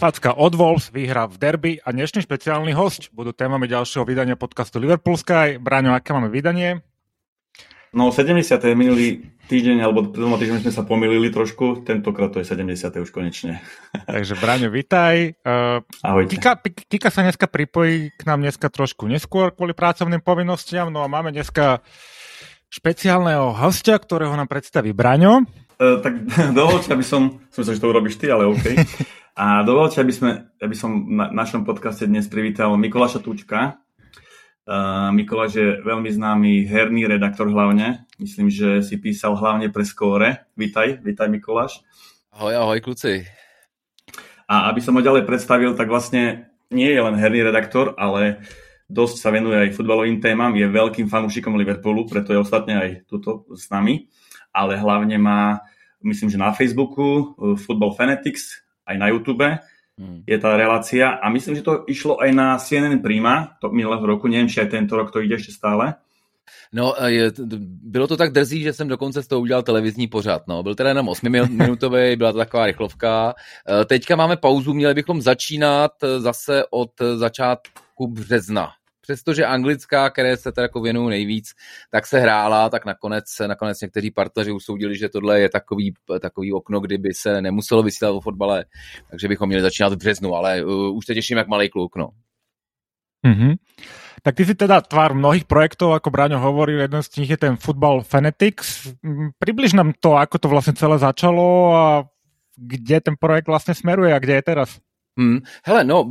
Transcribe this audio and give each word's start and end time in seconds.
Facka 0.00 0.32
od 0.32 0.56
Wolves, 0.56 0.88
výhra 0.88 1.28
v 1.28 1.36
derby 1.36 1.72
a 1.84 1.92
dnešný 1.92 2.24
špeciálny 2.24 2.72
host 2.72 3.12
budú 3.12 3.36
témami 3.36 3.68
ďalšieho 3.68 4.08
vydania 4.08 4.32
podcastu 4.32 4.80
Liverpool 4.80 5.20
Sky. 5.20 5.60
Braňo, 5.60 5.92
aké 5.92 6.16
máme 6.16 6.32
vydanie? 6.32 6.80
No 7.92 8.08
70. 8.08 8.40
minulý 8.72 9.28
týždeň 9.52 9.84
alebo 9.84 10.08
dvoma 10.08 10.40
týždňami 10.40 10.64
sme 10.64 10.72
sa 10.72 10.88
pomýlili 10.88 11.28
trošku, 11.28 11.84
tentokrát 11.84 12.32
to 12.32 12.40
je 12.40 12.48
70. 12.48 12.80
už 12.96 13.12
konečne. 13.12 13.60
Takže 14.08 14.40
Braňo, 14.40 14.72
vitaj. 14.72 15.36
Uh, 15.44 15.84
Ahojte. 16.00 16.32
Kika, 16.32 16.64
Kika 16.64 17.12
sa 17.12 17.20
dneska 17.20 17.44
pripojí 17.44 18.16
k 18.16 18.22
nám 18.24 18.40
dneska 18.40 18.72
trošku 18.72 19.04
neskôr 19.04 19.52
kvôli 19.52 19.76
pracovným 19.76 20.24
povinnostiam, 20.24 20.88
no 20.88 21.04
a 21.04 21.12
máme 21.12 21.28
dneska 21.28 21.84
špeciálneho 22.72 23.52
hostia, 23.52 24.00
ktorého 24.00 24.32
nám 24.32 24.48
predstaví 24.48 24.96
Braňo. 24.96 25.44
Uh, 25.76 26.00
tak 26.00 26.24
dovolte, 26.56 26.88
aby 26.88 27.04
som, 27.04 27.36
som 27.52 27.60
myslel, 27.60 27.76
že 27.76 27.84
to 27.84 27.92
urobíš 27.92 28.16
ty, 28.16 28.32
ale 28.32 28.48
OK. 28.48 28.64
A 29.36 29.62
dovolte, 29.62 30.02
aby, 30.02 30.12
sme, 30.12 30.30
aby 30.58 30.74
som 30.74 30.90
na 31.10 31.30
našom 31.30 31.62
podcaste 31.62 32.06
dnes 32.06 32.26
privítal 32.26 32.74
Mikuláša 32.74 33.22
Tučka, 33.22 33.80
Uh, 34.70 35.10
Mikuláš 35.10 35.58
je 35.58 35.68
veľmi 35.82 36.14
známy 36.14 36.62
herný 36.70 37.08
redaktor 37.10 37.50
hlavne. 37.50 38.06
Myslím, 38.22 38.54
že 38.54 38.86
si 38.86 39.02
písal 39.02 39.34
hlavne 39.34 39.66
pre 39.66 39.82
Skóre. 39.82 40.46
Vítaj, 40.54 41.02
vítaj 41.02 41.26
Mikuláš. 41.26 41.82
Ahoj, 42.30 42.54
ahoj 42.54 42.78
kluci. 42.78 43.26
A 44.46 44.70
aby 44.70 44.78
som 44.78 44.94
ho 44.94 45.02
ďalej 45.02 45.26
predstavil, 45.26 45.74
tak 45.74 45.90
vlastne 45.90 46.54
nie 46.70 46.86
je 46.86 47.02
len 47.02 47.18
herný 47.18 47.42
redaktor, 47.42 47.98
ale 47.98 48.46
dosť 48.86 49.16
sa 49.18 49.34
venuje 49.34 49.58
aj 49.58 49.74
futbalovým 49.74 50.22
témam, 50.22 50.54
je 50.54 50.70
veľkým 50.70 51.10
fanúšikom 51.10 51.58
Liverpoolu, 51.58 52.06
preto 52.06 52.30
je 52.30 52.38
ostatne 52.38 52.78
aj 52.78 53.10
tuto 53.10 53.50
s 53.50 53.66
nami, 53.74 54.06
ale 54.54 54.78
hlavne 54.78 55.18
má, 55.18 55.66
myslím, 56.06 56.30
že 56.30 56.38
na 56.38 56.54
Facebooku 56.54 57.34
uh, 57.34 57.58
Football 57.58 57.98
Fanatics, 57.98 58.62
aj 58.90 58.96
na 58.98 59.08
YouTube 59.08 59.46
Hmm. 60.00 60.24
je 60.24 60.38
tá 60.40 60.56
relácia 60.56 61.20
a 61.20 61.28
myslím, 61.28 61.60
že 61.60 61.66
to 61.66 61.84
išlo 61.84 62.16
aj 62.24 62.32
na 62.32 62.56
CNN 62.56 63.04
Prima 63.04 63.60
to 63.60 63.68
minulého 63.68 64.00
roku, 64.00 64.32
neviem, 64.32 64.48
či 64.48 64.64
aj 64.64 64.72
tento 64.72 64.96
rok 64.96 65.12
to 65.12 65.20
ide 65.20 65.36
ešte 65.36 65.52
stále. 65.52 66.00
No, 66.72 66.96
je, 67.04 67.28
bylo 67.84 68.06
to 68.06 68.16
tak 68.16 68.32
drzí, 68.32 68.62
že 68.62 68.72
jsem 68.72 68.88
dokonce 68.88 69.22
z 69.22 69.26
toho 69.26 69.40
udělal 69.40 69.62
televizní 69.62 70.08
pořad. 70.08 70.42
No. 70.48 70.62
Byl 70.62 70.74
teda 70.74 70.88
jenom 70.88 71.06
8-minutový, 71.06 72.16
byla 72.18 72.32
to 72.32 72.38
taková 72.38 72.66
rychlovka. 72.66 73.34
E, 73.68 73.84
teďka 73.84 74.16
máme 74.16 74.36
pauzu, 74.36 74.74
měli 74.74 74.94
bychom 74.94 75.22
začínat 75.22 75.92
zase 76.18 76.62
od 76.70 76.90
začátku 77.14 78.06
března 78.06 78.79
přestože 79.10 79.44
anglická, 79.44 80.10
které 80.10 80.36
se 80.36 80.52
teda 80.52 80.62
jako 80.62 80.80
věnují 80.80 81.08
nejvíc, 81.10 81.52
tak 81.90 82.06
se 82.06 82.18
hrála, 82.18 82.68
tak 82.70 82.86
nakonec, 82.86 83.24
nakonec 83.46 83.80
někteří 83.80 84.10
partaři 84.10 84.52
usoudili, 84.52 84.98
že 84.98 85.08
tohle 85.08 85.40
je 85.40 85.48
takový, 85.48 85.94
takový 86.20 86.52
okno, 86.52 86.80
kdyby 86.80 87.14
se 87.14 87.42
nemuselo 87.42 87.82
vysílat 87.82 88.14
o 88.14 88.20
fotbale, 88.20 88.64
takže 89.10 89.28
bychom 89.28 89.48
měli 89.48 89.62
začínat 89.62 89.92
v 89.92 89.96
březnu, 89.96 90.34
ale 90.34 90.64
uh, 90.64 90.96
už 90.96 91.06
se 91.06 91.14
těším 91.14 91.38
jak 91.38 91.48
malý 91.48 91.68
kluk, 91.68 91.96
no. 91.96 92.08
Mm-hmm. 93.26 93.54
Tak 94.22 94.34
ty 94.34 94.44
si 94.44 94.54
teda 94.54 94.80
tvár 94.80 95.16
mnohých 95.16 95.44
projektov, 95.44 95.96
ako 95.96 96.12
Braňo 96.12 96.38
hovoril, 96.38 96.80
jeden 96.84 97.02
z 97.02 97.16
nich 97.16 97.30
je 97.30 97.40
ten 97.40 97.56
Football 97.56 98.04
Fanatics. 98.04 98.92
Približ 99.40 99.72
nám 99.72 99.96
to, 99.96 100.20
ako 100.20 100.36
to 100.38 100.48
vlastne 100.52 100.76
celé 100.76 101.00
začalo 101.00 101.72
a 101.72 101.84
kde 102.56 103.00
ten 103.00 103.16
projekt 103.16 103.48
vlastně 103.48 103.74
smeruje 103.74 104.14
a 104.14 104.18
kde 104.18 104.34
je 104.34 104.42
teraz? 104.42 104.76
Hmm. 105.18 105.38
Hele, 105.64 105.84
no, 105.84 106.08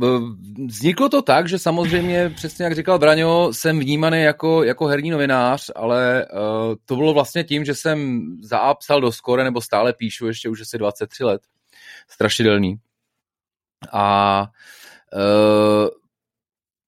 vzniklo 0.68 1.08
to 1.08 1.22
tak, 1.22 1.48
že 1.48 1.58
samozřejmě, 1.58 2.30
přesně 2.30 2.64
jak 2.64 2.74
říkal 2.74 2.98
Braňo, 2.98 3.52
jsem 3.52 3.80
vnímaný 3.80 4.22
jako, 4.22 4.64
jako 4.64 4.86
herní 4.86 5.10
novinář, 5.10 5.70
ale 5.76 6.26
uh, 6.32 6.74
to 6.84 6.96
bylo 6.96 7.14
vlastně 7.14 7.44
tím, 7.44 7.64
že 7.64 7.74
jsem 7.74 8.26
zaapsal 8.42 9.00
do 9.00 9.12
skore, 9.12 9.44
nebo 9.44 9.60
stále 9.60 9.92
píšu, 9.92 10.26
ještě 10.26 10.48
už 10.48 10.60
asi 10.60 10.78
23 10.78 11.24
let. 11.24 11.42
Strašidelný. 12.08 12.76
A 13.92 14.46
uh, 15.14 15.88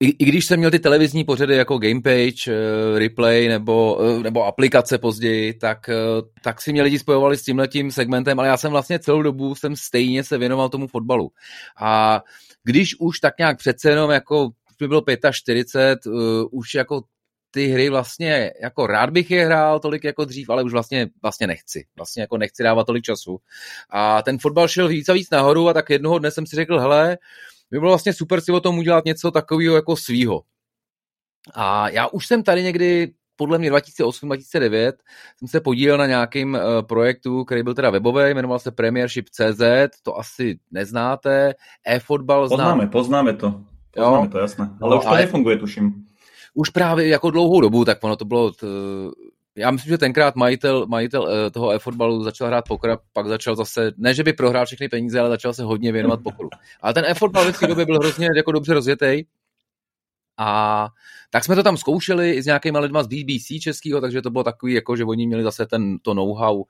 i, 0.03 0.17
i 0.19 0.25
když 0.25 0.47
jsem 0.47 0.59
měl 0.59 0.71
ty 0.71 0.79
televizní 0.79 1.25
pořady 1.25 1.57
jako 1.57 1.79
Gamepage, 1.79 2.53
uh, 2.93 2.99
Replay 2.99 3.49
nebo, 3.49 3.97
uh, 3.97 4.23
nebo 4.23 4.45
aplikace 4.45 4.99
později, 4.99 5.55
tak, 5.55 5.79
uh, 5.89 6.29
tak 6.43 6.61
si 6.61 6.73
mě 6.73 6.83
lidi 6.83 6.99
spojovali 6.99 7.37
s 7.37 7.43
tímhletím 7.43 7.91
segmentem, 7.91 8.39
ale 8.39 8.49
já 8.49 8.57
jsem 8.57 8.71
vlastně 8.71 8.99
celou 8.99 9.23
dobu 9.23 9.55
jsem 9.55 9.77
stejně 9.77 10.25
se 10.25 10.39
věnoval 10.39 10.69
tomu 10.69 10.87
fotbalu. 10.87 11.31
A 11.81 12.23
když 12.65 13.01
už 13.01 13.21
tak 13.21 13.35
nějak 13.39 13.59
přece 13.59 13.91
jenom 13.91 14.11
jako 14.11 14.51
by 14.79 14.89
bylo 14.89 15.03
45, 15.33 16.07
uh, 16.07 16.13
už 16.51 16.75
jako 16.75 17.03
ty 17.51 17.67
hry 17.67 17.91
vlastně, 17.91 18.53
jako 18.63 18.87
rád 18.87 19.11
bych 19.11 19.31
je 19.31 19.47
hrál 19.47 19.81
tolik 19.81 20.05
jako 20.05 20.25
dřív, 20.25 20.51
ale 20.51 20.63
už 20.63 20.73
vlastně, 20.73 21.09
vlastně 21.23 21.47
nechci. 21.47 21.85
Vlastně 21.97 22.21
jako 22.21 22.39
nechci 22.39 22.63
dávat 22.63 22.85
tolik 22.85 23.05
času. 23.05 23.39
A 23.91 24.23
ten 24.23 24.39
fotbal 24.39 24.69
šel 24.69 24.89
víc 24.89 25.09
a 25.09 25.13
víc 25.13 25.31
nahoru 25.31 25.69
a 25.69 25.73
tak 25.73 25.91
jednoho 25.91 26.19
dne 26.19 26.31
jsem 26.31 26.47
si 26.47 26.57
řekl, 26.57 26.79
hele, 26.79 27.19
by 27.73 27.79
bylo 27.79 27.91
vlastně 27.91 28.13
super 28.13 28.41
si 28.41 28.53
o 28.53 28.61
tom 28.61 28.79
udělat 28.79 29.05
něco 29.05 29.31
takového 29.31 29.75
jako 29.75 29.97
svýho. 29.97 30.43
A 31.55 31.89
já 31.89 32.07
už 32.07 32.27
jsem 32.27 32.43
tady 32.43 32.63
někdy 32.63 33.13
podle 33.37 33.59
mě 33.59 33.73
2008-2009 33.73 34.93
jsem 35.39 35.49
se 35.49 35.61
podílel 35.61 35.99
na 35.99 36.07
nějakým 36.07 36.55
uh, 36.55 36.61
projektu, 36.83 37.45
který 37.45 37.63
byl 37.63 37.75
teda 37.75 37.91
webový, 37.91 38.35
jmenoval 38.35 38.59
se 38.59 38.71
Premiership.cz, 38.71 39.63
to 40.03 40.19
asi 40.19 40.59
neznáte, 40.71 41.55
e-fotbal 41.87 42.49
znám. 42.49 42.59
Poznáme, 42.59 42.87
poznáme 42.87 43.33
to. 43.33 43.61
Poznáme 43.91 44.27
jo. 44.27 44.29
to, 44.33 44.39
jasné. 44.39 44.71
Ale 44.81 44.91
no, 44.91 44.99
už 44.99 45.05
to 45.05 45.11
ale... 45.11 45.21
nefunguje, 45.21 45.57
tuším. 45.59 46.05
Už 46.55 46.71
právě 46.71 47.09
jako 47.09 47.31
dlouhou 47.31 47.61
dobu, 47.61 47.85
tak 47.85 47.99
ono 48.05 48.17
to 48.17 48.25
bylo 48.25 48.53
t, 48.53 48.67
já 49.57 49.71
myslím, 49.71 49.91
že 49.91 49.99
tenkrát 49.99 50.37
majitel, 50.37 50.87
majitel 50.87 51.23
uh, 51.23 51.29
toho 51.53 51.71
e-fotbalu 51.71 52.23
začal 52.23 52.47
hrát 52.47 52.65
pokra, 52.69 52.99
pak 53.13 53.27
začal 53.27 53.57
zase, 53.57 53.93
ne 53.97 54.15
že 54.15 54.25
by 54.25 54.33
prohrál 54.33 54.67
všechny 54.67 54.89
peníze, 54.89 55.21
ale 55.21 55.29
začal 55.29 55.55
se 55.55 55.63
hodně 55.63 55.93
věnovat 55.93 56.21
pokru. 56.23 56.49
Ale 56.81 56.95
ten 56.95 57.05
e-fotbal 57.05 57.53
v 57.53 57.61
té 57.61 57.67
době 57.67 57.87
byl 57.87 57.99
hrozně 57.99 58.29
jako 58.37 58.53
dobře 58.53 58.75
rozjetý. 58.75 59.25
A 60.39 60.89
tak 61.35 61.45
jsme 61.45 61.55
to 61.57 61.63
tam 61.63 61.77
zkoušeli 61.77 62.31
i 62.31 62.43
s 62.43 62.47
nějakýma 62.47 62.81
lidma 62.81 63.03
z 63.03 63.07
BBC 63.07 63.63
českého, 63.63 64.01
takže 64.01 64.23
to 64.23 64.31
bylo 64.31 64.45
takový, 64.45 64.73
jako 64.73 64.97
že 64.97 65.05
oni 65.05 65.27
měli 65.27 65.43
zase 65.43 65.67
ten, 65.67 65.99
to 65.99 66.15
know-how 66.15 66.57
uh, 66.57 66.65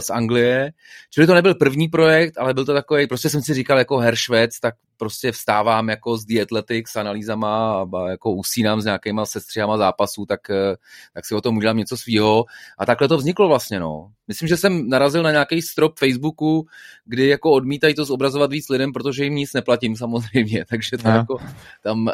z 0.00 0.10
Anglie. 0.10 0.72
Čili 1.10 1.26
to 1.26 1.34
nebyl 1.34 1.54
první 1.54 1.88
projekt, 1.88 2.38
ale 2.38 2.54
byl 2.54 2.64
to 2.64 2.74
takový, 2.74 3.06
prostě 3.06 3.30
jsem 3.30 3.42
si 3.42 3.54
říkal 3.54 3.78
jako 3.78 3.98
Herr 3.98 4.16
Švec, 4.16 4.60
tak 4.60 4.74
prostě 4.98 5.32
vstávám 5.32 5.88
jako 5.88 6.16
z 6.16 6.24
The 6.24 6.42
Athletics 6.42 6.92
s 6.92 6.96
analýzama 6.96 7.82
a 7.82 8.08
jako 8.08 8.32
usínám 8.32 8.80
s 8.80 8.84
nějakýma 8.84 9.26
sestřihama 9.26 9.76
zápasů, 9.76 10.26
tak, 10.26 10.50
eh, 10.50 10.76
tak 11.14 11.26
si 11.26 11.34
o 11.34 11.40
tom 11.40 11.56
udělám 11.56 11.76
něco 11.76 11.96
svýho. 11.96 12.44
A 12.78 12.86
takhle 12.86 13.08
to 13.08 13.16
vzniklo 13.16 13.48
vlastně, 13.48 13.80
no. 13.80 14.10
Myslím, 14.28 14.48
že 14.48 14.56
jsem 14.56 14.88
narazil 14.88 15.22
na 15.22 15.30
nějaký 15.30 15.62
strop 15.62 15.98
Facebooku, 15.98 16.66
kdy 17.04 17.28
jako 17.28 17.50
odmítají 17.50 17.94
to 17.94 18.04
zobrazovat 18.04 18.50
víc 18.50 18.68
lidem, 18.68 18.92
protože 18.92 19.24
jim 19.24 19.34
nic 19.34 19.52
neplatím 19.52 19.96
samozřejmě, 20.02 20.64
takže 20.68 20.98
to 20.98 21.08
jako, 21.08 21.38
tam, 21.82 22.06
uh, 22.06 22.12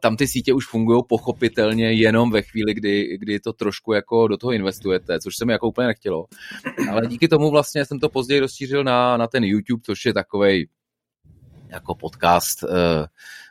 tam 0.00 0.16
ty 0.16 0.28
sítě 0.28 0.52
už 0.52 0.68
fungují 0.68 1.02
pochopitelně 1.24 1.92
jenom 1.92 2.30
ve 2.30 2.42
chvíli, 2.42 2.74
kdy, 2.74 3.18
kdy 3.18 3.40
to 3.40 3.52
trošku 3.52 3.92
jako 3.92 4.28
do 4.28 4.36
toho 4.36 4.52
investujete, 4.52 5.20
což 5.20 5.36
se 5.36 5.44
mi 5.44 5.52
jako 5.52 5.68
úplně 5.68 5.86
nechtělo. 5.86 6.24
Ale 6.90 7.06
díky 7.06 7.28
tomu 7.28 7.50
vlastně 7.50 7.84
jsem 7.84 8.00
to 8.00 8.08
později 8.08 8.40
rozšířil 8.40 8.84
na, 8.84 9.16
na 9.16 9.26
ten 9.26 9.44
YouTube, 9.44 9.82
což 9.84 10.04
je 10.04 10.14
takovej 10.14 10.68
jako 11.68 11.94
podcast 11.94 12.62
uh, 12.62 12.68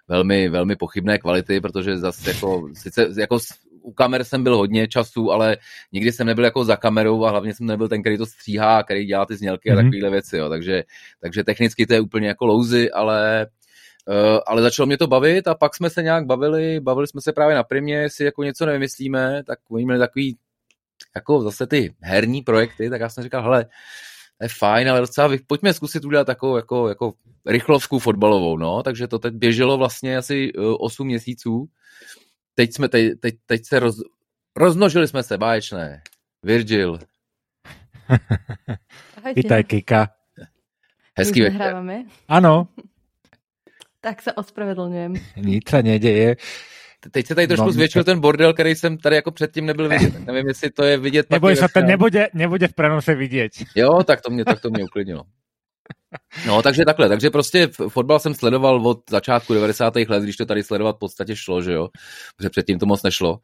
velmi, 0.08 0.50
velmi 0.50 0.76
pochybné 0.76 1.18
kvality, 1.18 1.62
protože 1.62 1.98
zase 1.98 2.30
jako, 2.30 2.70
sice 2.74 3.10
jako 3.18 3.40
u 3.82 3.94
kamer 3.94 4.24
jsem 4.24 4.44
byl 4.44 4.58
hodně 4.58 4.88
času, 4.88 5.32
ale 5.32 5.58
nikdy 5.92 6.12
jsem 6.12 6.28
nebyl 6.28 6.46
jako 6.46 6.64
za 6.64 6.76
kamerou 6.76 7.26
a 7.26 7.30
hlavně 7.30 7.54
jsem 7.56 7.66
nebyl 7.66 7.90
ten, 7.90 8.02
který 8.02 8.18
to 8.18 8.26
stříhá, 8.26 8.84
který 8.84 9.06
dělá 9.06 9.26
ty 9.26 9.36
znělky 9.36 9.70
mm-hmm. 9.70 9.74
a 9.74 9.76
mhm. 9.76 9.86
takovéhle 9.86 10.10
věci, 10.10 10.38
jo. 10.38 10.50
Takže, 10.50 10.84
takže 11.22 11.44
technicky 11.44 11.86
to 11.86 11.94
je 11.94 12.02
úplně 12.02 12.28
jako 12.28 12.46
louzy, 12.46 12.92
ale 12.92 13.48
ale 14.46 14.62
začalo 14.62 14.88
mě 14.88 14.98
to 14.98 15.08
bavit 15.08 15.48
a 15.48 15.56
pak 15.56 15.76
jsme 15.76 15.90
se 15.90 16.04
nějak 16.04 16.26
bavili, 16.26 16.80
bavili 16.80 17.08
jsme 17.08 17.22
se 17.22 17.34
právě 17.34 17.56
na 17.56 17.64
primě, 17.64 17.96
jestli 17.96 18.26
jako 18.26 18.44
něco 18.44 18.66
nevymyslíme, 18.66 19.44
tak 19.44 19.60
oni 19.70 19.86
měli 19.86 20.00
takový 20.00 20.38
jako 21.16 21.42
zase 21.42 21.68
ty 21.68 21.96
herní 22.02 22.42
projekty, 22.42 22.90
tak 22.90 23.02
já 23.02 23.10
jsem 23.10 23.24
říkal, 23.24 23.44
hele, 23.44 23.66
to 24.38 24.46
je 24.46 24.50
fajn, 24.50 24.90
ale 24.90 25.00
docela 25.00 25.30
pojďme 25.48 25.74
zkusit 25.74 26.06
udělat 26.06 26.28
takovou 26.28 26.58
jako, 26.58 26.90
jako 26.90 27.14
rychlovskou 27.46 28.00
fotbalovou, 28.00 28.58
no, 28.58 28.84
takže 28.84 29.08
to 29.08 29.20
teď 29.20 29.34
běželo 29.34 29.78
vlastně 29.78 30.18
asi 30.18 30.52
8 30.80 31.04
eh, 31.04 31.08
měsíců. 31.08 31.70
Teď 32.56 32.74
jsme, 32.74 32.90
teď, 32.90 33.20
teď, 33.20 33.36
teď 33.46 33.66
se 33.66 33.80
roz, 33.80 33.96
rozmnožili 34.56 35.08
jsme 35.08 35.24
se, 35.24 35.38
báječné. 35.38 36.02
Virgil. 36.44 37.00
Vítaj, 39.36 39.64
Kika. 39.64 40.08
Hezký 41.18 41.42
večer. 41.42 41.76
Ano. 42.28 42.68
Tak 44.04 44.22
se 44.22 44.34
ospravedlňujem. 44.34 45.14
Nic 45.38 45.70
se 45.70 45.84
neděje. 45.84 46.36
Teď 47.12 47.28
se 47.28 47.36
tady 47.36 47.48
trošku 47.48 47.66
no, 47.66 47.72
zvětšil 47.72 48.04
ten 48.04 48.20
bordel, 48.20 48.54
který 48.54 48.76
jsem 48.76 48.98
tady 48.98 49.16
jako 49.16 49.32
předtím 49.32 49.66
nebyl 49.66 49.90
vidět. 49.90 50.14
Tak 50.14 50.22
nevím, 50.26 50.48
jestli 50.48 50.70
to 50.72 50.84
je 50.84 50.98
vidět. 50.98 51.30
Neboj 51.30 51.56
se, 51.56 51.66
ten 51.74 51.86
nebude, 51.86 52.28
nebude 52.34 52.68
v 52.68 52.74
prenose 52.74 53.16
vidět. 53.16 53.52
Jo, 53.76 54.04
tak 54.04 54.22
to 54.22 54.30
mě, 54.30 54.46
tak 54.46 54.62
to 54.62 54.70
mě 54.70 54.84
uklidnilo. 54.84 55.24
No, 56.48 56.62
takže 56.62 56.86
takhle, 56.86 57.10
takže 57.10 57.30
prostě 57.30 57.68
fotbal 57.88 58.20
jsem 58.20 58.34
sledoval 58.34 58.88
od 58.88 59.00
začátku 59.10 59.54
90. 59.54 59.96
let, 59.96 60.24
když 60.24 60.38
to 60.38 60.46
tady 60.46 60.64
sledovat 60.64 60.96
v 60.96 61.00
podstatě 61.00 61.36
šlo, 61.36 61.62
že 61.62 61.74
jo, 61.74 61.90
protože 62.38 62.50
předtím 62.50 62.80
to 62.80 62.86
moc 62.86 63.04
nešlo. 63.04 63.40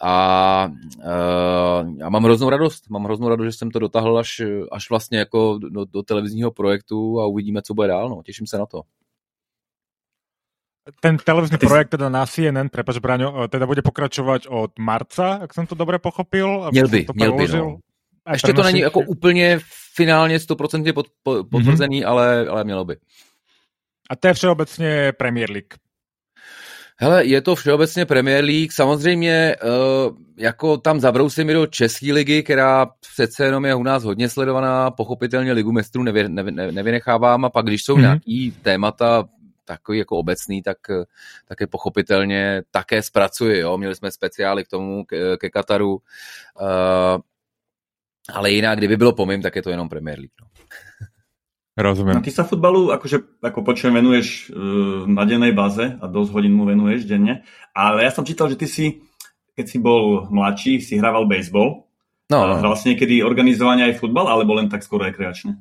A 0.00 0.68
uh, 0.96 1.98
já 1.98 2.08
mám 2.08 2.24
hroznou 2.24 2.50
radost, 2.50 2.90
mám 2.90 3.04
hroznou 3.04 3.28
radost, 3.28 3.46
že 3.46 3.52
jsem 3.52 3.70
to 3.70 3.78
dotáhl 3.78 4.18
až, 4.18 4.42
až 4.72 4.90
vlastně 4.90 5.18
jako 5.18 5.58
do, 5.58 5.84
do 5.84 6.02
televizního 6.02 6.50
projektu 6.50 7.20
a 7.20 7.26
uvidíme, 7.26 7.62
co 7.62 7.74
bude 7.74 7.88
dál, 7.88 8.08
no, 8.08 8.22
těším 8.22 8.46
se 8.46 8.58
na 8.58 8.66
to. 8.66 8.82
Ten 11.00 11.16
televízny 11.16 11.58
Ty... 11.58 11.66
projekt 11.66 11.88
teda 11.88 12.08
na 12.08 12.26
CNN, 12.26 12.68
prepač 12.72 12.98
Braňo, 12.98 13.48
teda 13.48 13.66
bude 13.66 13.82
pokračovat 13.82 14.42
od 14.48 14.78
marca, 14.78 15.38
jak 15.40 15.54
jsem 15.54 15.66
to 15.66 15.74
dobře 15.74 15.98
pochopil. 15.98 16.68
Měl 16.70 16.88
by, 16.88 17.04
to 17.04 17.12
měl 17.16 17.32
by, 17.32 17.48
no. 17.48 17.76
Ještě 18.32 18.52
to 18.52 18.62
není 18.62 18.80
jako 18.80 19.00
úplně 19.00 19.58
finálně 19.94 20.38
100% 20.38 20.92
pod, 20.92 21.06
po, 21.22 21.44
potvrzený, 21.50 22.02
mm-hmm. 22.02 22.08
ale, 22.08 22.48
ale 22.48 22.64
mělo 22.64 22.84
by. 22.84 22.96
A 24.10 24.16
to 24.16 24.28
je 24.28 24.34
všeobecně 24.34 25.12
Premier 25.18 25.50
League. 25.50 25.74
Hele, 26.96 27.24
je 27.24 27.40
to 27.40 27.54
všeobecně 27.54 28.06
Premier 28.06 28.44
League, 28.44 28.72
samozřejmě 28.72 29.56
uh, 29.64 30.16
jako 30.36 30.76
tam 30.76 31.00
zabrousím 31.00 31.46
mi 31.46 31.52
do 31.52 31.66
České 31.66 32.12
ligy, 32.12 32.42
která 32.42 32.86
přece 33.12 33.44
jenom 33.44 33.64
je 33.64 33.74
u 33.74 33.82
nás 33.82 34.04
hodně 34.04 34.28
sledovaná, 34.28 34.90
pochopitelně 34.90 35.52
ligu 35.52 35.72
mistrů 35.72 36.02
nevy, 36.02 36.28
nevy, 36.28 36.52
nevynechávám 36.52 37.44
a 37.44 37.50
pak 37.50 37.66
když 37.66 37.84
jsou 37.84 37.96
mm-hmm. 37.96 38.00
nějaký 38.00 38.54
témata 38.62 39.28
takový 39.70 39.98
jako 39.98 40.18
obecný, 40.18 40.62
tak, 40.62 40.78
tak 41.46 41.60
je 41.60 41.66
pochopitelně 41.66 42.62
také 42.70 43.02
zpracuji. 43.02 43.62
Jo? 43.62 43.78
Měli 43.78 43.94
jsme 43.94 44.10
speciály 44.10 44.64
k 44.64 44.68
tomu, 44.68 45.04
ke, 45.04 45.36
ke 45.38 45.50
Kataru, 45.50 45.94
uh, 45.94 47.18
ale 48.34 48.50
jinak, 48.50 48.78
kdyby 48.78 48.96
bylo 48.96 49.12
pomím, 49.12 49.42
tak 49.42 49.56
je 49.56 49.62
to 49.62 49.70
jenom 49.70 49.88
Premier 49.88 50.18
League. 50.18 50.34
No. 50.40 50.46
Rozumiem. 51.80 52.18
A 52.18 52.20
ty 52.20 52.34
sa 52.34 52.44
futbalu, 52.44 52.92
akože, 52.92 53.40
ako 53.40 53.64
počujem, 53.64 53.94
venuješ 53.94 54.52
uh, 54.52 55.08
na 55.08 55.24
dennej 55.24 55.56
baze 55.56 55.96
a 55.96 56.04
dosť 56.04 56.30
hodín 56.34 56.52
mu 56.52 56.68
venuješ 56.68 57.08
denne, 57.08 57.46
ale 57.72 58.04
ja 58.04 58.12
som 58.12 58.26
čítal, 58.26 58.52
že 58.52 58.60
ty 58.60 58.68
si, 58.68 59.00
keď 59.56 59.64
si 59.64 59.78
bol 59.80 60.28
mladší, 60.28 60.82
si 60.84 61.00
hrával 61.00 61.24
baseball. 61.24 61.88
No, 62.28 62.46
no. 62.46 62.54
Hral 62.60 62.76
si 62.76 62.88
někdy 62.88 63.22
organizovaně 63.22 63.84
aj 63.84 63.98
futbal, 63.98 64.28
alebo 64.28 64.54
len 64.54 64.68
tak 64.68 64.82
skoro 64.82 65.04
rekreačně? 65.04 65.56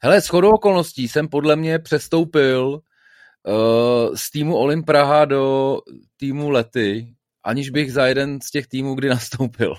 Hele, 0.00 0.20
s 0.20 0.28
chodou 0.28 0.50
okolností 0.50 1.08
jsem 1.08 1.28
podle 1.28 1.56
mě 1.56 1.78
přestoupil 1.78 2.80
z 4.14 4.30
týmu 4.30 4.56
Olim 4.56 4.84
Praha 4.84 5.24
do 5.24 5.78
týmu 6.16 6.50
Lety 6.50 7.14
aniž 7.48 7.70
bych 7.70 7.92
za 7.92 8.06
jeden 8.06 8.40
z 8.40 8.50
těch 8.50 8.66
týmů 8.66 8.94
kdy 8.94 9.08
nastoupil. 9.18 9.74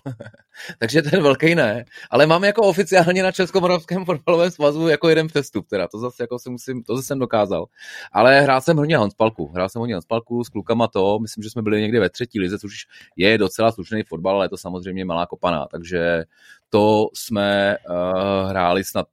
Takže 0.80 1.01
ten 1.01 1.24
velký 1.24 1.56
ne. 1.56 1.86
Ale 2.10 2.25
mám 2.27 2.44
jako 2.44 2.62
oficiálně 2.62 3.24
na 3.24 3.31
Českomoravském 3.31 4.06
fotbalovém 4.06 4.51
svazu 4.51 4.88
jako 4.88 5.10
jeden 5.10 5.27
přestup, 5.27 5.68
teda 5.68 5.88
to 5.88 6.00
zase 6.00 6.24
jako 6.24 6.39
si 6.39 6.50
musím, 6.50 6.83
to 6.83 6.95
zase 6.95 7.07
jsem 7.07 7.19
dokázal. 7.19 7.66
Ale 8.12 8.42
hrál 8.42 8.62
jsem 8.62 8.77
hodně 8.77 8.98
handspalku. 8.98 9.48
Hrál 9.48 9.69
jsem 9.69 9.80
hodně 9.80 9.95
handspalku 9.95 10.44
s 10.44 10.50
klukama 10.50 10.88
to, 10.88 11.19
myslím, 11.19 11.44
že 11.44 11.50
jsme 11.50 11.62
byli 11.62 11.81
někdy 11.81 12.00
ve 12.00 12.10
třetí 12.10 12.39
lize, 12.39 12.60
což 12.60 12.74
je 13.16 13.38
docela 13.38 13.71
slušný 13.71 14.04
fotbal, 14.04 14.36
ale 14.36 14.45
je 14.45 14.50
to 14.50 14.57
samozřejmě 14.57 15.06
malá 15.06 15.25
kopaná, 15.25 15.66
takže 15.71 16.24
to 16.69 17.07
jsme 17.13 17.77
uh, 17.89 18.50
hráli 18.50 18.83
snad 18.83 19.07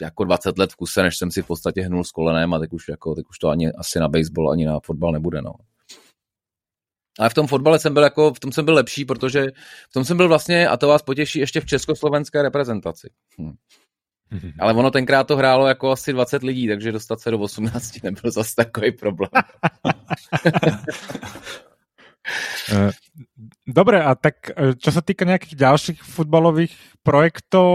jako 0.00 0.24
20 0.24 0.58
let 0.58 0.72
v 0.72 0.76
kuse, 0.76 1.02
než 1.02 1.16
jsem 1.16 1.30
si 1.30 1.42
v 1.42 1.46
podstatě 1.46 1.82
hnul 1.82 2.04
s 2.04 2.10
kolenem 2.10 2.54
a 2.54 2.58
teď 2.58 2.72
už, 2.72 2.88
jako, 2.88 3.14
teď 3.14 3.24
už 3.30 3.38
to 3.38 3.48
ani 3.48 3.72
asi 3.72 3.98
na 3.98 4.08
baseball, 4.08 4.50
ani 4.50 4.66
na 4.66 4.80
fotbal 4.80 5.12
nebude. 5.12 5.42
No. 5.42 5.52
Ale 7.18 7.30
v 7.30 7.34
tom 7.34 7.46
fotbale 7.46 7.78
jsem 7.78 7.94
byl 7.94 8.02
jako, 8.02 8.34
v 8.34 8.40
tom 8.40 8.52
jsem 8.52 8.64
byl 8.64 8.74
lepší, 8.74 9.04
protože 9.04 9.46
v 9.90 9.92
tom 9.92 10.04
jsem 10.04 10.16
byl 10.16 10.28
vlastně, 10.28 10.68
a 10.68 10.76
to 10.76 10.88
vás 10.88 11.02
potěší, 11.02 11.38
ještě 11.38 11.60
v 11.60 11.66
československé 11.66 12.42
reprezentaci. 12.42 13.10
Hm. 13.40 13.54
Ale 14.60 14.74
ono 14.74 14.90
tenkrát 14.90 15.24
to 15.24 15.36
hrálo 15.36 15.66
jako 15.66 15.90
asi 15.90 16.12
20 16.12 16.42
lidí, 16.42 16.68
takže 16.68 16.92
dostat 16.92 17.20
se 17.20 17.30
do 17.30 17.38
18 17.38 18.02
nebyl 18.02 18.30
zase 18.30 18.54
takový 18.56 18.92
problém. 18.92 19.30
Dobre, 23.68 24.00
a 24.00 24.16
tak 24.16 24.48
eh, 24.48 24.72
čo 24.80 24.88
sa 24.88 25.04
týka 25.04 25.28
nejakých 25.28 25.52
ďalších 25.52 25.98
futbalových 26.00 26.72
projektov, 27.04 27.68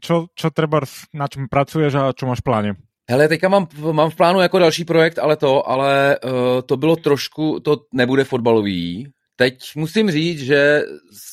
čo, 0.00 0.32
čo 0.32 0.48
treba, 0.48 0.80
na 1.12 1.28
čom 1.28 1.44
pracuješ 1.44 1.92
a 2.00 2.16
čo 2.16 2.24
máš 2.24 2.40
v 2.40 2.48
pláne? 2.48 2.70
Hele, 3.04 3.28
teďka 3.28 3.48
mám, 3.48 3.68
mám 3.92 4.10
v 4.10 4.16
plánu 4.16 4.40
jako 4.40 4.58
další 4.58 4.84
projekt, 4.84 5.18
ale 5.18 5.36
to, 5.36 5.68
ale 5.68 6.18
uh, 6.24 6.30
to 6.66 6.76
bylo 6.76 6.96
trošku, 6.96 7.60
to 7.60 7.76
nebude 7.92 8.24
fotbalový. 8.24 9.12
Teď 9.36 9.58
musím 9.76 10.10
říct, 10.10 10.40
že 10.40 10.82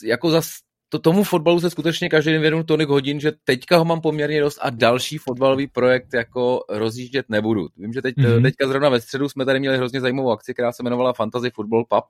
jako 0.03 0.29
zas 0.29 0.49
to, 0.89 0.99
tomu 0.99 1.23
fotbalu 1.23 1.59
se 1.59 1.69
skutečně 1.69 2.09
každý 2.09 2.31
den 2.31 2.41
věnu 2.41 2.63
tolik 2.63 2.89
hodin, 2.89 3.19
že 3.19 3.31
teďka 3.43 3.77
ho 3.77 3.85
mám 3.85 4.01
poměrně 4.01 4.41
dost 4.41 4.59
a 4.61 4.69
další 4.69 5.17
fotbalový 5.17 5.67
projekt 5.67 6.13
jako 6.13 6.63
rozjíždět 6.69 7.29
nebudu. 7.29 7.67
Vím, 7.77 7.93
že 7.93 8.01
teď, 8.01 8.15
mm-hmm. 8.15 8.41
teďka 8.41 8.67
zrovna 8.67 8.89
ve 8.89 9.01
středu 9.01 9.29
jsme 9.29 9.45
tady 9.45 9.59
měli 9.59 9.77
hrozně 9.77 10.01
zajímavou 10.01 10.31
akci, 10.31 10.53
která 10.53 10.71
se 10.71 10.83
jmenovala 10.83 11.13
Fantasy 11.13 11.49
Football 11.49 11.85
Pub. 11.85 12.05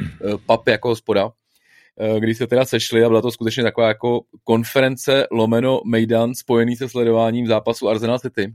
Mm-hmm. 0.00 0.38
Pub 0.46 0.68
jako 0.68 0.88
hospoda 0.88 1.30
eh, 2.00 2.20
když 2.20 2.38
se 2.38 2.46
teda 2.46 2.64
sešli 2.64 3.04
a 3.04 3.08
byla 3.08 3.22
to 3.22 3.30
skutečně 3.30 3.62
taková 3.62 3.88
jako 3.88 4.20
konference 4.44 5.26
lomeno 5.30 5.80
Mejdan 5.86 6.34
spojený 6.34 6.76
se 6.76 6.88
sledováním 6.88 7.46
zápasu 7.46 7.88
Arsenal 7.88 8.18
City 8.18 8.54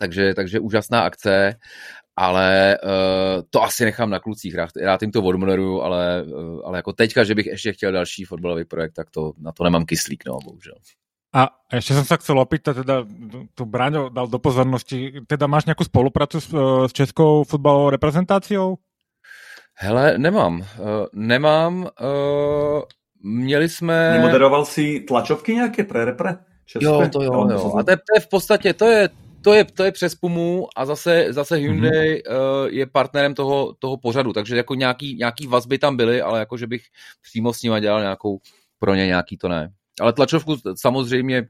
takže, 0.00 0.34
takže 0.34 0.60
úžasná 0.60 1.00
akce, 1.00 1.54
ale 2.16 2.78
uh, 2.84 3.42
to 3.50 3.62
asi 3.62 3.84
nechám 3.84 4.10
na 4.10 4.18
klucích, 4.18 4.54
rád, 4.54 4.70
rád 4.76 5.02
jim 5.02 5.10
to 5.10 5.22
odmoderuju, 5.22 5.82
ale, 5.82 6.24
uh, 6.24 6.60
ale 6.64 6.78
jako 6.78 6.92
teďka, 6.92 7.24
že 7.24 7.34
bych 7.34 7.46
ještě 7.46 7.72
chtěl 7.72 7.92
další 7.92 8.24
fotbalový 8.24 8.64
projekt, 8.64 8.92
tak 8.92 9.10
to, 9.10 9.32
na 9.38 9.52
to 9.52 9.64
nemám 9.64 9.84
kyslík, 9.84 10.24
no, 10.26 10.38
bohužel. 10.44 10.74
A 11.34 11.48
ještě 11.72 11.94
jsem 11.94 12.04
se 12.04 12.16
chcel 12.16 12.40
opýtat, 12.40 12.76
teda 12.76 13.06
tu 13.54 13.64
Braňo 13.64 14.08
dal 14.08 14.28
do 14.28 14.38
pozornosti, 14.38 15.12
teda 15.26 15.46
máš 15.46 15.64
nějakou 15.64 15.84
spolupráci 15.84 16.40
s, 16.40 16.54
eh, 16.54 16.88
s 16.88 16.92
českou 16.92 17.44
fotbalovou 17.44 17.90
reprezentací? 17.90 18.56
Hele, 19.82 20.18
nemám. 20.18 20.60
Uh, 20.60 20.66
nemám. 21.12 21.76
Uh, 21.82 22.82
měli 23.22 23.68
jsme... 23.68 24.10
Nemoderoval 24.12 24.64
si 24.64 25.00
tlačovky 25.00 25.54
nějaké 25.54 25.84
pre 25.84 26.04
repre? 26.04 26.38
České? 26.66 26.84
Jo, 26.84 27.08
to 27.12 27.22
jo, 27.22 27.48
jo. 27.50 27.74
A 27.78 27.82
to 27.82 27.90
je, 27.90 27.96
to 27.96 28.16
je 28.16 28.20
v 28.20 28.28
podstatě, 28.28 28.74
to 28.74 28.84
je, 28.84 29.08
to 29.42 29.54
je, 29.54 29.64
to 29.64 29.84
je 29.84 29.92
přes 29.92 30.14
Pumu 30.14 30.68
a 30.76 30.86
zase, 30.86 31.26
zase 31.28 31.56
Hyundai 31.56 32.22
mm-hmm. 32.22 32.62
uh, 32.62 32.68
je 32.68 32.86
partnerem 32.86 33.34
toho, 33.34 33.74
toho 33.78 33.96
pořadu, 33.96 34.32
takže 34.32 34.56
jako 34.56 34.74
nějaký, 34.74 35.16
nějaký 35.16 35.46
vazby 35.46 35.78
tam 35.78 35.96
byly, 35.96 36.22
ale 36.22 36.38
jako 36.38 36.56
že 36.56 36.66
bych 36.66 36.82
přímo 37.22 37.52
s 37.52 37.62
nima 37.62 37.80
dělal 37.80 38.00
nějakou 38.00 38.38
pro 38.78 38.94
ně 38.94 39.06
nějaký 39.06 39.36
to 39.36 39.48
ne. 39.48 39.72
Ale 40.00 40.12
tlačovku 40.12 40.56
samozřejmě 40.74 41.48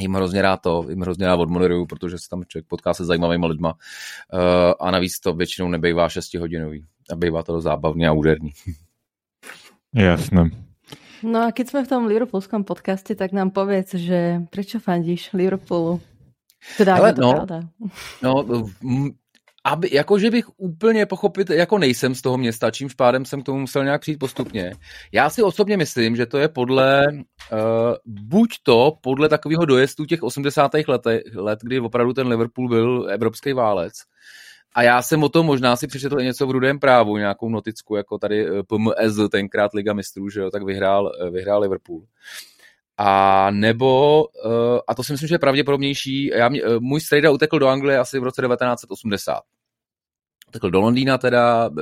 jim 0.00 0.14
hrozně 0.14 0.42
rád 0.42 0.56
to, 0.56 0.84
jim 0.88 1.00
hrozně 1.00 1.26
rád 1.26 1.40
odmoderuju, 1.40 1.86
protože 1.86 2.18
se 2.18 2.28
tam 2.30 2.44
člověk 2.44 2.66
potká 2.66 2.94
se 2.94 3.04
zajímavými 3.04 3.46
lidma 3.46 3.72
uh, 3.72 4.40
a 4.80 4.90
navíc 4.90 5.20
to 5.20 5.32
většinou 5.32 5.68
nebejvá 5.68 6.08
6 6.08 6.34
hodinový 6.34 6.84
a 7.12 7.16
bývá 7.16 7.42
to 7.42 7.60
zábavný 7.60 8.06
a 8.06 8.12
úderný. 8.12 8.52
Jasné. 9.94 10.50
No 11.22 11.42
a 11.42 11.52
keď 11.52 11.68
jsme 11.68 11.84
v 11.84 11.88
tom 11.88 12.06
Liverpoolskom 12.06 12.64
podcaste, 12.64 13.14
tak 13.18 13.32
nám 13.34 13.50
povedz, 13.50 13.98
že 13.98 14.46
prečo 14.54 14.78
fandíš 14.78 15.34
Liverpoolu? 15.34 16.00
Teda 16.78 16.94
Ale, 16.96 17.12
to 17.12 17.20
no, 17.20 17.30
pravda. 17.32 17.58
no, 18.22 18.32
aby, 19.68 19.88
jako 19.92 20.18
že 20.18 20.30
bych 20.30 20.44
úplně 20.56 21.06
pochopit, 21.06 21.50
jako 21.50 21.78
nejsem 21.78 22.14
z 22.14 22.22
toho 22.22 22.38
města, 22.38 22.70
čím 22.70 22.88
pádem 22.96 23.24
jsem 23.24 23.42
k 23.42 23.44
tomu 23.44 23.60
musel 23.60 23.84
nějak 23.84 24.00
přijít 24.00 24.18
postupně. 24.18 24.72
Já 25.12 25.30
si 25.30 25.42
osobně 25.42 25.76
myslím, 25.76 26.16
že 26.16 26.26
to 26.26 26.38
je 26.38 26.48
podle, 26.48 27.06
uh, 27.12 27.58
buď 28.06 28.48
to 28.62 28.92
podle 29.00 29.28
takového 29.28 29.64
dojezdu 29.64 30.04
těch 30.04 30.22
80. 30.22 30.70
let, 30.88 31.02
let, 31.34 31.58
kdy 31.62 31.80
opravdu 31.80 32.12
ten 32.12 32.28
Liverpool 32.28 32.68
byl 32.68 33.08
evropský 33.10 33.52
válec, 33.52 33.92
a 34.74 34.82
já 34.82 35.02
jsem 35.02 35.22
o 35.22 35.28
tom 35.28 35.46
možná 35.46 35.76
si 35.76 35.86
přečetl 35.86 36.16
něco 36.16 36.46
v 36.46 36.50
rudém 36.50 36.78
právu, 36.78 37.16
nějakou 37.16 37.48
noticku, 37.48 37.96
jako 37.96 38.18
tady 38.18 38.46
eh, 38.46 38.62
PMS, 38.62 39.30
tenkrát 39.30 39.74
Liga 39.74 39.92
mistrů, 39.92 40.28
že 40.28 40.40
jo, 40.40 40.50
tak 40.50 40.62
vyhrál, 40.62 41.12
eh, 41.20 41.30
vyhrál 41.30 41.60
Liverpool. 41.60 42.02
A 43.00 43.50
nebo, 43.50 44.24
a 44.88 44.94
to 44.94 45.04
si 45.04 45.12
myslím, 45.12 45.28
že 45.28 45.34
je 45.34 45.38
pravděpodobnější, 45.38 46.26
já, 46.26 46.48
mě, 46.48 46.62
můj 46.78 47.00
strejda 47.00 47.30
utekl 47.30 47.58
do 47.58 47.68
Anglie 47.68 47.98
asi 47.98 48.18
v 48.18 48.22
roce 48.22 48.42
1980. 48.42 49.40
Utekl 50.48 50.70
do 50.70 50.80
Londýna 50.80 51.18
teda, 51.18 51.68
uh, 51.68 51.74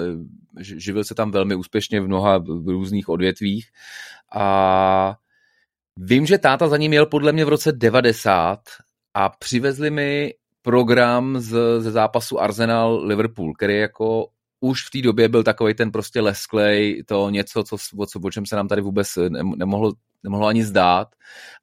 živil 0.60 1.04
se 1.04 1.14
tam 1.14 1.30
velmi 1.30 1.54
úspěšně 1.54 2.00
v 2.00 2.06
mnoha 2.06 2.38
v 2.38 2.68
různých 2.68 3.08
odvětvích 3.08 3.68
a 4.34 5.16
vím, 5.98 6.26
že 6.26 6.38
táta 6.38 6.68
za 6.68 6.76
ním 6.76 6.92
jel 6.92 7.06
podle 7.06 7.32
mě 7.32 7.44
v 7.44 7.48
roce 7.48 7.72
90 7.72 8.58
a 9.14 9.28
přivezli 9.28 9.90
mi 9.90 10.34
program 10.62 11.40
z, 11.40 11.80
ze 11.80 11.90
zápasu 11.90 12.36
Arsenal-Liverpool, 12.36 13.52
který 13.56 13.78
jako 13.78 14.26
už 14.60 14.86
v 14.86 14.90
té 14.90 15.02
době 15.02 15.28
byl 15.28 15.42
takový 15.42 15.74
ten 15.74 15.92
prostě 15.92 16.20
lesklej, 16.20 17.02
to 17.06 17.30
něco, 17.30 17.64
co, 17.64 17.76
o, 17.96 18.06
co, 18.06 18.20
o 18.24 18.30
čem 18.30 18.46
se 18.46 18.56
nám 18.56 18.68
tady 18.68 18.82
vůbec 18.82 19.18
nemohlo, 19.56 19.92
nemohlo 20.22 20.46
ani 20.46 20.64
zdát. 20.64 21.08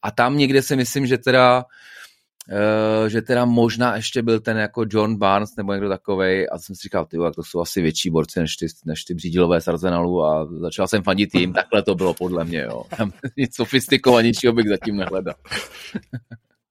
A 0.01 0.11
tam 0.11 0.37
někde 0.37 0.61
si 0.61 0.75
myslím, 0.75 1.05
že 1.05 1.17
teda 1.17 1.57
Uh, 1.57 1.63
že 3.07 3.21
teda 3.21 3.45
možná 3.45 3.95
ještě 3.95 4.21
byl 4.21 4.39
ten 4.39 4.57
jako 4.57 4.85
John 4.89 5.17
Barnes 5.17 5.55
nebo 5.57 5.73
někdo 5.73 5.89
takovej 5.89 6.47
a 6.51 6.57
jsem 6.57 6.75
si 6.75 6.81
říkal, 6.81 7.05
ty, 7.05 7.17
to 7.35 7.43
jsou 7.43 7.61
asi 7.61 7.81
větší 7.81 8.09
borci 8.09 8.39
než 8.39 8.55
ty, 8.55 8.67
než 8.85 9.03
ty 9.03 9.13
břídilové 9.13 9.61
z 9.61 9.67
Arsenalu 9.67 10.23
a 10.23 10.47
začal 10.59 10.87
jsem 10.87 11.03
fandit 11.03 11.31
tým, 11.31 11.53
takhle 11.53 11.83
to 11.83 11.95
bylo 11.95 12.13
podle 12.13 12.45
mě, 12.45 12.61
jo. 12.61 12.83
Tam 12.97 13.11
nic 13.37 13.55
sofistikovanějšího 13.55 14.53
bych 14.53 14.69
zatím 14.69 14.95
nehledal. 14.95 15.35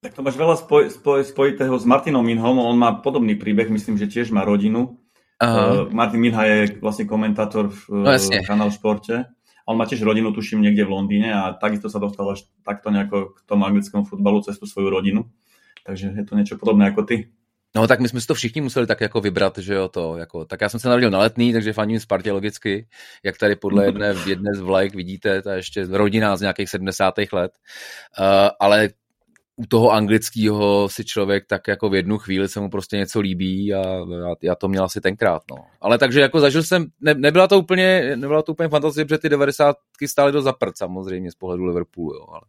Tak 0.02 0.18
to 0.18 0.26
máš 0.26 0.34
veľa 0.34 0.58
spoj, 0.58 0.90
spoj, 0.90 1.22
spojitého 1.22 1.78
s 1.78 1.86
Martinom 1.86 2.26
Minhom, 2.26 2.58
on 2.58 2.74
má 2.74 2.98
podobný 3.06 3.38
príbeh, 3.38 3.70
myslím, 3.70 3.94
že 3.94 4.10
tiež 4.10 4.34
má 4.34 4.42
rodinu 4.42 4.98
Uh, 5.42 5.90
Martin 5.90 6.22
Minha 6.22 6.46
je 6.46 6.78
vlastne 6.78 7.02
komentátor 7.02 7.74
v 7.74 7.80
no, 7.90 8.14
uh, 8.14 8.46
Kanál 8.46 8.70
Športe. 8.70 9.26
On 9.66 9.74
má 9.74 9.90
tiež 9.90 10.06
rodinu, 10.06 10.30
tuším, 10.30 10.62
niekde 10.62 10.86
v 10.86 10.94
Londýne 10.94 11.34
a 11.34 11.50
takisto 11.58 11.90
sa 11.90 11.98
dostal 11.98 12.30
až 12.30 12.46
takto 12.62 12.94
nejako 12.94 13.34
k 13.34 13.38
tomu 13.42 13.66
anglickému 13.66 14.06
futbalu 14.06 14.46
cez 14.46 14.54
tú 14.62 14.70
svoju 14.70 14.86
rodinu. 14.86 15.26
Takže 15.86 16.14
je 16.16 16.24
to 16.24 16.36
niečo 16.38 16.58
podobné 16.58 16.90
ako 16.90 17.02
ty. 17.02 17.28
No 17.74 17.88
tak 17.88 18.00
my 18.00 18.08
jsme 18.08 18.20
si 18.20 18.26
to 18.26 18.34
všichni 18.34 18.60
museli 18.60 18.86
tak 18.86 19.00
jako 19.00 19.20
vybrat, 19.20 19.58
že 19.58 19.74
jo, 19.74 19.88
to, 19.88 20.16
jako, 20.16 20.44
tak 20.44 20.60
já 20.60 20.68
jsem 20.68 20.80
se 20.80 20.88
narodil 20.88 21.10
na 21.10 21.18
letný, 21.18 21.52
takže 21.52 21.72
faním 21.72 22.00
Spartě 22.00 22.32
logicky, 22.32 22.86
jak 23.24 23.38
tady 23.38 23.56
podle 23.56 23.84
jedné, 23.84 24.14
jedné 24.26 24.50
z 24.54 24.60
vlajek 24.60 24.94
vidíte, 24.94 25.42
je 25.50 25.56
ještě 25.56 25.86
rodina 25.90 26.36
z 26.36 26.40
nějakých 26.40 26.68
70. 26.68 27.14
let, 27.32 27.52
uh, 28.20 28.26
ale 28.60 28.88
u 29.56 29.66
toho 29.66 29.90
anglického 29.90 30.88
si 30.88 31.04
člověk 31.04 31.46
tak 31.46 31.68
jako 31.68 31.88
v 31.88 31.94
jednu 31.94 32.18
chvíli 32.18 32.48
se 32.48 32.60
mu 32.60 32.70
prostě 32.70 32.96
něco 32.96 33.20
líbí 33.20 33.74
a 33.74 33.82
já, 33.96 34.34
já 34.42 34.54
to 34.54 34.68
měl 34.68 34.84
asi 34.84 35.00
tenkrát, 35.00 35.42
no. 35.50 35.56
Ale 35.80 35.98
takže 35.98 36.20
jako 36.20 36.40
zažil 36.40 36.62
jsem, 36.62 36.86
ne, 37.00 37.14
nebyla 37.14 37.48
to 37.48 37.58
úplně, 37.58 38.16
nebyla 38.16 38.42
to 38.42 38.52
úplně 38.52 38.68
fantazie, 38.68 39.04
protože 39.04 39.18
ty 39.18 39.28
90. 39.28 39.76
stály 40.06 40.32
do 40.32 40.42
zaprt 40.42 40.78
samozřejmě 40.78 41.30
z 41.30 41.34
pohledu 41.34 41.64
Liverpoolu, 41.64 42.14
jo, 42.14 42.26
ale 42.28 42.40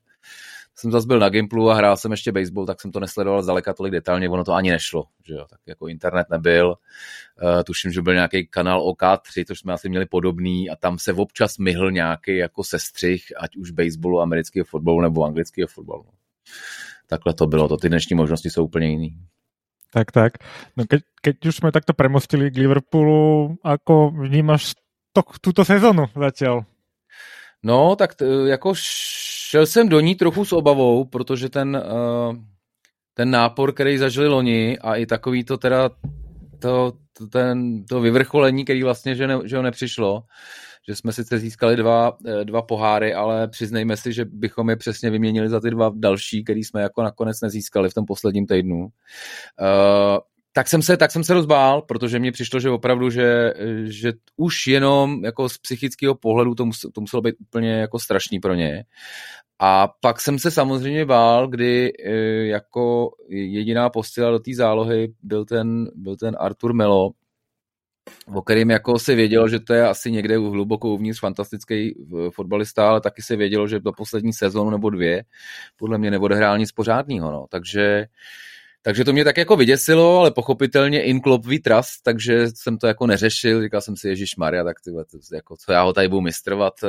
jsem 0.76 0.92
zase 0.92 1.08
byl 1.08 1.20
na 1.20 1.30
Gimplu 1.30 1.70
a 1.70 1.76
hrál 1.76 1.98
jsem 1.98 2.12
ještě 2.12 2.32
baseball, 2.32 2.66
tak 2.66 2.82
jsem 2.82 2.92
to 2.92 3.00
nesledoval 3.00 3.42
zdaleka 3.42 3.74
tolik 3.74 3.94
detailně, 3.94 4.30
ono 4.30 4.44
to 4.44 4.54
ani 4.54 4.72
nešlo, 4.72 5.04
že 5.26 5.34
jo, 5.34 5.46
tak 5.50 5.60
jako 5.66 5.88
internet 5.88 6.28
nebyl, 6.30 6.68
uh, 6.70 7.64
tuším, 7.64 7.92
že 7.92 8.02
byl 8.02 8.14
nějaký 8.14 8.48
kanál 8.48 8.82
OK3, 8.82 9.46
což 9.48 9.60
jsme 9.60 9.74
asi 9.74 9.90
měli 9.90 10.06
podobný 10.06 10.70
a 10.70 10.76
tam 10.76 11.00
se 11.00 11.14
občas 11.14 11.58
myhl 11.58 11.92
nějaký 11.92 12.38
jako 12.38 12.64
sestřih, 12.64 13.24
ať 13.38 13.56
už 13.56 13.72
baseballu, 13.72 14.22
amerického 14.22 14.66
fotbalu 14.66 15.02
nebo 15.02 15.24
anglického 15.24 15.68
fotbalu. 15.68 16.06
Takhle 17.08 17.34
to 17.34 17.48
bylo, 17.48 17.68
to 17.68 17.78
ty 17.78 17.90
dnešní 17.90 18.16
možnosti 18.16 18.50
jsou 18.50 18.66
úplně 18.66 18.88
jiný. 18.88 19.18
Tak, 19.94 20.12
tak. 20.12 20.32
No 20.78 20.90
keď, 20.90 21.02
keď 21.22 21.36
už 21.46 21.56
jsme 21.56 21.70
takto 21.72 21.94
premostili 21.94 22.50
k 22.50 22.58
Liverpoolu, 22.58 23.54
ako 23.62 24.10
vnímáš 24.10 24.74
to, 25.14 25.22
tuto 25.38 25.62
sezonu 25.62 26.10
zatiaľ? 26.18 26.66
No, 27.64 27.96
tak 27.96 28.18
t, 28.18 28.26
jako 28.50 28.74
šel 29.54 29.66
jsem 29.66 29.90
do 29.90 30.00
ní 30.00 30.16
trochu 30.16 30.46
s 30.46 30.54
obavou, 30.54 31.06
protože 31.06 31.50
ten, 31.50 31.82
uh, 31.86 32.36
ten 33.14 33.32
nápor, 33.32 33.74
který 33.74 33.98
zažili 33.98 34.28
loni 34.28 34.78
a 34.80 34.96
i 34.96 35.06
takový 35.06 35.44
to 35.44 35.58
teda 35.58 35.90
to, 36.60 36.94
to, 37.18 37.28
ten, 37.28 37.86
to 37.86 38.02
vyvrcholení, 38.02 38.64
který 38.64 38.84
vlastně, 38.84 39.16
že, 39.16 39.28
ne, 39.28 39.40
že 39.46 39.58
ho 39.58 39.64
nepřišlo, 39.64 40.24
že 40.88 40.96
jsme 40.96 41.14
sice 41.14 41.40
získali 41.40 41.76
dva, 41.76 42.18
eh, 42.26 42.46
dva 42.46 42.62
poháry, 42.62 43.14
ale 43.14 43.48
přiznejme 43.48 43.98
si, 43.98 44.14
že 44.14 44.26
bychom 44.26 44.70
je 44.70 44.76
přesně 44.76 45.10
vyměnili 45.10 45.50
za 45.50 45.60
ty 45.60 45.70
dva 45.70 45.92
další, 45.96 46.44
který 46.44 46.64
jsme 46.64 46.82
jako 46.82 47.04
nakonec 47.04 47.42
nezískali 47.42 47.90
v 47.90 47.94
tom 47.94 48.06
posledním 48.06 48.46
týdnu. 48.46 48.80
Uh, 48.80 50.18
tak 50.54 50.68
jsem 50.68 50.82
se, 50.82 50.98
tak 50.98 51.12
jsem 51.12 51.24
se 51.24 51.34
rozbál, 51.34 51.82
protože 51.82 52.20
mně 52.20 52.32
přišlo, 52.32 52.60
že 52.60 52.70
opravdu, 52.70 53.10
že, 53.10 53.54
že 53.84 54.14
už 54.38 54.68
jenom 54.68 55.26
jako 55.26 55.50
z 55.50 55.58
psychického 55.58 56.16
pohledu 56.16 56.56
to, 56.56 56.66
muselo, 56.66 56.92
to 56.92 57.02
muselo 57.02 57.22
být 57.22 57.36
úplně 57.40 57.72
jako 57.72 58.00
strašný 58.00 58.40
pro 58.40 58.54
ně. 58.54 58.84
A 59.60 59.88
pak 60.02 60.22
jsem 60.22 60.40
se 60.40 60.52
samozřejmě 60.52 61.06
bál, 61.06 61.48
kdy 61.48 61.92
e, 62.06 62.14
jako 62.48 63.10
jediná 63.30 63.90
postila 63.90 64.32
do 64.32 64.40
té 64.40 64.52
zálohy 64.56 65.14
byl 65.24 65.46
ten, 65.46 65.86
byl 65.96 66.16
ten 66.16 66.36
Artur 66.40 66.74
Melo, 66.74 67.10
o 68.36 68.42
kterým 68.42 68.70
jako 68.70 69.00
si 69.00 69.16
vědělo, 69.16 69.48
že 69.48 69.60
to 69.60 69.74
je 69.74 69.88
asi 69.88 70.12
někde 70.12 70.38
hluboko 70.38 70.90
uvnitř 70.90 71.20
fantastický 71.20 71.76
e, 71.76 71.92
fotbalista, 72.32 72.90
ale 72.90 73.02
taky 73.02 73.22
si 73.22 73.36
vědělo, 73.36 73.68
že 73.68 73.80
do 73.80 73.92
poslední 73.92 74.34
sezónu 74.34 74.70
nebo 74.70 74.90
dvě 74.90 75.24
podle 75.78 75.98
mě 75.98 76.12
neodehrál 76.12 76.58
nic 76.58 76.72
pořádného. 76.72 77.32
No. 77.32 77.46
Takže 77.50 78.06
takže 78.86 79.06
to 79.06 79.14
mě 79.14 79.24
tak 79.24 79.38
jako 79.38 79.56
vyděsilo, 79.56 80.20
ale 80.20 80.32
pochopitelně 80.32 81.04
in 81.04 81.22
klopvý 81.22 81.60
trust, 81.60 82.04
takže 82.04 82.48
jsem 82.48 82.78
to 82.78 82.88
jako 82.88 83.08
neřešil, 83.08 83.62
říkal 83.62 83.82
jsem 83.82 83.96
si, 83.98 84.08
Ježíš 84.08 84.36
Maria, 84.36 84.64
tak 84.64 84.78
ty, 84.82 84.92
jako, 85.36 85.56
co 85.58 85.72
já 85.72 85.84
ho 85.84 85.94
tady 85.94 86.08
budu 86.08 86.22
mistrovat, 86.22 86.74
eh, 86.84 86.88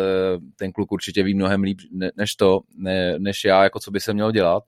ten 0.57 0.73
kluk 0.73 0.93
určitě 0.93 1.23
ví 1.23 1.35
mnohem 1.35 1.63
líp 1.63 1.79
než 2.17 2.35
to, 2.35 2.61
ne, 2.77 3.19
než 3.19 3.45
já, 3.45 3.63
jako 3.63 3.81
co 3.81 3.91
by 3.91 4.01
se 4.01 4.13
mělo 4.13 4.33
dělat. 4.33 4.63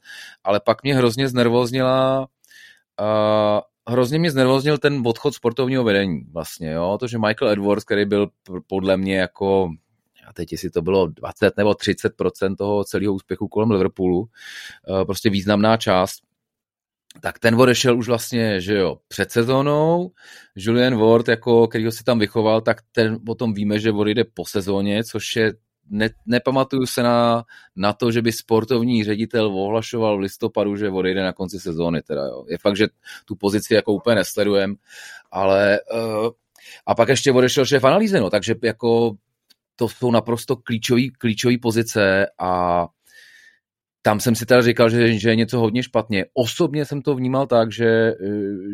Ale 0.45 0.61
pak 0.61 0.83
mě 0.83 0.95
hrozně 0.95 1.29
znervoznila 1.29 2.27
uh, 3.01 3.61
hrozně 3.89 4.19
mě 4.19 4.31
znervoznil 4.31 4.79
ten 4.79 5.03
odchod 5.07 5.35
sportovního 5.35 5.85
vedení 5.85 6.25
vlastně, 6.33 6.71
jo, 6.71 6.97
to, 7.01 7.07
že 7.07 7.19
Michael 7.19 7.51
Edwards, 7.51 7.85
který 7.85 8.05
byl 8.05 8.29
podle 8.67 8.97
mě 8.97 9.19
jako 9.19 9.71
a 10.27 10.33
teď 10.33 10.53
jestli 10.53 10.71
to 10.71 10.83
bylo 10.83 11.07
20 11.07 11.57
nebo 11.57 11.71
30% 11.71 12.57
toho 12.57 12.85
celého 12.85 13.15
úspěchu 13.15 13.49
kolem 13.49 13.71
Liverpoolu, 13.71 14.29
eh, 15.01 15.05
prostě 15.05 15.31
významná 15.31 15.77
část, 15.77 16.23
tak 17.21 17.39
ten 17.39 17.55
odešel 17.55 17.99
už 17.99 18.09
vlastně, 18.09 18.61
že 18.61 18.75
jo, 18.75 18.97
před 19.09 19.31
sezónou. 19.31 20.11
Julian 20.57 20.97
Ward, 20.97 21.29
jako, 21.29 21.69
který 21.69 21.85
ho 21.85 21.93
si 21.93 22.05
tam 22.05 22.19
vychoval, 22.19 22.61
tak 22.61 22.77
ten 22.93 23.19
potom 23.27 23.55
víme, 23.55 23.79
že 23.79 23.93
odejde 23.93 24.25
po 24.35 24.45
sezóně, 24.45 25.05
což 25.05 25.37
je 25.37 25.53
ne, 25.91 26.11
nepamatuju 26.27 26.87
se 26.87 27.03
na, 27.03 27.45
na 27.77 27.93
to, 27.93 28.11
že 28.13 28.23
by 28.23 28.33
sportovní 28.33 29.05
ředitel 29.05 29.47
ohlašoval 29.47 30.17
v 30.17 30.21
listopadu, 30.21 30.77
že 30.77 30.91
odejde 30.91 31.23
na 31.23 31.33
konci 31.33 31.61
sezóny. 31.61 32.03
Teda, 32.03 32.23
jo. 32.27 32.45
Je 32.49 32.59
fakt, 32.59 32.77
že 32.77 32.89
tu 33.25 33.35
pozici 33.37 33.75
jako 33.75 33.93
úplně 33.93 34.17
nesledujem, 34.17 34.77
ale 35.31 35.79
uh, 35.95 36.31
a 36.87 36.95
pak 36.95 37.09
ještě 37.09 37.33
odešel 37.33 37.67
šéf 37.67 37.85
analýzy, 37.85 38.21
no, 38.21 38.31
takže 38.31 38.55
jako 38.63 39.17
to 39.77 39.89
jsou 39.89 40.11
naprosto 40.11 40.57
klíčové 40.57 41.03
klíčový 41.19 41.59
pozice 41.59 42.27
a 42.39 42.83
tam 44.07 44.21
jsem 44.21 44.35
si 44.35 44.47
teda 44.47 44.63
říkal, 44.63 44.91
že, 44.91 45.19
že 45.19 45.31
je 45.31 45.37
něco 45.37 45.59
hodně 45.59 45.83
špatně. 45.83 46.25
Osobně 46.35 46.85
jsem 46.85 47.03
to 47.03 47.15
vnímal 47.15 47.47
tak, 47.47 47.73
že, 47.73 47.87
eh, 47.87 48.15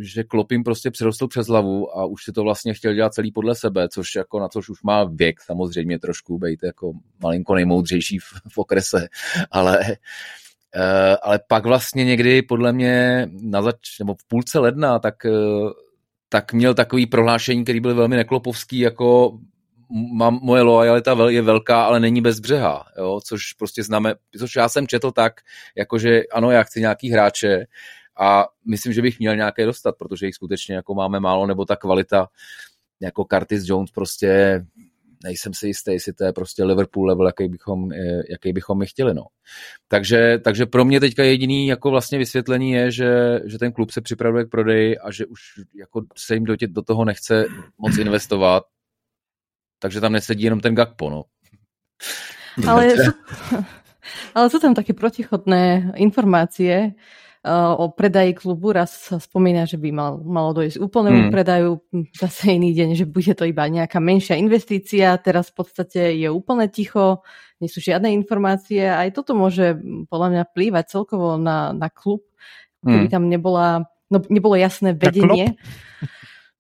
že 0.01 0.25
Klopin 0.25 0.65
prostě 0.65 0.91
přerostl 0.91 1.29
přes 1.29 1.47
hlavu 1.47 1.99
a 1.99 2.05
už 2.05 2.25
si 2.25 2.33
to 2.33 2.43
vlastně 2.43 2.75
chtěl 2.75 2.95
dělat 2.95 3.15
celý 3.15 3.33
podle 3.33 3.55
sebe, 3.55 3.89
což 3.89 4.15
jako 4.15 4.41
na 4.41 4.49
což 4.49 4.69
už 4.69 4.83
má 4.83 5.05
věk 5.05 5.41
samozřejmě 5.41 5.99
trošku, 5.99 6.39
být 6.39 6.61
jako 6.63 6.93
malinko 7.23 7.55
nejmoudřejší 7.55 8.19
v, 8.19 8.25
v 8.49 8.59
okrese, 8.59 9.09
ale 9.51 9.79
uh, 9.81 11.17
ale 11.23 11.41
pak 11.49 11.67
vlastně 11.67 12.05
někdy 12.05 12.43
podle 12.43 12.73
mě 12.73 13.27
na 13.43 13.63
zač, 13.63 13.99
nebo 13.99 14.15
v 14.15 14.29
půlce 14.29 14.59
ledna, 14.59 14.99
tak 14.99 15.15
uh, 15.25 15.71
tak 16.29 16.53
měl 16.53 16.75
takový 16.75 17.07
prohlášení, 17.07 17.65
který 17.65 17.81
byl 17.81 17.95
velmi 17.95 18.17
neklopovský, 18.17 18.79
jako 18.79 19.39
mám, 19.93 20.39
moje 20.43 20.63
lojalita 20.63 21.17
je 21.29 21.43
velká, 21.43 21.85
ale 21.85 22.01
není 22.01 22.21
bez 22.21 22.41
břeha, 22.41 22.85
jo? 22.99 23.21
což 23.25 23.53
prostě 23.53 23.83
znamená, 23.83 24.15
což 24.39 24.57
já 24.57 24.69
jsem 24.69 24.87
četl 24.87 25.11
tak, 25.11 25.41
jakože 25.77 26.23
ano, 26.33 26.51
já 26.51 26.63
chci 26.63 26.81
nějaký 26.81 27.11
hráče 27.11 27.67
a 28.17 28.47
myslím, 28.67 28.93
že 28.93 29.03
bych 29.03 29.19
měl 29.19 29.37
nějaké 29.37 29.67
dostat, 29.67 29.95
protože 29.99 30.27
jich 30.27 30.35
skutečně 30.35 30.75
jako 30.75 30.95
máme 30.95 31.21
málo, 31.21 31.47
nebo 31.47 31.65
ta 31.65 31.77
kvalita 31.77 32.29
jako 33.01 33.25
Curtis 33.25 33.69
Jones 33.69 33.91
prostě 33.91 34.63
nejsem 35.25 35.55
si 35.55 35.67
jistý, 35.67 35.93
jestli 35.93 36.13
to 36.13 36.25
je 36.25 36.33
prostě 36.33 36.65
Liverpool 36.65 37.07
level, 37.07 37.27
jaký 37.27 37.49
bychom, 37.49 37.93
eh, 37.93 38.23
jaký 38.31 38.53
bychom 38.53 38.79
my 38.79 38.87
chtěli. 38.87 39.15
No. 39.15 39.23
Takže, 39.89 40.39
takže 40.45 40.67
pro 40.67 40.85
mě 40.85 41.01
teďka 41.01 41.23
jediný 41.23 41.67
jako 41.67 41.91
vlastně 41.91 42.19
vysvětlení 42.19 42.73
je, 42.73 42.91
že, 42.91 43.41
že 43.45 43.59
ten 43.59 43.73
klub 43.73 43.91
se 43.91 44.01
připravuje 44.01 44.45
k 44.45 44.51
prodeji 44.51 44.99
a 44.99 45.11
že 45.11 45.27
už 45.27 45.41
jako 45.75 46.03
se 46.17 46.35
jim 46.35 46.45
do, 46.45 46.57
tě, 46.57 46.67
do 46.67 46.83
toho 46.83 47.05
nechce 47.05 47.45
moc 47.79 47.99
investovat, 47.99 48.63
takže 49.83 49.99
tam 49.99 50.15
nesedí 50.15 50.47
jenom 50.47 50.63
ten 50.63 50.79
Gakpo, 50.79 51.11
no. 51.11 51.21
Ale, 52.69 52.95
sú, 52.95 53.13
ale 54.37 54.47
sú 54.53 54.59
tam 54.61 54.77
také 54.77 54.93
protichodné 54.93 55.97
informácie 55.97 56.93
uh, 57.43 57.75
o 57.75 57.89
predaji 57.91 58.37
klubu. 58.37 58.77
Raz 58.77 59.09
sa 59.09 59.17
spomína, 59.17 59.65
že 59.65 59.81
by 59.81 59.89
mal, 59.89 60.13
malo 60.21 60.53
dojsť 60.61 60.77
úplnému 60.77 61.29
hmm. 61.29 61.33
predaju, 61.33 61.81
zase 62.13 62.61
iný 62.61 62.77
deň, 62.77 62.89
že 62.93 63.07
bude 63.09 63.33
to 63.33 63.49
iba 63.49 63.65
nejaká 63.67 63.99
menšia 63.99 64.37
investícia. 64.37 65.17
Teraz 65.17 65.49
v 65.51 65.65
podstate 65.65 66.13
je 66.21 66.29
úplne 66.29 66.69
ticho, 66.69 67.25
nie 67.57 67.73
sú 67.73 67.81
žiadne 67.81 68.13
informácie. 68.13 68.85
Aj 68.85 69.09
toto 69.11 69.33
môže 69.33 69.81
podľa 70.13 70.29
mňa 70.37 70.45
plývať 70.53 70.85
celkovo 70.93 71.41
na, 71.41 71.73
na 71.73 71.89
klub, 71.89 72.27
keby 72.85 73.09
hmm. 73.09 73.15
tam 73.17 73.33
nebola, 73.33 73.89
no, 74.13 74.19
nebolo 74.29 74.61
jasné 74.61 74.93
vedenie. 74.93 75.57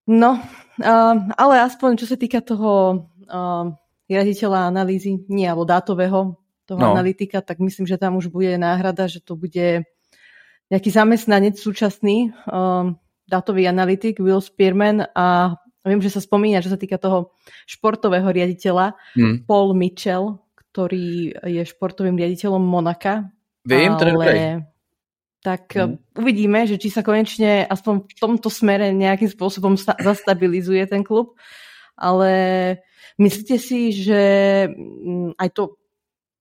No, 0.08 0.34
uh, 0.82 1.16
ale 1.38 1.54
aspoň 1.62 2.00
čo 2.00 2.06
sa 2.10 2.18
týka 2.18 2.42
toho 2.42 3.06
uh, 3.32 3.72
riaditeľa 4.06 4.68
analýzy, 4.68 5.24
nie, 5.32 5.48
alebo 5.48 5.64
dátového 5.64 6.36
toho 6.68 6.80
no. 6.80 6.92
analytika, 6.92 7.40
tak 7.40 7.58
myslím, 7.58 7.88
že 7.88 7.98
tam 7.98 8.20
už 8.20 8.28
bude 8.28 8.54
náhrada, 8.60 9.08
že 9.08 9.18
to 9.24 9.34
bude 9.34 9.82
nejaký 10.70 10.90
zamestnanec 10.92 11.56
súčasný, 11.58 12.32
um, 12.46 12.96
dátový 13.28 13.64
analytik 13.68 14.20
Will 14.20 14.44
Spearman 14.44 15.08
a 15.16 15.56
viem, 15.84 16.00
že 16.04 16.12
sa 16.12 16.20
spomína, 16.20 16.62
že 16.62 16.70
sa 16.70 16.78
týka 16.78 17.00
toho 17.00 17.34
športového 17.64 18.28
riaditeľa 18.28 18.94
hmm. 19.16 19.48
Paul 19.48 19.74
Mitchell, 19.74 20.38
ktorý 20.72 21.34
je 21.48 21.62
športovým 21.64 22.14
riaditeľom 22.14 22.60
Monaka. 22.60 23.32
Vím, 23.64 23.96
ale... 23.96 23.98
to 23.98 24.04
tak 25.42 25.74
hmm. 25.74 25.98
uvidíme, 26.22 26.70
že 26.70 26.78
či 26.78 26.86
sa 26.86 27.02
konečne 27.02 27.66
aspoň 27.66 28.06
v 28.06 28.14
tomto 28.14 28.46
smere 28.46 28.94
nejakým 28.94 29.26
spôsobom 29.26 29.74
zastabilizuje 29.74 30.86
ten 30.86 31.02
klub. 31.02 31.34
Ale 31.98 32.30
Myslíte 33.18 33.58
si, 33.58 33.92
že 33.92 34.22
mm, 34.68 35.38
aj 35.38 35.48
to, 35.52 35.76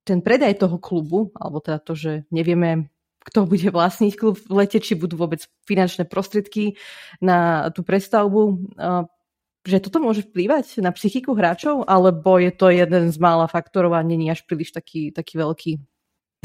ten 0.03 0.21
predaj 0.21 0.57
toho 0.57 0.77
klubu, 0.77 1.31
alebo 1.37 1.59
teda 1.59 1.79
to, 1.79 1.93
že 1.95 2.11
nevieme, 2.31 2.89
kto 3.21 3.45
bude 3.45 3.69
vlastniť 3.69 4.13
klub 4.17 4.37
v 4.37 4.65
lete, 4.65 4.81
či 4.81 4.97
budú 4.97 5.17
vôbec 5.17 5.45
finančné 5.69 6.09
prostredky 6.09 6.73
na 7.21 7.69
tú 7.69 7.85
prestavbu, 7.85 8.73
že 9.61 9.77
toto 9.77 10.01
môže 10.01 10.25
vplývať 10.25 10.81
na 10.81 10.89
psychiku 10.89 11.37
hráčov, 11.37 11.85
alebo 11.85 12.41
je 12.41 12.49
to 12.49 12.73
jeden 12.73 13.13
z 13.13 13.17
mála 13.21 13.45
faktorov 13.45 13.93
a 13.93 14.01
není 14.01 14.25
až 14.33 14.41
príliš 14.49 14.73
taký, 14.73 15.13
taký 15.13 15.37
veľký? 15.37 15.71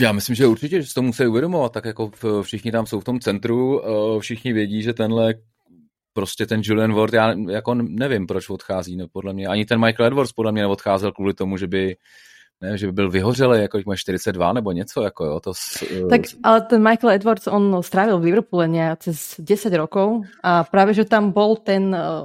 Já 0.00 0.12
myslím, 0.12 0.36
že 0.36 0.46
určitě, 0.46 0.82
že 0.82 0.88
si 0.88 0.94
to 0.94 1.02
musí 1.02 1.26
uvědomovat, 1.26 1.72
tak 1.72 1.84
jako 1.84 2.10
všichni 2.42 2.72
tam 2.72 2.86
jsou 2.86 3.00
v 3.00 3.04
tom 3.04 3.20
centru, 3.20 3.82
všichni 4.20 4.52
vědí, 4.52 4.82
že 4.82 4.92
tenhle 4.92 5.34
prostě 6.16 6.46
ten 6.46 6.60
Julian 6.64 6.94
Ward, 6.96 7.12
já 7.12 7.34
jako 7.48 7.74
nevím, 7.74 8.26
proč 8.26 8.48
odchází, 8.48 8.96
no, 8.96 9.06
podle 9.12 9.32
mě. 9.32 9.46
Ani 9.46 9.64
ten 9.68 9.80
Michael 9.80 10.06
Edwards 10.06 10.32
podle 10.32 10.52
mě 10.52 10.62
neodcházel 10.62 11.12
kvůli 11.12 11.34
tomu, 11.34 11.56
že 11.56 11.66
by 11.66 11.96
ne, 12.60 12.78
že 12.78 12.86
by 12.86 12.92
byl 12.92 13.10
vyhořelý, 13.10 13.60
jako 13.60 13.78
má 13.86 13.96
42 13.96 14.52
nebo 14.52 14.72
něco, 14.72 15.02
jako 15.02 15.24
jo, 15.24 15.40
to... 15.40 15.52
S, 15.54 15.84
tak, 16.10 16.20
ale 16.42 16.60
ten 16.60 16.80
Michael 16.88 17.12
Edwards, 17.12 17.46
on 17.46 17.82
strávil 17.82 18.18
v 18.18 18.24
Liverpoole 18.24 18.68
nějak 18.68 18.98
přes 18.98 19.34
10 19.38 19.74
rokov 19.76 20.24
a 20.42 20.64
právě, 20.64 20.94
že 20.94 21.04
tam 21.04 21.30
bol 21.32 21.56
ten 21.56 21.92
uh, 21.92 22.24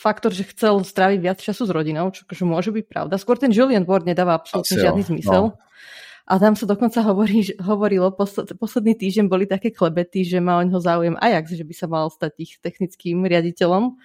faktor, 0.00 0.32
že 0.32 0.48
chcel 0.48 0.80
stráviť 0.84 1.18
viac 1.20 1.38
času 1.42 1.66
s 1.68 1.70
rodinou, 1.74 2.08
čo 2.14 2.24
akože 2.24 2.44
môže 2.48 2.70
byť 2.72 2.84
pravda. 2.88 3.20
Skôr 3.20 3.36
ten 3.36 3.52
Julian 3.52 3.84
Ward 3.84 4.08
nedáva 4.08 4.40
absolútne 4.40 4.80
žiadny 4.80 5.02
zmysel. 5.04 5.52
No. 5.52 5.58
A 6.22 6.38
tam 6.38 6.54
sa 6.54 6.70
dokonca 6.70 7.02
hovorí, 7.02 7.42
hovorilo, 7.58 8.14
posledný 8.56 8.94
týždeň 8.94 9.26
boli 9.26 9.44
také 9.50 9.74
klebety, 9.74 10.22
že 10.22 10.38
má 10.38 10.58
o 10.58 10.66
neho 10.66 10.78
záujem 10.78 11.18
Ajax, 11.18 11.58
že 11.58 11.66
by 11.66 11.74
sa 11.74 11.86
mal 11.90 12.06
stať 12.08 12.32
ich 12.38 12.52
technickým 12.62 13.26
riaditeľom, 13.26 13.98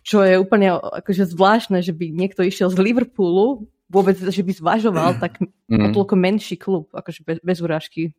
čo 0.00 0.24
je 0.24 0.40
úplne 0.40 0.80
akože 0.80 1.28
zvláštne, 1.28 1.84
že 1.84 1.92
by 1.92 2.08
niekto 2.08 2.40
išiel 2.40 2.72
z 2.72 2.80
Liverpoolu, 2.80 3.68
vôbec, 3.90 4.16
že 4.16 4.40
by 4.40 4.52
zvažoval 4.54 5.20
tak 5.20 5.42
mm. 5.68 5.84
o 5.84 5.86
toľko 5.92 6.14
menší 6.16 6.56
klub, 6.56 6.88
akože 6.94 7.26
bez, 7.26 7.38
bez 7.42 7.58
urážky. 7.60 8.16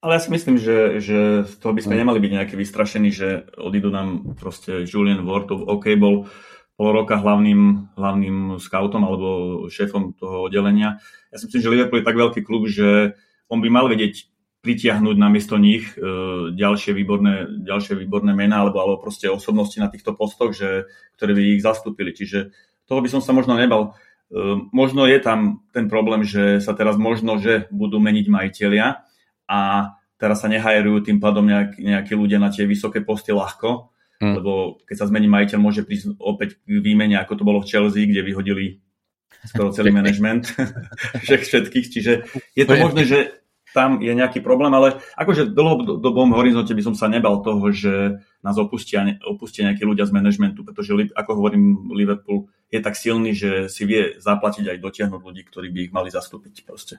Ale 0.00 0.16
ja 0.16 0.20
si 0.20 0.32
myslím, 0.32 0.56
že, 0.56 0.96
že 1.00 1.44
z 1.44 1.54
toho 1.60 1.72
by 1.76 1.80
sme 1.84 1.94
mm. 1.96 2.00
nemali 2.04 2.18
byť 2.20 2.32
nejaké 2.32 2.54
vystrašení, 2.58 3.08
že 3.12 3.48
odídu 3.56 3.88
nám 3.88 4.36
proste 4.36 4.84
Julian 4.84 5.24
Ward, 5.24 5.48
OK, 5.52 5.96
bol 5.96 6.28
pol 6.80 6.96
roka 6.96 7.20
hlavným, 7.20 7.92
hlavným 7.92 8.56
scoutom 8.56 9.04
alebo 9.04 9.28
šéfom 9.68 10.16
toho 10.16 10.48
oddelenia. 10.48 10.96
Ja 11.28 11.36
si 11.36 11.44
myslím, 11.44 11.60
že 11.60 11.72
Liverpool 11.76 12.00
je 12.00 12.08
tak 12.08 12.16
veľký 12.16 12.40
klub, 12.40 12.72
že 12.72 13.20
on 13.52 13.60
by 13.60 13.68
mal 13.68 13.84
vedieť 13.84 14.32
pritiahnuť 14.64 15.16
namiesto 15.20 15.60
nich 15.60 15.92
e, 15.92 16.00
ďalšie 16.56 16.96
výborné, 16.96 17.68
ďalšie 17.68 18.00
výborné 18.00 18.32
mená 18.32 18.64
alebo, 18.64 18.80
alebo 18.80 18.96
proste 18.96 19.28
osobnosti 19.28 19.76
na 19.76 19.92
týchto 19.92 20.16
postoch, 20.16 20.56
že, 20.56 20.88
ktoré 21.20 21.36
by 21.36 21.60
ich 21.60 21.60
zastúpili. 21.60 22.16
Čiže 22.16 22.48
toho 22.88 23.04
by 23.04 23.12
som 23.12 23.20
sa 23.20 23.36
možno 23.36 23.60
nebal. 23.60 23.92
E, 24.32 24.64
možno 24.72 25.04
je 25.04 25.20
tam 25.20 25.60
ten 25.76 25.84
problém, 25.84 26.24
že 26.24 26.64
sa 26.64 26.72
teraz 26.72 26.96
možno, 26.96 27.36
že 27.36 27.68
budú 27.68 28.00
meniť 28.00 28.24
majiteľia 28.32 29.04
a 29.52 29.60
teraz 30.16 30.40
sa 30.40 30.48
nehajerujú 30.48 31.12
tým 31.12 31.20
pádom 31.20 31.44
nejak, 31.44 31.76
nejakí 31.76 32.16
ľudia 32.16 32.40
na 32.40 32.48
tie 32.48 32.64
vysoké 32.64 33.04
posty 33.04 33.36
ľahko, 33.36 33.89
Hmm. 34.20 34.36
Lebo 34.36 34.78
keď 34.84 34.96
sa 35.00 35.08
zmení 35.08 35.26
majiteľ, 35.32 35.58
môže 35.58 35.82
prísť 35.82 36.20
opäť 36.20 36.60
k 36.60 36.78
výmene, 36.84 37.16
ako 37.16 37.40
to 37.40 37.46
bolo 37.48 37.64
v 37.64 37.68
Chelsea, 37.72 38.04
kde 38.04 38.20
vyhodili 38.20 38.84
skoro 39.48 39.72
celý 39.72 39.90
management 39.98 40.52
všech 41.24 41.42
všetkých. 41.48 41.86
Čiže 41.88 42.12
je 42.52 42.64
to 42.68 42.74
možné, 42.76 43.08
že 43.08 43.18
tam 43.70 44.02
je 44.02 44.10
nejaký 44.10 44.42
problém, 44.42 44.74
ale 44.74 44.98
akože 45.14 45.50
v 45.50 45.54
dlhodobom 45.54 46.34
horizonte 46.34 46.74
by 46.74 46.82
som 46.82 46.94
sa 46.98 47.06
nebal 47.06 47.38
toho, 47.38 47.70
že 47.70 48.18
nás 48.42 48.58
opustia, 48.58 49.06
opustia 49.22 49.70
nejakí 49.70 49.86
ľudia 49.86 50.10
z 50.10 50.14
managementu, 50.14 50.66
pretože, 50.66 51.14
ako 51.14 51.30
hovorím, 51.38 51.94
Liverpool 51.94 52.50
je 52.66 52.82
tak 52.82 52.98
silný, 52.98 53.30
že 53.30 53.70
si 53.70 53.86
vie 53.86 54.18
zaplatiť 54.18 54.74
aj 54.74 54.78
dotiahnuť 54.82 55.22
ľudí, 55.22 55.42
ktorí 55.46 55.70
by 55.70 55.80
ich 55.86 55.94
mali 55.94 56.10
zastúpiť 56.10 56.66
proste 56.66 56.98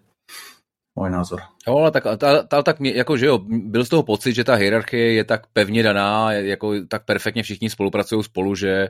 můj 0.95 1.09
názor. 1.09 1.41
Jo, 1.67 1.77
ale 1.77 1.91
tak, 1.91 2.03
ta, 2.17 2.43
ta, 2.43 2.63
tak 2.63 2.81
jako, 2.81 3.17
že 3.17 3.25
jo, 3.25 3.39
byl 3.47 3.85
z 3.85 3.89
toho 3.89 4.03
pocit, 4.03 4.33
že 4.33 4.43
ta 4.43 4.55
hierarchie 4.55 5.13
je 5.13 5.23
tak 5.23 5.47
pevně 5.53 5.83
daná, 5.83 6.33
jako 6.33 6.73
tak 6.87 7.05
perfektně 7.05 7.43
všichni 7.43 7.69
spolupracují 7.69 8.23
spolu, 8.23 8.55
že 8.55 8.87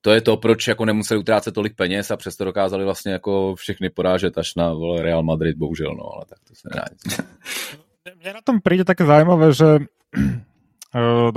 to 0.00 0.10
je 0.10 0.20
to, 0.20 0.36
proč 0.36 0.68
jako 0.68 0.84
nemuseli 0.84 1.20
utrácet 1.20 1.54
tolik 1.54 1.76
peněz 1.76 2.10
a 2.10 2.16
přesto 2.16 2.44
dokázali 2.44 2.84
vlastně 2.84 3.12
jako 3.12 3.54
všechny 3.54 3.90
porážet 3.90 4.38
až 4.38 4.54
na 4.54 4.72
vole, 4.72 5.02
Real 5.02 5.22
Madrid, 5.22 5.56
bohužel, 5.56 5.94
no, 5.94 6.04
ale 6.14 6.24
tak 6.28 6.38
to 6.48 6.54
se 6.54 6.68
nedá 6.74 6.84
Mně 8.22 8.32
na 8.32 8.40
tom 8.44 8.60
přijde 8.64 8.84
také 8.84 9.04
zajímavé, 9.04 9.52
že 9.52 9.64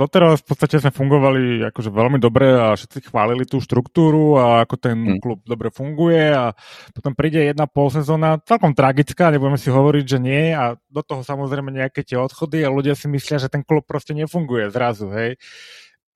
Doteraz 0.00 0.40
v 0.40 0.46
podstate 0.48 0.80
sme 0.80 0.96
fungovali 0.96 1.68
akože 1.68 1.92
veľmi 1.92 2.16
dobre 2.16 2.56
a 2.56 2.72
všetci 2.72 3.12
chválili 3.12 3.44
tú 3.44 3.60
štruktúru 3.60 4.40
a 4.40 4.64
ako 4.64 4.80
ten 4.80 4.96
hmm. 4.96 5.20
klub 5.20 5.44
dobre 5.44 5.68
funguje 5.68 6.32
a 6.32 6.56
potom 6.96 7.12
príde 7.12 7.52
jedna 7.52 7.68
pol 7.68 7.92
sezóna, 7.92 8.40
celkom 8.48 8.72
tragická, 8.72 9.28
nebudeme 9.28 9.60
si 9.60 9.68
hovoriť, 9.68 10.04
že 10.08 10.18
nie 10.24 10.56
a 10.56 10.80
do 10.88 11.04
toho 11.04 11.20
samozrejme 11.20 11.68
nejaké 11.68 12.00
tie 12.00 12.16
odchody 12.16 12.64
a 12.64 12.72
ľudia 12.72 12.96
si 12.96 13.12
myslia, 13.12 13.36
že 13.36 13.52
ten 13.52 13.60
klub 13.60 13.84
proste 13.84 14.16
nefunguje 14.16 14.72
zrazu, 14.72 15.12
hej. 15.12 15.36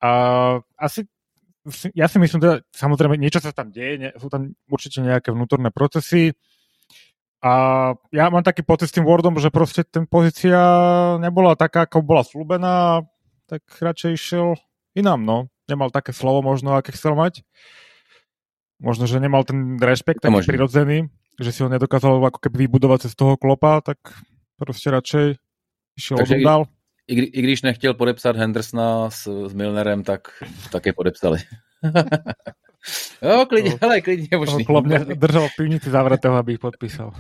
A 0.00 0.10
asi 0.80 1.04
ja 1.92 2.08
si 2.08 2.16
myslím, 2.16 2.40
že 2.40 2.64
samozrejme 2.72 3.20
niečo 3.20 3.44
sa 3.44 3.52
tam 3.52 3.68
deje, 3.68 4.00
ne, 4.00 4.08
sú 4.16 4.32
tam 4.32 4.56
určite 4.64 5.04
nejaké 5.04 5.28
vnútorné 5.28 5.68
procesy, 5.68 6.32
a 7.44 7.92
ja 8.10 8.32
mám 8.32 8.40
taký 8.42 8.64
pocit 8.64 8.88
s 8.88 8.96
tým 8.96 9.04
Wordom, 9.04 9.36
že 9.38 9.52
proste 9.52 9.84
ten 9.84 10.08
pozícia 10.08 10.56
nebola 11.20 11.52
taká, 11.54 11.84
ako 11.84 12.00
bola 12.00 12.24
slúbená 12.24 13.04
tak 13.46 13.62
radšej 13.80 14.12
išiel 14.12 14.54
inám, 14.94 15.22
no. 15.22 15.46
Nemal 15.70 15.90
také 15.90 16.12
slovo 16.12 16.42
možno, 16.42 16.74
aké 16.74 16.94
chcel 16.94 17.14
mať. 17.14 17.42
Možno, 18.78 19.08
že 19.08 19.22
nemal 19.22 19.42
ten 19.42 19.80
rešpekt 19.80 20.20
taký 20.20 20.44
možno. 20.44 20.50
prirodzený, 20.52 21.08
že 21.40 21.50
si 21.52 21.62
ho 21.64 21.68
nedokázal 21.72 22.20
ako 22.20 22.38
keby 22.38 22.68
vybudovať 22.68 23.08
cez 23.08 23.12
toho 23.16 23.36
klopa, 23.36 23.80
tak 23.80 23.98
prostě 24.56 24.90
radšej 24.90 25.34
išiel 25.96 26.16
Takže 26.18 26.40
dál. 26.44 26.64
I, 27.06 27.14
i, 27.14 27.24
I 27.24 27.42
když 27.42 27.62
nechtěl 27.62 27.94
podepsat 27.94 28.36
Hendersona 28.36 29.10
s, 29.10 29.48
s 29.48 29.52
Milnerem, 29.54 30.02
tak 30.02 30.28
také 30.72 30.92
podepsali. 30.92 31.38
jo, 33.22 33.46
klidně, 33.48 33.78
hele, 33.82 34.00
klidně 34.00 34.36
možný. 34.36 34.64
Klop 34.64 34.86
mě 34.86 34.98
držel 34.98 35.48
v 35.48 35.56
pivnici 35.56 35.90
zavretého, 35.90 36.34
aby 36.36 36.52
ich 36.52 36.58
podpísal. 36.58 37.12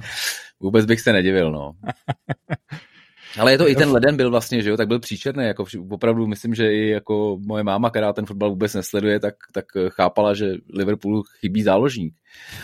Vůbec 0.60 0.86
bych 0.86 1.00
se 1.00 1.12
nedivil, 1.12 1.52
no. 1.52 1.72
Ale 3.38 3.52
je 3.52 3.58
to 3.58 3.68
i 3.68 3.76
ten 3.76 3.90
leden 3.90 4.16
byl 4.16 4.30
vlastně, 4.30 4.62
že 4.62 4.70
jo, 4.70 4.76
tak 4.76 4.88
byl 4.88 4.98
příčerný, 4.98 5.44
jako 5.44 5.64
opravdu 5.90 6.26
myslím, 6.26 6.54
že 6.54 6.72
i 6.72 6.88
jako 6.88 7.38
moje 7.46 7.62
máma, 7.64 7.90
která 7.90 8.12
ten 8.12 8.26
fotbal 8.26 8.50
vůbec 8.50 8.74
nesleduje, 8.74 9.20
tak, 9.20 9.34
tak 9.52 9.64
chápala, 9.88 10.34
že 10.34 10.54
Liverpoolu 10.74 11.22
chybí 11.40 11.62
záložník. 11.62 12.14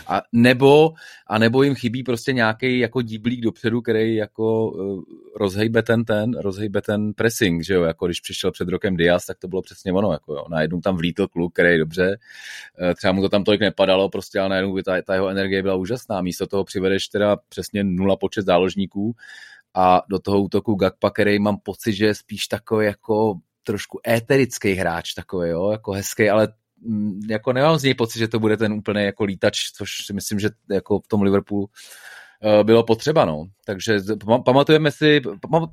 A 0.07 0.21
nebo, 0.33 0.93
a 1.27 1.37
nebo 1.37 1.63
jim 1.63 1.75
chybí 1.75 2.03
prostě 2.03 2.33
nějaký 2.33 2.79
jako 2.79 3.01
díblík 3.01 3.41
dopředu, 3.41 3.81
který 3.81 4.15
jako 4.15 4.71
uh, 4.71 5.03
rozhejbe 5.35 5.83
ten 5.83 6.05
ten, 6.05 6.33
rozhejbe 6.33 6.81
ten 6.81 7.13
pressing, 7.13 7.63
že 7.63 7.73
jo, 7.73 7.83
jako 7.83 8.05
když 8.05 8.21
přišel 8.21 8.51
před 8.51 8.69
rokem 8.69 8.97
Diaz, 8.97 9.25
tak 9.25 9.37
to 9.39 9.47
bylo 9.47 9.61
přesně 9.61 9.93
ono, 9.93 10.11
jako 10.11 10.33
jo, 10.33 10.45
najednou 10.49 10.81
tam 10.81 10.97
vlítl 10.97 11.27
kluk, 11.27 11.53
který 11.53 11.79
dobře, 11.79 12.17
uh, 12.81 12.93
třeba 12.93 13.13
mu 13.13 13.21
to 13.21 13.29
tam 13.29 13.43
tolik 13.43 13.61
nepadalo, 13.61 14.09
prostě, 14.09 14.39
ale 14.39 14.49
najednou 14.49 14.81
ta, 14.81 15.01
ta 15.01 15.13
jeho 15.13 15.29
energie 15.29 15.61
byla 15.61 15.75
úžasná, 15.75 16.21
místo 16.21 16.47
toho 16.47 16.63
přivedeš 16.63 17.07
teda 17.07 17.37
přesně 17.49 17.83
nula 17.83 18.15
počet 18.15 18.45
záložníků, 18.45 19.15
a 19.75 20.01
do 20.09 20.19
toho 20.19 20.41
útoku 20.41 20.75
Gakpa, 20.75 21.09
který 21.09 21.39
mám 21.39 21.57
pocit, 21.57 21.93
že 21.93 22.05
je 22.05 22.15
spíš 22.15 22.47
takový 22.47 22.85
jako 22.85 23.35
trošku 23.63 23.99
éterický 24.07 24.73
hráč, 24.73 25.13
takový, 25.13 25.49
jo, 25.49 25.71
jako 25.71 25.91
hezký, 25.91 26.29
ale 26.29 26.47
mm, 26.81 27.21
jako 27.29 27.53
nemám 27.53 27.77
z 27.77 27.83
něj 27.83 27.93
pocit, 27.93 28.19
že 28.19 28.27
to 28.27 28.39
bude 28.39 28.57
ten 28.57 28.73
úplně 28.73 29.03
jako 29.03 29.23
lítač, 29.23 29.59
což 29.75 29.89
si 30.05 30.13
myslím, 30.13 30.39
že 30.39 30.49
jako 30.71 30.99
v 30.99 31.07
tom 31.07 31.21
Liverpoolu 31.21 31.69
bylo 32.63 32.83
potřeba. 32.83 33.25
No. 33.25 33.45
Takže 33.65 33.99
pamatujeme 34.45 34.91
si, 34.91 35.21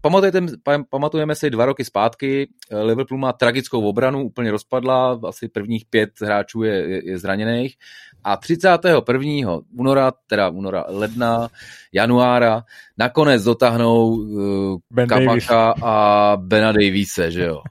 pamatujeme, 0.01 0.49
pamatujeme 0.91 1.35
si 1.35 1.51
dva 1.51 1.67
roky 1.67 1.85
zpátky, 1.85 2.49
eh, 2.71 2.83
Liverpool 2.83 3.19
má 3.19 3.33
tragickou 3.33 3.89
obranu, 3.89 4.23
úplně 4.25 4.51
rozpadla, 4.51 5.21
asi 5.25 5.49
prvních 5.49 5.85
pět 5.91 6.11
hráčů 6.21 6.63
je, 6.63 7.03
je, 7.05 7.19
zraněných 7.19 7.77
a 8.25 8.37
31. 8.37 9.61
února, 9.79 10.13
teda 10.27 10.49
února, 10.49 10.85
ledna, 10.89 11.49
januára, 11.93 12.63
nakonec 12.99 13.45
dotáhnou 13.45 14.09
uh, 14.09 14.79
ben 14.91 15.09
Kapaka 15.09 15.75
a 15.83 16.37
Bena 16.37 16.73
Davise, 16.73 17.31
že 17.31 17.45
jo. 17.45 17.63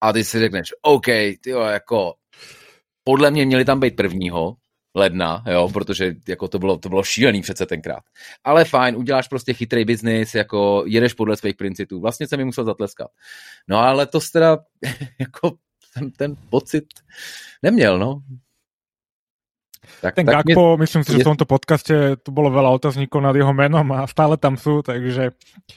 A 0.00 0.12
ty 0.12 0.24
si 0.24 0.38
řekneš, 0.38 0.74
OK, 0.82 1.06
tyjo, 1.40 1.60
jako 1.60 2.14
podle 3.04 3.30
mě 3.30 3.46
měli 3.46 3.64
tam 3.64 3.80
být 3.80 3.96
prvního, 3.96 4.56
ledna, 4.96 5.44
jo, 5.46 5.68
protože 5.72 6.14
jako 6.28 6.48
to 6.48 6.58
bylo, 6.58 6.76
to 6.76 6.88
bylo 6.88 7.02
šílený 7.02 7.42
přece 7.42 7.66
tenkrát. 7.66 8.02
Ale 8.44 8.64
fajn, 8.64 8.96
uděláš 8.96 9.28
prostě 9.28 9.54
chytrý 9.54 9.84
biznis, 9.84 10.34
jako 10.34 10.84
jedeš 10.86 11.12
podle 11.12 11.36
svých 11.36 11.56
principů. 11.56 12.00
Vlastně 12.00 12.26
jsem 12.28 12.38
mi 12.38 12.44
musel 12.44 12.64
zatleskat. 12.64 13.08
No 13.68 13.78
ale 13.78 14.06
to 14.06 14.18
teda 14.32 14.58
jako 15.20 15.52
ten, 15.94 16.10
ten 16.10 16.36
pocit 16.50 16.84
neměl, 17.62 17.98
no. 17.98 18.20
Tak, 20.00 20.14
ten 20.14 20.26
tak 20.26 20.34
Gakpo, 20.34 20.76
mě... 20.76 20.80
myslím 20.80 21.04
si, 21.04 21.12
že 21.12 21.18
v 21.18 21.30
tomto 21.30 21.46
podcaste 21.46 21.94
tu 22.18 22.34
bolo 22.34 22.50
veľa 22.50 22.74
otázníkov 22.74 23.22
nad 23.22 23.38
jeho 23.38 23.54
menom 23.54 23.86
a 23.94 24.02
stále 24.10 24.34
tam 24.34 24.58
sú, 24.58 24.82
takže 24.82 25.30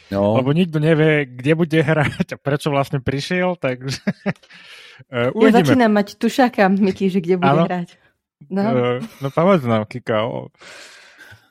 no. 0.10 0.34
lebo 0.34 0.50
nikto 0.50 0.82
nevie, 0.82 1.30
kde 1.30 1.54
bude 1.54 1.78
hrať 1.78 2.34
a 2.34 2.38
prečo 2.42 2.74
vlastne 2.74 3.06
prišiel, 3.06 3.54
takže 3.62 4.02
uh, 5.14 5.30
uvidíme. 5.38 5.62
Ja 5.62 5.62
začínam 5.62 5.92
mať 5.94 6.08
tušáka, 6.18 6.74
Miky, 6.74 7.14
že 7.14 7.22
kde 7.22 7.38
bude 7.38 7.54
ano. 7.54 7.66
hrať. 7.70 8.09
No, 8.48 8.64
uh, 8.64 9.04
no 9.20 9.28
povedz 9.28 9.68
nám, 9.68 9.84
Kika. 9.84 10.24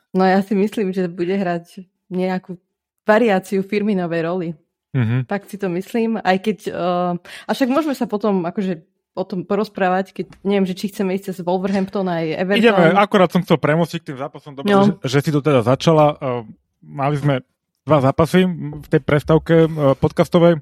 No 0.09 0.23
ja 0.25 0.41
si 0.41 0.57
myslím, 0.57 0.89
že 0.89 1.05
bude 1.05 1.37
hrať 1.37 1.85
nejakú 2.09 2.57
variáciu 3.05 3.61
firminovej 3.61 4.21
roli. 4.25 4.49
Mm-hmm. 4.97 5.29
Tak 5.29 5.45
si 5.45 5.61
to 5.61 5.69
myslím, 5.69 6.17
aj 6.17 6.37
keď... 6.41 6.57
Uh, 6.73 7.13
a 7.45 7.51
však 7.53 7.69
môžeme 7.69 7.93
sa 7.93 8.09
potom 8.09 8.41
akože 8.49 8.81
o 9.13 9.21
tom 9.21 9.45
porozprávať, 9.45 10.17
keď 10.17 10.25
neviem, 10.41 10.65
že 10.65 10.73
či 10.73 10.89
chceme 10.89 11.13
ísť 11.13 11.29
cez 11.29 11.37
Wolverhampton 11.45 12.09
aj 12.09 12.25
Everton. 12.41 12.65
Ideme, 12.65 12.97
akurát 12.97 13.29
som 13.29 13.45
chcel 13.45 13.61
premostiť 13.61 13.99
k 14.01 14.07
tým 14.09 14.17
zápasom, 14.17 14.51
dobre, 14.57 14.73
no. 14.73 14.97
že, 15.05 15.21
že 15.21 15.29
si 15.29 15.29
to 15.29 15.45
teda 15.45 15.61
začala. 15.61 16.17
Uh, 16.17 16.41
mali 16.81 17.21
sme 17.21 17.45
dva 17.85 18.01
zápasy 18.05 18.45
v 18.81 18.87
tej 18.89 19.01
prestávke 19.01 19.65
podcastovej. 19.97 20.61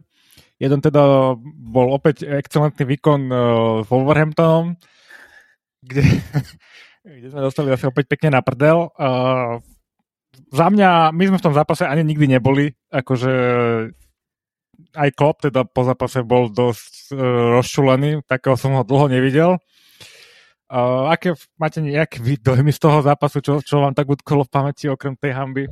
Jeden 0.63 0.80
teda 0.80 1.36
bol 1.44 1.92
opäť 1.92 2.24
excelentný 2.24 2.88
výkon 2.88 3.22
s 3.84 3.86
Wolverhamptonom, 3.92 4.80
kde, 5.88 6.04
kde 7.17 7.28
sme 7.32 7.41
dostali 7.41 7.71
zase 7.71 7.88
opäť 7.88 8.12
pekne 8.12 8.38
na 8.38 8.41
prdel. 8.43 8.91
Za 10.52 10.67
mňa, 10.69 11.15
my 11.15 11.23
sme 11.34 11.39
v 11.39 11.45
tom 11.50 11.56
zápase 11.56 11.88
ani 11.88 12.06
nikdy 12.06 12.38
neboli, 12.38 12.69
akože 12.93 13.34
aj 14.97 15.10
Klopp 15.13 15.45
teda 15.45 15.65
po 15.65 15.82
zápase 15.86 16.21
bol 16.21 16.50
dosť 16.50 17.13
uh, 17.13 17.17
rozčulený, 17.58 18.26
takého 18.26 18.58
som 18.58 18.78
ho 18.78 18.86
dlho 18.86 19.10
nevidel. 19.10 19.58
Uh, 20.67 21.08
aké 21.10 21.32
máte 21.56 21.80
nejaké 21.80 22.19
dojmy 22.19 22.76
z 22.76 22.80
toho 22.82 23.00
zápasu, 23.00 23.39
čo, 23.39 23.63
čo 23.63 23.80
vám 23.80 23.95
tak 23.95 24.10
utkolo 24.10 24.43
v 24.43 24.52
pamäti 24.52 24.91
okrem 24.91 25.15
tej 25.15 25.32
hamby? 25.32 25.63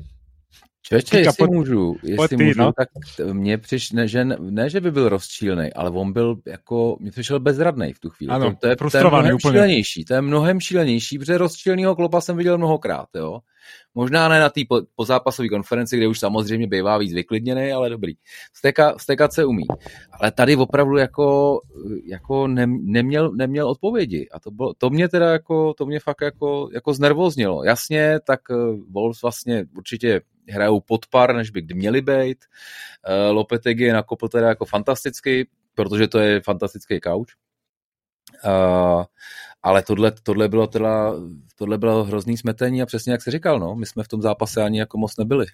Čeče, 0.88 1.20
jestli 1.20 1.48
pod, 1.48 1.54
můžu, 1.54 1.96
jestli 2.04 2.38
ty, 2.38 2.44
můžu, 2.44 2.60
no? 2.60 2.74
tak 2.74 2.90
mně 3.34 3.58
přiš, 3.58 3.92
ne, 3.92 4.08
že, 4.08 4.26
ne, 4.40 4.70
že 4.70 4.82
by 4.82 4.92
byl 4.92 5.10
rozčílný, 5.10 5.74
ale 5.74 5.90
on 5.90 6.14
byl 6.14 6.36
jako, 6.46 6.98
mě 7.00 7.12
přišel 7.12 7.40
bezradný 7.40 7.94
v 7.94 8.00
tu 8.00 8.10
chvíli. 8.10 8.34
Ano, 8.34 8.52
to, 8.52 8.58
to, 8.60 8.68
je, 8.68 8.76
to 8.76 8.98
je 8.98 9.04
mnohem 9.04 9.36
úplně. 9.36 9.40
šílenější, 9.40 10.06
to 10.06 10.14
je 10.14 10.22
mnohem 10.22 10.60
šílenější, 10.60 11.20
protože 11.20 11.38
rozčíleného 11.38 11.96
klopa 11.96 12.22
jsem 12.22 12.38
viděl 12.38 12.58
mnohokrát, 12.58 13.08
jo. 13.16 13.40
Možná 13.96 14.28
ne 14.28 14.40
na 14.40 14.50
té 14.50 14.62
po, 14.70 14.82
pozápasové 14.96 15.50
konferenci, 15.50 15.98
kde 15.98 16.08
už 16.08 16.20
samozřejmě 16.20 16.68
bývá 16.68 16.98
víc 16.98 17.14
vyklidněný, 17.14 17.72
ale 17.72 17.90
dobrý. 17.90 18.14
Steka, 18.54 18.96
stekat 18.98 19.34
se 19.34 19.46
umí. 19.46 19.66
Ale 20.20 20.32
tady 20.32 20.56
opravdu 20.56 20.98
jako, 20.98 21.60
jako 22.06 22.48
ne, 22.48 22.66
neměl, 22.68 23.32
neměl 23.32 23.70
odpovědi. 23.70 24.30
A 24.32 24.40
to, 24.40 24.52
bylo, 24.52 24.74
to 24.74 24.90
mě 24.90 25.10
teda 25.10 25.32
jako, 25.32 25.74
to 25.74 25.86
mě 25.86 26.00
fakt 26.00 26.22
jako, 26.22 26.70
jako 26.74 26.94
znervoznilo. 26.94 27.64
Jasně, 27.64 28.20
tak 28.28 28.40
eh, 28.52 28.56
Wolves 28.92 29.22
vlastně 29.22 29.66
určitě 29.78 30.22
hrajou 30.50 30.80
pod 30.80 31.08
par, 31.08 31.36
než 31.36 31.50
by 31.50 31.62
kdy 31.62 31.74
měli 31.74 32.02
být. 32.02 32.38
Eh, 33.08 33.30
Lopetegi 33.30 33.84
je 33.84 33.94
nakopl 33.94 34.28
teda 34.28 34.48
jako 34.48 34.66
fantasticky, 34.66 35.48
protože 35.76 36.08
to 36.08 36.20
je 36.20 36.42
fantastický 36.42 37.00
couch. 37.02 37.30
Uh, 38.46 39.04
ale 39.64 39.84
tohle, 39.84 40.12
tohle, 40.24 40.48
bylo 40.48 40.68
teda, 40.68 41.14
tohle 41.58 41.78
bylo 41.78 42.04
hrozný 42.04 42.38
smetení 42.38 42.82
a 42.82 42.86
přesně 42.86 43.12
jak 43.12 43.22
jsi 43.22 43.32
říkal, 43.32 43.60
no, 43.60 43.76
my 43.76 43.86
jsme 43.86 44.04
v 44.04 44.08
tom 44.08 44.22
zápase 44.22 44.64
ani 44.64 44.80
jako 44.80 44.98
moc 44.98 45.18
nebyli. 45.18 45.46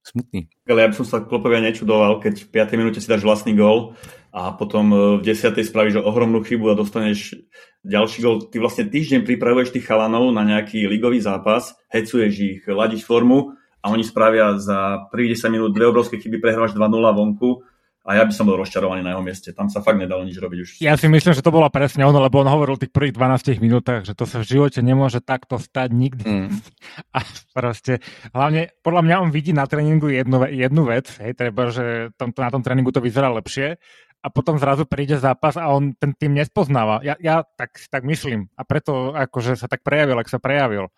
Smutný. 0.00 0.48
Ale 0.64 0.80
ja 0.80 0.88
by 0.88 0.96
som 0.96 1.04
sa 1.04 1.20
nečudoval, 1.60 2.24
keď 2.24 2.48
v 2.48 2.64
5. 2.72 2.80
minúte 2.80 3.04
si 3.04 3.08
dáš 3.12 3.20
vlastný 3.20 3.52
gol 3.52 4.00
a 4.32 4.56
potom 4.56 5.20
v 5.20 5.22
10. 5.22 5.60
spravíš 5.60 6.00
ohromnú 6.00 6.40
chybu 6.40 6.72
a 6.72 6.78
dostaneš 6.80 7.36
ďalší 7.84 8.24
gol. 8.24 8.48
Ty 8.48 8.64
vlastne 8.64 8.88
týždeň 8.88 9.28
pripravuješ 9.28 9.76
tých 9.76 9.84
chalanov 9.84 10.32
na 10.32 10.40
nejaký 10.40 10.88
ligový 10.88 11.20
zápas, 11.20 11.76
hecuješ 11.92 12.32
ich, 12.32 12.60
ladíš 12.64 13.04
formu 13.04 13.59
a 13.80 13.86
oni 13.88 14.04
spravia 14.04 14.60
za 14.60 15.08
prvých 15.08 15.40
10 15.40 15.56
minút 15.56 15.70
dve 15.72 15.88
obrovské 15.88 16.20
chyby, 16.20 16.40
prehráš 16.40 16.76
2-0 16.76 16.84
vonku 17.16 17.64
a 18.00 18.16
ja 18.16 18.24
by 18.24 18.32
som 18.32 18.48
bol 18.48 18.56
rozčarovaný 18.56 19.04
na 19.04 19.12
jeho 19.12 19.24
mieste. 19.24 19.52
Tam 19.52 19.68
sa 19.68 19.84
fakt 19.84 20.00
nedalo 20.00 20.24
nič 20.24 20.40
robiť 20.40 20.58
už. 20.64 20.68
Ja 20.80 20.96
si 20.96 21.04
myslím, 21.04 21.36
že 21.36 21.44
to 21.44 21.52
bola 21.52 21.68
presne 21.68 22.08
ono, 22.08 22.16
lebo 22.16 22.40
on 22.40 22.48
hovoril 22.48 22.80
tých 22.80 22.92
prvých 22.92 23.12
12 23.12 23.60
minútach, 23.60 24.08
že 24.08 24.16
to 24.16 24.24
sa 24.24 24.40
v 24.40 24.48
živote 24.48 24.80
nemôže 24.80 25.20
takto 25.20 25.60
stať 25.60 25.92
nikdy. 25.92 26.24
Mm. 26.24 26.48
A 27.16 27.18
proste, 27.52 28.00
hlavne, 28.32 28.72
podľa 28.80 29.02
mňa 29.04 29.16
on 29.20 29.30
vidí 29.30 29.52
na 29.52 29.68
tréningu 29.68 30.08
jednu, 30.08 30.48
jednu 30.48 30.82
vec, 30.88 31.12
hej, 31.20 31.36
treba, 31.36 31.68
že 31.68 32.08
tam, 32.16 32.32
na 32.32 32.48
tom 32.48 32.64
tréningu 32.64 32.88
to 32.88 33.04
vyzerá 33.04 33.28
lepšie 33.36 33.76
a 34.20 34.26
potom 34.28 34.60
zrazu 34.60 34.84
príde 34.84 35.16
zápas 35.16 35.56
a 35.56 35.68
on 35.72 35.96
ten 35.96 36.12
tým 36.12 36.36
nespoznáva. 36.36 37.00
Ja, 37.00 37.16
ja 37.20 37.44
tak, 37.44 37.80
tak 37.88 38.04
myslím 38.04 38.52
a 38.56 38.64
preto 38.68 39.16
akože 39.16 39.56
sa 39.56 39.68
tak 39.68 39.80
prejavil, 39.80 40.20
ak 40.20 40.28
sa 40.28 40.40
prejavil. 40.40 40.92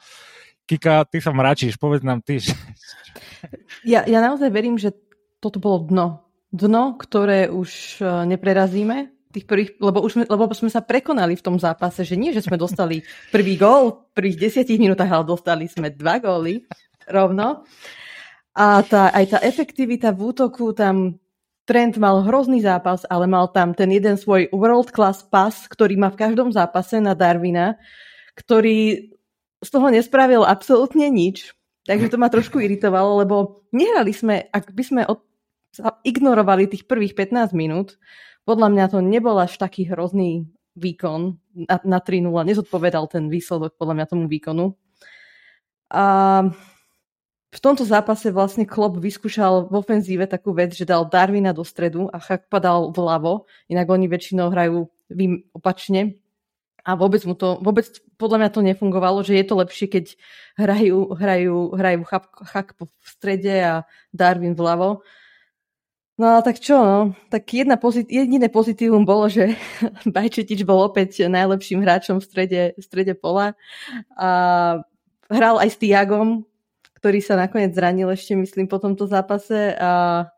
Kika, 0.72 1.04
ty 1.04 1.20
sa 1.20 1.36
mračíš, 1.36 1.76
povedz 1.76 2.00
nám 2.00 2.24
ty. 2.24 2.40
Ja, 3.82 4.06
ja 4.06 4.22
naozaj 4.22 4.48
verím, 4.54 4.78
že 4.78 4.94
toto 5.42 5.58
bolo 5.58 5.82
dno 5.82 6.06
dno, 6.52 6.94
ktoré 7.00 7.48
už 7.48 7.98
e, 7.98 8.04
neprerazíme, 8.28 9.08
tých 9.32 9.48
prvých, 9.48 9.80
lebo, 9.80 10.04
už 10.04 10.12
sme, 10.12 10.24
lebo 10.28 10.44
sme 10.52 10.68
sa 10.68 10.84
prekonali 10.84 11.32
v 11.32 11.44
tom 11.48 11.56
zápase, 11.56 12.04
že 12.04 12.20
nie, 12.20 12.36
že 12.36 12.44
sme 12.44 12.60
dostali 12.60 13.00
prvý 13.34 13.56
gól 13.56 14.12
v 14.12 14.20
prvých 14.20 14.36
desiatich 14.36 14.76
minútach, 14.76 15.08
ale 15.08 15.24
dostali 15.24 15.64
sme 15.64 15.88
dva 15.88 16.20
góly 16.20 16.68
rovno. 17.08 17.64
A 18.52 18.84
tá, 18.84 19.08
aj 19.16 19.24
tá 19.32 19.38
efektivita 19.40 20.12
v 20.12 20.20
útoku, 20.28 20.76
tam 20.76 21.16
Trent 21.64 21.96
mal 21.96 22.26
hrozný 22.26 22.60
zápas, 22.60 23.06
ale 23.08 23.24
mal 23.24 23.48
tam 23.48 23.72
ten 23.72 23.88
jeden 23.88 24.20
svoj 24.20 24.52
world 24.52 24.92
class 24.92 25.24
pass, 25.24 25.64
ktorý 25.70 25.96
má 25.96 26.12
v 26.12 26.20
každom 26.20 26.52
zápase 26.52 27.00
na 27.00 27.16
Darwina, 27.16 27.80
ktorý 28.36 29.08
z 29.62 29.68
toho 29.70 29.88
nespravil 29.88 30.42
absolútne 30.42 31.06
nič. 31.08 31.54
Takže 31.86 32.14
to 32.14 32.18
ma 32.18 32.30
trošku 32.30 32.62
iritovalo, 32.62 33.22
lebo 33.22 33.66
nehrali 33.74 34.14
sme, 34.14 34.46
ak 34.50 34.70
by 34.70 34.82
sme 34.86 35.02
od 35.06 35.22
ignorovali 36.04 36.68
tých 36.68 36.84
prvých 36.84 37.16
15 37.16 37.56
minút. 37.56 37.96
Podľa 38.44 38.68
mňa 38.74 38.84
to 38.92 38.98
nebol 39.00 39.38
až 39.38 39.56
taký 39.56 39.88
hrozný 39.88 40.50
výkon 40.76 41.38
na, 41.54 41.76
na 41.86 41.98
3-0. 42.02 42.28
Nezodpovedal 42.28 43.08
ten 43.08 43.32
výsledok 43.32 43.78
podľa 43.78 43.94
mňa 44.02 44.06
tomu 44.10 44.26
výkonu. 44.28 44.76
A 45.92 46.04
v 47.52 47.60
tomto 47.60 47.84
zápase 47.84 48.32
vlastne 48.32 48.64
Klopp 48.64 48.96
vyskúšal 48.96 49.68
v 49.68 49.74
ofenzíve 49.76 50.24
takú 50.24 50.56
vec, 50.56 50.72
že 50.72 50.88
dal 50.88 51.04
Darwina 51.04 51.52
do 51.52 51.60
stredu 51.60 52.08
a 52.08 52.16
Chak 52.16 52.48
padal 52.48 52.96
vľavo, 52.96 53.44
inak 53.68 53.86
oni 53.92 54.08
väčšinou 54.08 54.48
hrajú 54.48 54.88
opačne. 55.52 56.21
A 56.82 56.98
vôbec 56.98 57.22
mu 57.22 57.38
to, 57.38 57.62
vôbec 57.62 57.86
podľa 58.18 58.38
mňa 58.42 58.50
to 58.50 58.60
nefungovalo, 58.66 59.22
že 59.22 59.38
je 59.38 59.44
to 59.46 59.54
lepšie, 59.54 59.86
keď 59.86 60.04
hrajú, 60.58 61.14
hrajú, 61.14 61.56
hrajú 61.78 62.00
Chak, 62.02 62.26
Chak 62.42 62.68
v 62.78 63.06
strede 63.06 63.54
a 63.62 63.74
Darwin 64.10 64.58
vľavo 64.58 65.06
No 66.20 66.36
a 66.36 66.44
tak 66.44 66.60
čo, 66.60 66.76
no? 66.76 66.98
Tak 67.32 67.48
jedna 67.50 67.80
pozit- 67.80 68.12
jediné 68.12 68.52
pozitívum 68.52 69.02
bolo, 69.02 69.32
že 69.32 69.56
Bajčetič 70.14 70.62
bol 70.62 70.84
opäť 70.84 71.24
najlepším 71.26 71.80
hráčom 71.80 72.20
v 72.20 72.24
strede, 72.24 72.62
v 72.76 72.82
strede 72.84 73.16
pola. 73.16 73.56
A 74.14 74.30
hral 75.32 75.56
aj 75.56 75.68
s 75.72 75.80
Tiagom, 75.80 76.44
ktorý 77.00 77.18
sa 77.24 77.40
nakoniec 77.40 77.72
zranil 77.72 78.12
ešte, 78.12 78.36
myslím, 78.36 78.68
po 78.68 78.76
tomto 78.76 79.08
zápase. 79.08 79.72
A, 79.80 80.28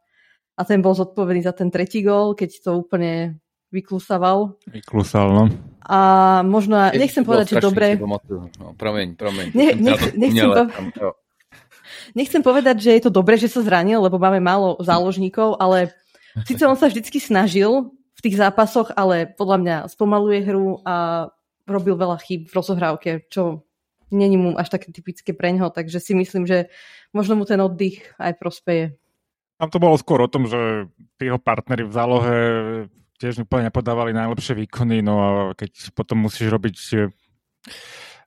a 0.55 0.63
ten 0.63 0.79
bol 0.79 0.95
zodpovedný 0.95 1.43
za 1.43 1.53
ten 1.53 1.75
tretí 1.75 2.07
gól, 2.07 2.39
keď 2.39 2.65
to 2.65 2.71
úplne 2.79 3.43
vyklusaval. 3.75 4.55
Vyklusal, 4.71 5.27
no. 5.35 5.45
A 5.85 5.99
možno, 6.41 6.81
nechcem 6.97 7.25
povedať, 7.25 7.57
že 7.57 7.65
dobre... 7.65 8.01
No, 8.01 8.73
promiň, 8.73 9.09
promiň. 9.21 9.47
Ne, 9.53 9.77
nech, 9.77 10.17
nechcem, 10.17 10.49
po... 10.49 10.65
Nechcem 12.17 12.41
povedať, 12.41 12.81
že 12.81 12.91
je 12.97 13.03
to 13.05 13.13
dobré, 13.13 13.37
že 13.37 13.53
sa 13.53 13.61
zranil, 13.61 14.01
lebo 14.01 14.17
máme 14.17 14.41
málo 14.41 14.81
záložníkov, 14.81 15.61
ale 15.61 15.93
síce 16.49 16.65
on 16.65 16.77
sa 16.77 16.89
vždycky 16.89 17.21
snažil 17.21 17.93
v 18.17 18.21
tých 18.21 18.41
zápasoch, 18.41 18.97
ale 18.97 19.29
podľa 19.29 19.59
mňa 19.61 19.77
spomaluje 19.93 20.41
hru 20.49 20.81
a 20.85 21.29
robil 21.69 21.97
veľa 21.97 22.17
chyb 22.21 22.49
v 22.49 22.57
rozohrávke, 22.57 23.11
čo 23.29 23.65
není 24.13 24.37
mu 24.37 24.57
až 24.57 24.73
také 24.73 24.93
typické 24.93 25.33
pre 25.33 25.53
ňoho, 25.53 25.73
takže 25.73 26.01
si 26.01 26.13
myslím, 26.15 26.47
že 26.47 26.71
možno 27.11 27.37
mu 27.37 27.45
ten 27.45 27.61
oddych 27.61 28.15
aj 28.21 28.37
prospeje. 28.41 28.97
Tam 29.59 29.71
to 29.71 29.83
bolo 29.83 29.97
skôr 29.99 30.23
o 30.23 30.31
tom, 30.31 30.47
že 30.51 30.91
tí 31.19 31.31
jeho 31.31 31.39
partnery 31.39 31.87
v 31.87 31.93
zálohe 31.95 32.37
tiež 33.19 33.47
úplne 33.47 33.71
nepodávali 33.71 34.11
najlepšie 34.15 34.55
výkony, 34.65 35.01
no 35.01 35.15
a 35.21 35.29
keď 35.55 35.95
potom 35.95 36.27
musíš 36.27 36.51
robiť 36.51 36.77
eh, 36.99 37.09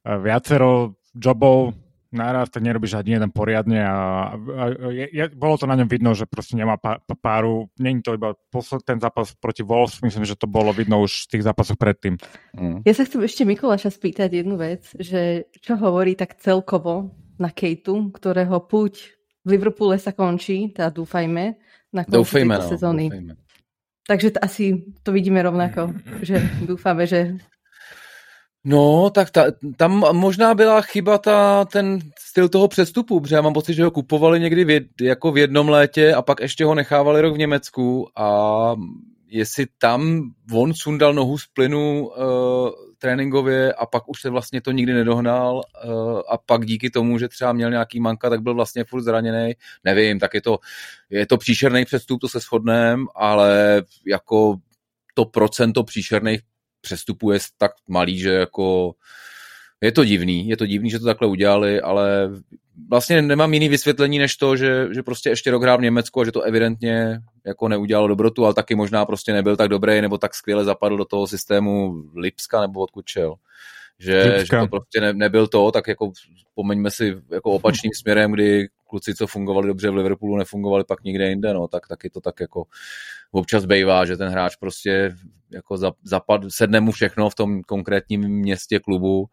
viacero 0.06 0.96
jobov, 1.18 1.76
naraz, 2.12 2.48
tak 2.48 2.64
nerobíš 2.64 2.96
ani 2.96 3.20
jeden 3.20 3.32
poriadne 3.32 3.84
a, 3.84 3.98
a 4.34 4.64
je, 4.92 5.06
je, 5.12 5.24
bolo 5.36 5.60
to 5.60 5.68
na 5.68 5.76
ňom 5.76 5.90
vidno, 5.92 6.16
že 6.16 6.24
proste 6.24 6.56
nemá 6.56 6.80
pá, 6.80 7.04
páru. 7.20 7.68
Není 7.76 8.00
to 8.00 8.16
iba 8.16 8.34
posled, 8.52 8.84
ten 8.88 9.00
zápas 9.00 9.36
proti 9.36 9.64
Wolves, 9.64 10.00
myslím, 10.00 10.24
že 10.24 10.40
to 10.40 10.48
bolo 10.48 10.72
vidno 10.72 11.04
už 11.04 11.28
v 11.28 11.38
tých 11.38 11.44
zápasoch 11.44 11.76
predtým. 11.76 12.16
Mm. 12.56 12.88
Ja 12.88 12.94
sa 12.96 13.04
chcem 13.04 13.20
ešte 13.24 13.44
Mikuláša 13.44 13.92
spýtať 13.92 14.44
jednu 14.44 14.56
vec, 14.56 14.88
že 14.96 15.52
čo 15.60 15.76
hovorí 15.76 16.16
tak 16.16 16.40
celkovo 16.40 17.12
na 17.38 17.52
Kejtu, 17.52 18.16
ktorého 18.16 18.64
púť 18.64 19.14
v 19.44 19.56
Liverpoole 19.56 19.96
sa 19.96 20.12
končí, 20.12 20.76
teda 20.76 20.92
dúfajme, 20.92 21.44
na 21.88 22.04
konci 22.04 22.44
no, 22.44 22.60
sezóny. 22.68 23.08
Doufejme. 23.08 23.47
Takže 24.08 24.32
t- 24.32 24.40
asi 24.40 24.84
to 25.04 25.12
vidíme 25.12 25.44
rovnako, 25.44 25.94
že 26.22 26.40
dúfame, 26.64 27.08
že 27.08 27.36
No, 28.70 29.10
tak 29.10 29.30
ta, 29.32 29.46
tam 29.78 29.92
možná 30.12 30.56
byla 30.56 30.82
chyba 30.82 31.18
ta, 31.18 31.66
ten 31.66 32.00
styl 32.20 32.50
toho 32.50 32.68
přestupu, 32.68 33.20
protože 33.20 33.36
já 33.36 33.42
mám 33.42 33.54
pocit, 33.54 33.74
že 33.74 33.84
ho 33.84 33.92
kupovali 33.92 34.40
někdy 34.40 34.66
v, 34.66 34.70
jed, 34.70 34.84
jako 35.02 35.32
v 35.32 35.38
jednom 35.38 35.70
létě 35.70 36.14
a 36.14 36.22
pak 36.22 36.40
ještě 36.40 36.66
ho 36.66 36.76
nechávali 36.76 37.22
rok 37.22 37.36
v 37.36 37.38
Německu 37.38 38.08
a 38.16 38.76
jestli 39.30 39.66
tam 39.78 40.22
on 40.54 40.74
sundal 40.74 41.14
nohu 41.14 41.38
z 41.38 41.48
plynu 41.48 42.08
uh, 42.08 42.70
tréninkově 42.98 43.74
a 43.74 43.86
pak 43.86 44.10
už 44.10 44.22
se 44.22 44.30
vlastně 44.30 44.62
to 44.62 44.72
nikdy 44.72 44.94
nedohnal 44.94 45.56
uh, 45.56 46.22
a 46.30 46.38
pak 46.38 46.66
díky 46.66 46.90
tomu, 46.90 47.20
že 47.20 47.28
třeba 47.28 47.54
měl 47.54 47.70
nějaký 47.70 48.00
manka, 48.00 48.30
tak 48.30 48.42
byl 48.42 48.54
vlastně 48.54 48.84
furt 48.84 49.02
zraněný. 49.02 49.54
Nevím, 49.84 50.20
tak 50.20 50.34
je 50.34 50.42
to, 50.42 50.60
je 51.10 51.26
to 51.26 51.38
příšerný 51.38 51.86
přestup, 51.86 52.22
to 52.22 52.30
se 52.30 52.40
shodneme, 52.40 53.04
ale 53.16 53.84
jako 54.08 54.56
to 55.14 55.26
procento 55.26 55.84
příšerných 55.84 56.42
přestupuje 56.82 57.40
tak 57.58 57.72
malý, 57.88 58.20
že 58.20 58.34
jako 58.34 58.94
Je 59.82 59.92
to 59.92 60.06
divný, 60.06 60.50
je 60.50 60.58
to 60.58 60.66
divný, 60.66 60.90
že 60.90 61.00
to 61.00 61.06
takhle 61.06 61.28
udělali, 61.28 61.82
ale 61.82 62.30
vlastně 62.90 63.22
nemám 63.22 63.54
jiný 63.54 63.70
vysvětlení 63.70 64.20
než 64.20 64.36
to, 64.36 64.56
že, 64.56 64.88
že 64.94 65.04
prostě 65.04 65.30
ještě 65.30 65.52
rok 65.52 65.64
hrál 65.64 65.78
v 65.78 65.82
Německu 65.82 66.22
a 66.22 66.26
že 66.26 66.32
to 66.32 66.42
evidentně 66.42 67.20
jako 67.46 67.68
neudělalo 67.68 68.08
dobrotu, 68.08 68.46
ale 68.46 68.54
taky 68.54 68.76
možná 68.76 69.06
prostě 69.06 69.34
nebyl 69.34 69.58
tak 69.58 69.70
dobrý 69.70 70.02
nebo 70.02 70.18
tak 70.18 70.36
skvěle 70.36 70.66
zapadl 70.66 70.98
do 70.98 71.06
toho 71.06 71.28
systému 71.28 72.04
Lipska 72.16 72.62
nebo 72.62 72.80
odkud 72.80 73.06
čel. 73.06 73.36
Že, 74.00 74.40
že 74.40 74.58
to 74.60 74.68
prostě 74.68 75.02
ne, 75.02 75.14
nebyl 75.14 75.48
to, 75.48 75.72
tak 75.72 75.88
jako 75.88 76.12
pomeňme 76.56 76.92
si 76.92 77.16
jako 77.32 77.52
opačným 77.52 77.92
směrem, 78.02 78.32
kdy 78.32 78.68
kluci, 78.88 79.16
co 79.16 79.28
fungovali 79.28 79.68
dobře 79.68 79.90
v 79.90 79.96
Liverpoolu, 79.96 80.38
nefungovali 80.38 80.84
pak 80.84 81.04
nikde 81.04 81.30
jinde, 81.30 81.54
no, 81.54 81.68
tak 81.68 81.88
taky 81.88 82.10
to 82.10 82.22
tak 82.22 82.40
jako 82.40 82.64
občas 83.32 83.66
bejvá, 83.66 84.06
že 84.06 84.18
ten 84.18 84.30
hráč 84.30 84.56
prostě 84.56 85.16
jako 85.52 85.78
zapad, 86.04 86.42
sedne 86.48 86.80
mu 86.80 86.92
všechno 86.92 87.30
v 87.30 87.36
tom 87.36 87.64
konkrétním 87.64 88.22
městě 88.22 88.80
klubu 88.80 89.30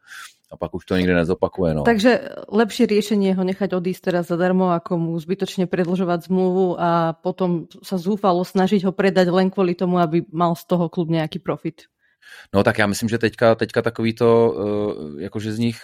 a 0.55 0.57
pak 0.57 0.71
už 0.75 0.87
to 0.87 0.97
nikdy 0.97 1.15
nezopakuje. 1.15 1.75
No. 1.75 1.83
Takže 1.83 2.31
lepší 2.49 2.87
řešení 2.87 3.27
je 3.27 3.35
ho 3.35 3.45
nechat 3.45 3.73
odísť 3.75 4.01
teraz 4.05 4.31
zadarmo, 4.31 4.71
ako 4.71 4.99
mu 4.99 5.19
zbytočně 5.19 5.67
predlžovat 5.67 6.23
zmluvu 6.31 6.79
a 6.79 7.13
potom 7.13 7.67
sa 7.83 7.99
zúfalo 7.99 8.47
snažiť 8.47 8.87
ho 8.87 8.93
predať 8.95 9.35
len 9.35 9.51
kvůli 9.51 9.75
tomu, 9.75 9.99
aby 9.99 10.23
mal 10.31 10.55
z 10.55 10.65
toho 10.65 10.89
klub 10.89 11.11
nějaký 11.11 11.39
profit. 11.39 11.91
No 12.55 12.63
tak 12.63 12.79
já 12.79 12.87
myslím, 12.87 13.09
že 13.09 13.19
teďka, 13.19 13.55
teďka 13.55 13.83
takový 13.83 14.15
to, 14.15 14.55
uh, 14.57 15.21
jakože 15.21 15.53
z 15.53 15.59
nich 15.59 15.79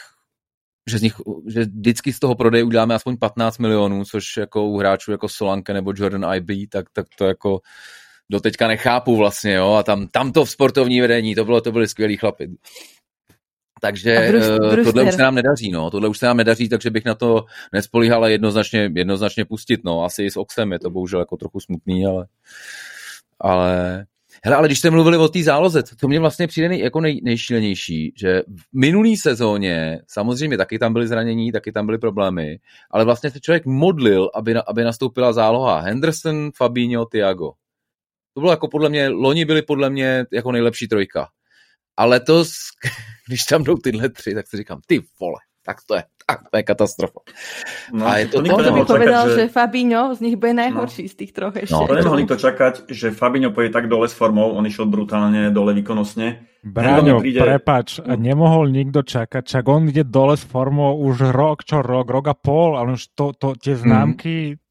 že, 0.89 0.99
z 0.99 1.03
nich, 1.03 1.15
že 1.49 1.61
vždycky 1.65 2.13
z 2.13 2.19
toho 2.19 2.35
prodeje 2.35 2.65
uděláme 2.65 2.95
aspoň 2.95 3.17
15 3.17 3.59
milionů, 3.59 4.05
což 4.05 4.37
jako 4.37 4.67
u 4.67 4.79
hráčů 4.79 5.13
jako 5.13 5.29
Solanke 5.29 5.75
nebo 5.75 5.93
Jordan 5.97 6.35
IB, 6.35 6.71
tak, 6.71 6.87
tak 6.93 7.07
to 7.19 7.25
jako 7.25 7.61
do 8.31 8.41
teďka 8.41 8.69
nechápu 8.69 9.17
vlastně, 9.17 9.55
jo, 9.55 9.73
a 9.73 9.83
tam, 9.83 10.09
tam 10.09 10.33
to 10.33 10.45
v 10.45 10.51
sportovní 10.51 11.01
vedení, 11.01 11.35
to 11.35 11.45
bylo, 11.45 11.61
to 11.61 11.73
byly 11.73 11.89
skvělí 11.89 12.17
chlapy. 12.17 12.51
Takže 13.81 14.29
Bruce, 14.31 14.85
tohle 14.85 15.05
už 15.05 15.15
se 15.15 15.23
nám 15.23 15.35
nedaří, 15.35 15.71
no. 15.71 15.91
Tohle 15.91 16.09
už 16.09 16.19
se 16.19 16.27
nám 16.27 16.37
nedaří, 16.37 16.69
takže 16.69 16.91
bych 16.91 17.05
na 17.05 17.15
to 17.15 17.45
nespolíhal 17.73 18.25
a 18.25 18.29
jednoznačně, 18.29 18.91
jednoznačně 18.95 19.45
pustit, 19.45 19.81
no. 19.85 20.05
Asi 20.05 20.25
i 20.25 20.31
s 20.31 20.37
Oxem 20.37 20.73
je 20.73 20.79
to 20.79 20.91
bohužel 20.91 21.21
jako 21.21 21.37
trochu 21.37 21.61
smutný, 21.61 22.07
ale, 22.07 22.27
ale 23.41 24.07
Hele, 24.45 24.57
ale 24.57 24.69
když 24.69 24.79
jste 24.79 24.91
mluvili 24.91 25.17
o 25.17 25.29
té 25.29 25.43
záloze, 25.43 25.83
to 26.01 26.09
mě 26.09 26.21
vlastně 26.21 26.47
přijde 26.47 26.69
nej, 26.69 26.79
jako 26.79 27.01
nej, 27.01 27.21
nejšílenější, 27.25 28.13
že 28.17 28.43
v 28.57 28.63
minulý 28.73 29.17
sezóně, 29.17 30.01
samozřejmě 30.07 30.57
taky 30.57 30.79
tam 30.79 30.93
byly 30.93 31.09
zranění, 31.09 31.53
taky 31.53 31.73
tam 31.73 31.87
byly 31.87 31.99
problémy, 31.99 32.59
ale 32.91 33.05
vlastně 33.05 33.31
se 33.31 33.41
člověk 33.41 33.67
modlil, 33.67 34.31
aby, 34.35 34.55
aby 34.67 34.85
nastoupila 34.85 35.33
záloha 35.33 35.81
Henderson, 35.81 36.51
Fabinho, 36.57 37.07
Thiago. 37.07 37.53
To 38.35 38.41
bylo 38.41 38.53
jako 38.53 38.69
podle 38.69 38.89
mě, 38.89 39.09
loni 39.09 39.45
byli 39.45 39.63
podle 39.63 39.91
mě 39.91 40.27
jako 40.33 40.53
nejlepší 40.53 40.89
trojka. 40.89 41.29
A 41.97 42.05
letos, 42.05 42.53
když 43.29 43.41
tam 43.45 43.65
jdou 43.65 43.77
tyhle 43.77 44.09
tři, 44.09 44.35
tak 44.35 44.47
si 44.49 44.57
říkám, 44.57 44.81
ty 44.87 45.03
vole, 45.21 45.41
tak 45.67 45.77
to 45.87 45.95
je, 45.95 46.03
tak 46.27 46.41
to 46.51 46.57
je 46.57 46.63
katastrofa. 46.63 47.21
No, 47.93 48.07
a 48.07 48.17
je 48.17 48.27
to 48.27 48.43
to, 48.43 48.63
to 48.63 48.73
by 48.73 48.83
povedal, 48.85 49.29
že... 49.29 49.35
že 49.35 49.45
Fabinho 49.49 50.15
z 50.17 50.21
nich 50.21 50.37
bude 50.37 50.55
najhorší 50.57 51.05
no. 51.07 51.11
z 51.11 51.15
tých 51.15 51.33
troch 51.37 51.55
ešte. 51.57 51.77
No, 51.77 51.87
to 51.87 51.95
nemohli 51.95 52.25
to 52.27 52.37
čakať, 52.41 52.89
že 52.89 53.13
Fabinho 53.13 53.53
pôjde 53.53 53.71
tak 53.75 53.87
dole 53.87 54.09
s 54.09 54.15
formou, 54.17 54.57
on 54.57 54.65
išiel 54.65 54.89
brutálne 54.89 55.53
dole 55.53 55.77
výkonnostne. 55.77 56.49
Bráňo, 56.61 57.25
príde... 57.25 57.41
prepač, 57.41 58.05
a 58.05 58.17
nemohol 58.21 58.69
nikto 58.69 59.01
čakať, 59.05 59.43
čak 59.49 59.65
on 59.69 59.89
ide 59.89 60.05
dole 60.05 60.37
s 60.37 60.45
formou 60.45 60.97
už 61.01 61.33
rok, 61.33 61.65
čo 61.65 61.81
rok, 61.81 62.09
rok 62.09 62.27
a 62.29 62.37
pol, 62.37 62.77
ale 62.77 62.97
už 62.97 63.17
to, 63.17 63.33
to, 63.37 63.57
tie 63.57 63.77
mhm. 63.77 63.81
známky 63.81 64.37
mm 64.57 64.69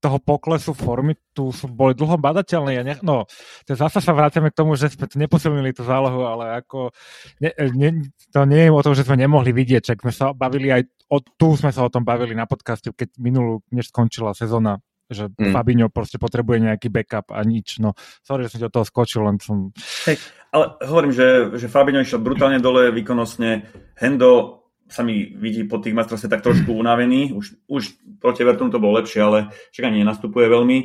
toho 0.00 0.20
poklesu 0.20 0.76
formy 0.76 1.16
tu 1.32 1.50
sú, 1.50 1.68
boli 1.68 1.96
dlho 1.96 2.20
badateľné. 2.20 2.70
Ja 2.76 2.82
nech, 2.84 3.00
no, 3.00 3.24
zase 3.64 4.00
sa 4.00 4.12
vrátime 4.12 4.52
k 4.52 4.58
tomu, 4.58 4.76
že 4.76 4.92
sme 4.92 5.08
neposilnili 5.08 5.72
tú 5.72 5.82
zálohu, 5.82 6.28
ale 6.28 6.60
ako 6.60 6.92
ne, 7.40 7.50
ne, 7.72 7.88
to 8.30 8.44
nie 8.44 8.68
je 8.68 8.70
o 8.72 8.84
tom, 8.84 8.92
že 8.92 9.08
sme 9.08 9.16
nemohli 9.16 9.50
vidieť, 9.56 9.92
čak 9.92 9.98
sme 10.04 10.12
sa 10.12 10.36
bavili 10.36 10.68
aj 10.72 10.82
o, 11.08 11.18
tu 11.22 11.56
sme 11.56 11.72
sa 11.72 11.86
o 11.86 11.92
tom 11.92 12.04
bavili 12.04 12.36
na 12.36 12.44
podcaste, 12.44 12.92
keď 12.92 13.16
minulú, 13.16 13.64
než 13.72 13.88
skončila 13.88 14.36
sezóna, 14.36 14.82
že 15.06 15.30
mm. 15.30 15.54
Fabinho 15.54 15.88
proste 15.88 16.18
potrebuje 16.18 16.66
nejaký 16.66 16.90
backup 16.90 17.30
a 17.30 17.40
nič. 17.46 17.78
No, 17.78 17.94
sorry, 18.26 18.46
že 18.46 18.58
som 18.58 18.66
do 18.66 18.74
toho 18.74 18.86
skočil, 18.86 19.22
len 19.22 19.38
som... 19.38 19.70
Hej, 20.10 20.18
ale 20.50 20.76
hovorím, 20.82 21.14
že, 21.14 21.56
že 21.56 21.70
Fabinho 21.70 22.02
išiel 22.02 22.22
brutálne 22.22 22.58
dole 22.58 22.90
výkonnostne. 22.90 23.70
Hendo 23.96 24.65
sa 24.86 25.02
mi 25.02 25.34
vidí 25.34 25.66
po 25.66 25.82
tých 25.82 25.94
majstrovstvách 25.94 26.32
tak 26.38 26.46
trošku 26.46 26.70
unavený. 26.82 27.34
Už, 27.34 27.58
už 27.66 27.82
proti 28.18 28.42
Evertonu 28.42 28.70
to 28.70 28.82
bolo 28.82 28.98
lepšie, 29.02 29.20
ale 29.22 29.38
však 29.74 29.86
ani 29.90 30.02
nenastupuje 30.02 30.46
veľmi. 30.46 30.78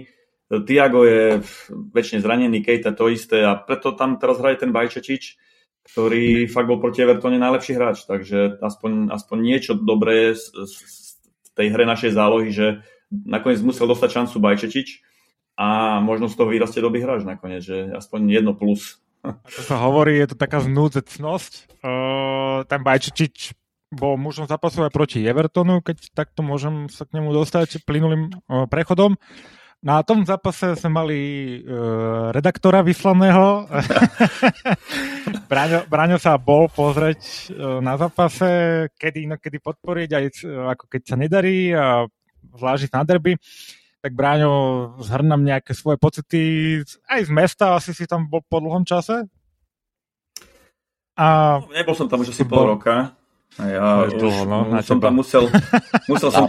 Tiago 0.52 1.08
je 1.08 1.40
väčšine 1.72 2.20
zranený, 2.20 2.60
Kejta 2.60 2.92
to 2.92 3.08
isté 3.08 3.40
a 3.40 3.56
preto 3.56 3.96
tam 3.96 4.20
teraz 4.20 4.36
hraje 4.44 4.60
ten 4.60 4.76
Bajčečič, 4.76 5.40
ktorý 5.88 6.52
fakt 6.52 6.68
bol 6.68 6.84
proti 6.84 7.08
Evertone 7.08 7.40
najlepší 7.40 7.80
hráč, 7.80 8.04
takže 8.04 8.60
aspoň, 8.60 9.16
aspoň 9.16 9.38
niečo 9.40 9.80
dobré 9.80 10.36
z, 10.36 10.52
z, 10.52 10.76
z 11.32 11.50
tej 11.56 11.72
hre 11.72 11.88
našej 11.88 12.12
zálohy, 12.12 12.52
že 12.52 12.84
nakoniec 13.08 13.64
musel 13.64 13.88
dostať 13.88 14.10
šancu 14.12 14.36
Bajčečič 14.44 14.88
a 15.56 16.00
možno 16.04 16.28
z 16.28 16.36
toho 16.36 16.52
vyrastie 16.52 16.84
dobrý 16.84 17.00
hráč 17.00 17.24
nakoniec, 17.24 17.64
že 17.64 17.88
aspoň 17.96 18.20
jedno 18.28 18.52
plus. 18.52 19.00
Ako 19.24 19.62
sa 19.64 19.78
hovorí, 19.86 20.18
je 20.20 20.34
to 20.34 20.36
taká 20.36 20.60
znúdzecnosť. 20.66 21.80
Uh, 21.80 22.66
ten 22.66 22.82
Bajčečič 22.84 23.61
bol 23.92 24.16
mužom 24.16 24.48
zápasu 24.48 24.88
aj 24.88 24.96
proti 24.96 25.20
Evertonu, 25.28 25.84
keď 25.84 26.16
takto 26.16 26.42
môžem 26.42 26.88
sa 26.88 27.04
k 27.04 27.20
nemu 27.20 27.36
dostať 27.36 27.84
plynulým 27.84 28.32
prechodom. 28.72 29.20
Na 29.82 30.06
tom 30.06 30.22
zápase 30.22 30.78
sme 30.78 30.94
mali 30.94 31.20
uh, 31.66 32.30
redaktora 32.30 32.86
vyslaného. 32.86 33.66
Braňo, 35.50 35.90
Braňo 35.90 36.22
sa 36.22 36.38
bol 36.38 36.70
pozrieť 36.70 37.50
uh, 37.50 37.82
na 37.82 37.98
zápase, 37.98 38.46
kedy 38.94 39.26
inokedy 39.26 39.58
podporiť, 39.58 40.10
aj 40.14 40.26
uh, 40.46 40.78
ako 40.78 40.86
keď 40.86 41.02
sa 41.02 41.16
nedarí 41.18 41.74
a 41.74 42.06
zvlážiť 42.54 42.94
na 42.94 43.02
derby. 43.02 43.34
Tak 44.06 44.14
Braňo 44.14 44.54
zhrnám 45.02 45.42
nejaké 45.42 45.74
svoje 45.74 45.98
pocity 45.98 46.42
aj 47.10 47.22
z 47.26 47.32
mesta, 47.34 47.74
asi 47.74 47.98
si 47.98 48.06
tam 48.06 48.30
bol 48.30 48.46
po 48.46 48.62
dlhom 48.62 48.86
čase. 48.86 49.26
A... 51.18 51.58
Nebol 51.74 51.98
som 51.98 52.06
tam 52.06 52.22
už 52.22 52.30
asi 52.30 52.46
pol 52.46 52.78
roka. 52.78 53.18
A 53.60 53.64
ja 53.68 53.86
už 54.08 54.16
dlho, 54.16 54.44
no, 54.48 54.60
som 54.80 55.04
tam 55.04 55.20
musel, 55.20 55.52
musel 56.12 56.32
som, 56.32 56.48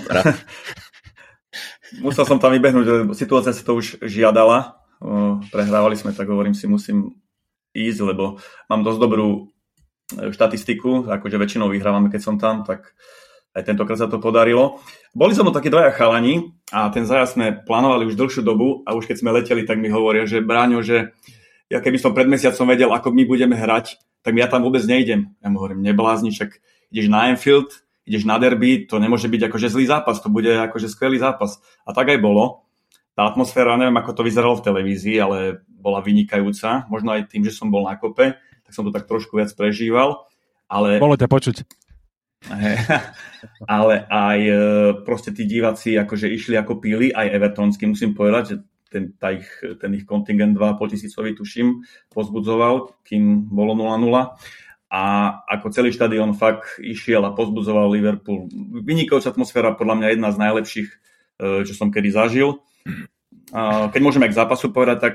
musel 2.07 2.25
som 2.29 2.39
tam 2.39 2.55
vybehnúť, 2.55 2.85
že 2.87 2.97
situácia 3.19 3.51
si 3.51 3.67
to 3.67 3.75
už 3.75 3.99
žiadala. 4.07 4.79
Prehrávali 5.51 5.99
sme, 5.99 6.15
tak 6.15 6.31
hovorím 6.31 6.55
si, 6.55 6.71
musím 6.71 7.19
ísť, 7.75 8.01
lebo 8.07 8.39
mám 8.71 8.87
dosť 8.87 9.01
dobrú 9.03 9.29
e, 10.15 10.31
štatistiku, 10.31 11.11
akože 11.11 11.41
väčšinou 11.41 11.73
vyhrávame, 11.73 12.13
keď 12.13 12.21
som 12.23 12.37
tam, 12.39 12.63
tak 12.63 12.95
aj 13.53 13.67
tentokrát 13.67 13.99
sa 13.99 14.09
to 14.09 14.23
podarilo. 14.23 14.81
Boli 15.13 15.37
som 15.37 15.49
takí 15.51 15.69
dvaja 15.69 15.93
chalani 15.93 16.55
a 16.73 16.89
ten 16.89 17.05
zájazd 17.05 17.37
sme 17.37 17.47
plánovali 17.67 18.09
už 18.09 18.17
dlhšiu 18.17 18.47
dobu 18.47 18.81
a 18.89 18.97
už 18.97 19.11
keď 19.11 19.17
sme 19.21 19.35
leteli, 19.35 19.67
tak 19.69 19.77
mi 19.77 19.93
hovoria, 19.93 20.25
že 20.25 20.41
Bráňo, 20.41 20.81
že 20.81 21.13
ja 21.69 21.81
keby 21.81 22.01
som 22.01 22.17
pred 22.17 22.29
mesiacom 22.29 22.65
vedel, 22.69 22.93
ako 22.93 23.13
my 23.13 23.25
budeme 23.29 23.57
hrať, 23.57 24.01
tak 24.25 24.33
ja 24.37 24.49
tam 24.49 24.65
vôbec 24.65 24.85
nejdem. 24.85 25.37
Ja 25.41 25.53
mu 25.53 25.61
hovorím, 25.61 25.85
neblázni, 25.85 26.33
však 26.33 26.61
ideš 26.93 27.09
na 27.09 27.33
Anfield, 27.33 27.73
ideš 28.05 28.29
na 28.29 28.37
derby, 28.37 28.85
to 28.85 29.01
nemôže 29.01 29.27
byť 29.27 29.49
akože 29.49 29.73
zlý 29.73 29.89
zápas, 29.89 30.21
to 30.21 30.29
bude 30.29 30.53
akože 30.53 30.93
skvelý 30.93 31.17
zápas. 31.17 31.59
A 31.89 31.97
tak 31.97 32.13
aj 32.13 32.21
bolo. 32.21 32.69
Tá 33.17 33.29
atmosféra, 33.29 33.81
neviem, 33.81 33.97
ako 33.97 34.13
to 34.13 34.23
vyzeralo 34.25 34.57
v 34.61 34.67
televízii, 34.69 35.17
ale 35.21 35.65
bola 35.69 36.05
vynikajúca. 36.05 36.89
Možno 36.93 37.13
aj 37.17 37.29
tým, 37.33 37.45
že 37.45 37.53
som 37.53 37.73
bol 37.73 37.89
na 37.89 37.97
kope, 37.97 38.37
tak 38.37 38.73
som 38.73 38.85
to 38.85 38.93
tak 38.93 39.09
trošku 39.09 39.41
viac 39.41 39.53
prežíval. 39.57 40.29
Ale... 40.69 41.01
Bolo 41.01 41.17
ťa 41.17 41.29
počuť. 41.29 41.57
ale 43.71 43.95
aj 44.11 44.39
e, 44.43 44.55
proste 45.07 45.31
tí 45.31 45.47
diváci 45.47 45.95
akože 45.95 46.27
išli 46.27 46.59
ako 46.59 46.83
píli, 46.83 47.15
aj 47.15 47.31
evertonský, 47.39 47.87
musím 47.87 48.19
povedať, 48.19 48.43
že 48.51 48.57
ten, 48.91 49.15
tá 49.15 49.31
ich, 49.31 49.47
ten 49.79 49.95
ich 49.95 50.05
kontingent 50.05 50.59
2,5 50.59 50.93
tisícový, 50.93 51.39
tuším, 51.39 51.87
pozbudzoval, 52.11 52.99
kým 53.07 53.47
bolo 53.47 53.79
0-0 53.79 54.11
a 54.93 55.03
ako 55.49 55.73
celý 55.73 55.89
štadión 55.89 56.37
fakt 56.37 56.77
išiel 56.77 57.25
a 57.25 57.33
pozbudzoval 57.33 57.97
Liverpool. 57.97 58.53
Vynikajúca 58.85 59.33
atmosféra, 59.33 59.73
podľa 59.73 59.97
mňa 60.05 60.09
jedna 60.13 60.29
z 60.29 60.37
najlepších, 60.37 60.89
e, 60.93 60.97
čo 61.65 61.73
som 61.73 61.89
kedy 61.89 62.13
zažil. 62.13 62.61
Keď 63.53 64.01
môžeme 64.01 64.29
k 64.29 64.37
zápasu 64.37 64.73
povedať, 64.73 64.99
tak 65.01 65.15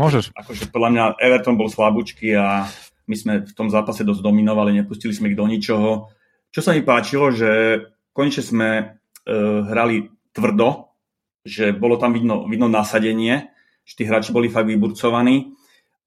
Môžeš. 0.00 0.32
Akože 0.32 0.72
podľa 0.72 0.90
mňa 0.96 1.04
Everton 1.20 1.60
bol 1.60 1.68
slabúčky 1.68 2.32
a 2.32 2.64
my 3.04 3.16
sme 3.16 3.32
v 3.44 3.52
tom 3.52 3.68
zápase 3.68 4.00
dosť 4.00 4.24
dominovali, 4.24 4.72
nepustili 4.72 5.12
sme 5.12 5.28
ich 5.28 5.36
do 5.36 5.44
ničoho. 5.44 6.08
Čo 6.48 6.60
sa 6.64 6.72
mi 6.72 6.80
páčilo, 6.80 7.28
že 7.28 7.84
konečne 8.16 8.40
sme 8.40 8.68
uh, 8.80 9.60
hrali 9.68 10.08
tvrdo, 10.32 10.96
že 11.44 11.76
bolo 11.76 12.00
tam 12.00 12.16
vidno, 12.16 12.48
vidno 12.48 12.72
nasadenie, 12.72 13.52
že 13.84 13.92
tí 14.00 14.02
hráči 14.08 14.32
boli 14.32 14.48
fakt 14.48 14.72
vyburcovaní 14.72 15.52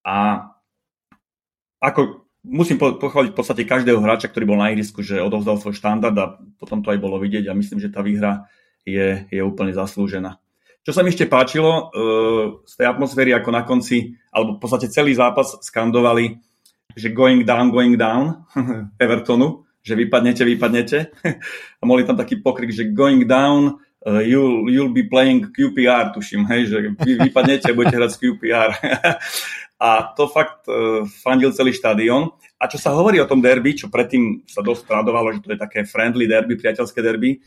a 0.02 0.48
ako 1.78 2.23
musím 2.44 2.76
pochváliť 2.78 3.32
v 3.32 3.38
podstate 3.40 3.64
každého 3.64 4.04
hráča, 4.04 4.28
ktorý 4.28 4.46
bol 4.54 4.60
na 4.60 4.70
ihrisku, 4.76 5.00
že 5.00 5.24
odovzdal 5.24 5.58
svoj 5.58 5.80
štandard 5.80 6.16
a 6.20 6.38
potom 6.60 6.84
to 6.84 6.92
aj 6.92 7.00
bolo 7.00 7.18
vidieť 7.18 7.48
a 7.48 7.58
myslím, 7.58 7.80
že 7.80 7.90
tá 7.90 8.04
výhra 8.04 8.52
je, 8.84 9.24
je 9.32 9.42
úplne 9.42 9.72
zaslúžená. 9.72 10.38
Čo 10.84 10.92
sa 10.92 11.00
mi 11.00 11.16
ešte 11.16 11.32
páčilo, 11.32 11.72
uh, 11.72 12.60
z 12.68 12.74
tej 12.76 12.92
atmosféry 12.92 13.32
ako 13.32 13.50
na 13.56 13.64
konci, 13.64 14.20
alebo 14.36 14.60
v 14.60 14.62
podstate 14.62 14.92
celý 14.92 15.16
zápas 15.16 15.56
skandovali, 15.64 16.44
že 17.00 17.16
going 17.16 17.48
down, 17.48 17.72
going 17.72 17.96
down 17.96 18.44
Evertonu, 19.04 19.64
že 19.80 19.96
vypadnete, 19.96 20.44
vypadnete. 20.44 20.98
A 21.80 21.84
mohli 21.88 22.04
tam 22.04 22.20
taký 22.20 22.44
pokrik, 22.44 22.76
že 22.76 22.92
going 22.92 23.24
down, 23.24 23.80
uh, 24.08 24.22
you'll, 24.24 24.68
you'll 24.70 24.94
be 24.94 25.04
playing 25.04 25.52
QPR, 25.52 26.12
tuším, 26.14 26.46
hej, 26.48 26.72
že 26.72 26.78
vy 27.00 27.12
vypadnete 27.30 27.72
budete 27.72 27.96
hrať 27.98 28.12
z 28.12 28.18
QPR. 28.20 28.70
a 29.88 29.90
to 30.16 30.28
fakt 30.28 30.68
uh, 30.68 31.08
fandil 31.24 31.56
celý 31.56 31.72
štadión. 31.72 32.32
A 32.60 32.72
čo 32.72 32.80
sa 32.80 32.96
hovorí 32.96 33.20
o 33.20 33.28
tom 33.28 33.44
derby, 33.44 33.76
čo 33.76 33.92
predtým 33.92 34.48
sa 34.48 34.64
dosť 34.64 34.88
tradovalo, 34.88 35.36
že 35.36 35.44
to 35.44 35.52
je 35.56 35.60
také 35.60 35.84
friendly 35.84 36.28
derby, 36.28 36.56
priateľské 36.56 37.00
derby, 37.04 37.44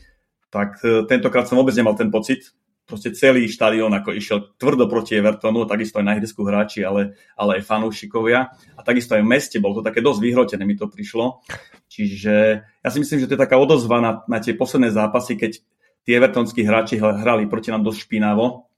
tak 0.49 0.77
uh, 0.85 1.05
tentokrát 1.05 1.49
som 1.49 1.57
vôbec 1.57 1.73
nemal 1.73 1.97
ten 1.97 2.09
pocit, 2.09 2.53
proste 2.87 3.11
celý 3.11 3.51
štadión 3.51 3.91
ako 3.91 4.15
išiel 4.15 4.55
tvrdo 4.55 4.87
proti 4.87 5.19
Evertonu, 5.19 5.67
takisto 5.67 5.99
aj 5.99 6.05
na 6.07 6.15
ihrisku 6.15 6.47
hráči, 6.47 6.87
ale, 6.87 7.19
ale 7.35 7.59
aj 7.59 7.67
fanúšikovia. 7.67 8.47
A 8.79 8.81
takisto 8.81 9.13
aj 9.19 9.27
v 9.27 9.31
meste, 9.35 9.59
bolo 9.59 9.83
to 9.83 9.91
také 9.91 9.99
dosť 9.99 10.23
vyhrotené, 10.23 10.63
mi 10.63 10.79
to 10.79 10.87
prišlo. 10.87 11.43
Čiže 11.91 12.35
ja 12.63 12.89
si 12.89 12.97
myslím, 13.03 13.19
že 13.19 13.27
to 13.27 13.35
je 13.35 13.43
taká 13.43 13.59
odozva 13.59 13.99
na, 13.99 14.11
na 14.31 14.39
tie 14.39 14.55
posledné 14.55 14.95
zápasy, 14.95 15.35
keď 15.35 15.59
tí 16.07 16.15
evertonskí 16.15 16.63
hráči 16.63 16.95
hrali 16.95 17.51
proti 17.51 17.67
nám 17.67 17.83
dosť 17.83 18.07
špinavo 18.07 18.71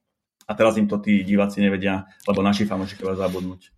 a 0.49 0.51
teraz 0.57 0.81
im 0.81 0.89
to 0.89 0.97
tí 0.97 1.21
diváci 1.21 1.61
nevedia, 1.61 2.09
lebo 2.25 2.41
naši 2.41 2.65
fanúšikovia 2.65 3.21
zabudnúť. 3.21 3.69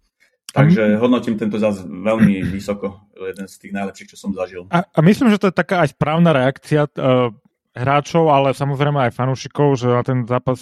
Takže 0.51 0.99
hodnotím 0.99 1.35
tento 1.35 1.59
zás 1.59 1.83
veľmi 1.83 2.43
vysoko, 2.47 3.11
jeden 3.15 3.47
z 3.47 3.55
tých 3.59 3.71
najlepších, 3.75 4.09
čo 4.15 4.17
som 4.19 4.31
zažil. 4.31 4.67
A, 4.71 4.83
a 4.83 4.99
myslím, 5.03 5.31
že 5.31 5.39
to 5.39 5.47
je 5.51 5.55
taká 5.55 5.83
aj 5.83 5.95
správna 5.95 6.31
reakcia 6.31 6.87
uh, 6.87 7.31
hráčov, 7.75 8.31
ale 8.31 8.55
samozrejme 8.55 8.99
aj 9.07 9.15
fanúšikov, 9.15 9.79
že 9.79 9.87
na 9.87 10.03
ten 10.03 10.27
zápas 10.27 10.59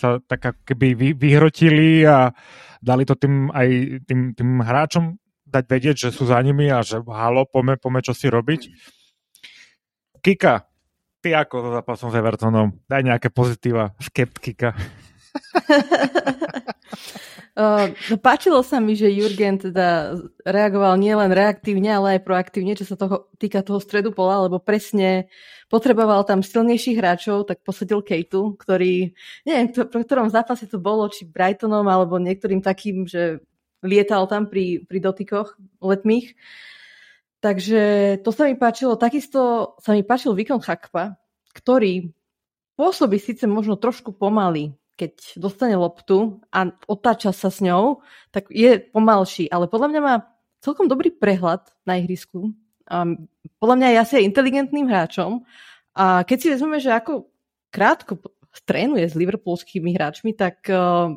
sa 0.00 0.20
tak 0.24 0.60
keby 0.64 0.96
vy, 0.96 1.08
vyhrotili 1.16 2.04
a 2.04 2.32
dali 2.80 3.04
to 3.08 3.16
tým 3.16 3.48
aj 3.52 3.68
tým, 4.08 4.36
tým 4.36 4.50
hráčom 4.60 5.16
dať 5.48 5.64
vedieť, 5.68 5.96
že 6.08 6.10
sú 6.12 6.28
za 6.28 6.40
nimi 6.40 6.68
a 6.72 6.80
že 6.80 7.00
halo, 7.04 7.44
pome, 7.44 7.76
pome 7.76 8.00
čo 8.00 8.16
si 8.16 8.28
robiť. 8.28 8.60
Kika, 10.24 10.73
ty 11.24 11.32
ako 11.32 11.64
so 11.64 11.70
zápasom 11.72 12.12
s 12.12 12.20
Evertonom? 12.20 12.76
Daj 12.84 13.00
nejaké 13.00 13.32
pozitíva, 13.32 13.96
skeptika. 13.96 14.76
Uh, 17.54 17.94
páčilo 18.18 18.66
sa 18.66 18.82
mi, 18.82 18.98
že 18.98 19.14
Jurgen 19.14 19.62
teda 19.62 20.18
reagoval 20.42 20.98
nielen 20.98 21.30
reaktívne, 21.30 21.86
ale 21.86 22.18
aj 22.18 22.26
proaktívne, 22.26 22.74
čo 22.74 22.82
sa 22.82 22.98
toho 22.98 23.30
týka 23.38 23.62
toho 23.62 23.78
stredu 23.78 24.10
pola, 24.10 24.42
lebo 24.42 24.58
presne 24.58 25.30
potreboval 25.70 26.26
tam 26.26 26.42
silnejších 26.42 26.98
hráčov, 26.98 27.46
tak 27.46 27.62
posadil 27.62 28.02
Kejtu, 28.02 28.58
ktorý, 28.58 29.14
neviem, 29.46 29.70
pro 29.70 30.02
ktorom 30.02 30.34
zápase 30.34 30.66
to 30.66 30.82
bolo, 30.82 31.06
či 31.06 31.30
Brightonom, 31.30 31.86
alebo 31.86 32.18
niektorým 32.18 32.58
takým, 32.58 33.06
že 33.06 33.38
lietal 33.86 34.26
tam 34.26 34.50
pri, 34.50 34.82
pri 34.90 34.98
dotykoch 34.98 35.54
letmých. 35.78 36.34
Takže 37.44 37.82
to 38.24 38.32
sa 38.32 38.48
mi 38.48 38.56
páčilo. 38.56 38.96
Takisto 38.96 39.76
sa 39.76 39.92
mi 39.92 40.00
páčil 40.00 40.32
výkon 40.32 40.64
Chakpa, 40.64 41.20
ktorý 41.52 42.08
pôsobí 42.80 43.20
síce 43.20 43.44
možno 43.44 43.76
trošku 43.76 44.16
pomaly, 44.16 44.72
keď 44.96 45.36
dostane 45.36 45.76
loptu 45.76 46.40
a 46.48 46.72
otáča 46.88 47.36
sa 47.36 47.52
s 47.52 47.60
ňou, 47.60 48.00
tak 48.32 48.48
je 48.48 48.80
pomalší, 48.80 49.52
ale 49.52 49.68
podľa 49.68 49.92
mňa 49.92 50.00
má 50.00 50.14
celkom 50.64 50.88
dobrý 50.88 51.12
prehľad 51.12 51.68
na 51.84 52.00
ihrisku. 52.00 52.56
A 52.88 53.04
podľa 53.60 53.76
mňa 53.76 53.88
je 53.92 53.98
asi 54.00 54.14
inteligentným 54.24 54.88
hráčom. 54.88 55.44
A 55.92 56.24
keď 56.24 56.36
si 56.40 56.48
vezmeme, 56.48 56.80
že 56.80 56.96
ako 56.96 57.28
krátko 57.68 58.24
trénuje 58.64 59.04
s 59.04 59.18
liverpoolskými 59.20 59.92
hráčmi, 59.92 60.32
tak 60.32 60.64
uh, 60.72 61.12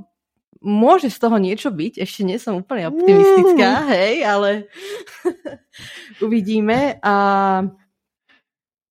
môže 0.62 1.14
z 1.14 1.18
toho 1.18 1.38
niečo 1.38 1.70
byť. 1.70 2.02
Ešte 2.02 2.22
nie 2.26 2.38
som 2.42 2.62
úplne 2.62 2.90
optimistická, 2.90 3.72
mm. 3.84 3.88
hej, 3.94 4.16
ale 4.26 4.50
uvidíme. 6.26 6.98
A 7.02 7.16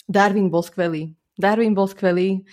Darwin 0.06 0.48
bol 0.48 0.62
skvelý. 0.62 1.14
Darwin 1.34 1.74
bol 1.74 1.90
skvelý. 1.90 2.46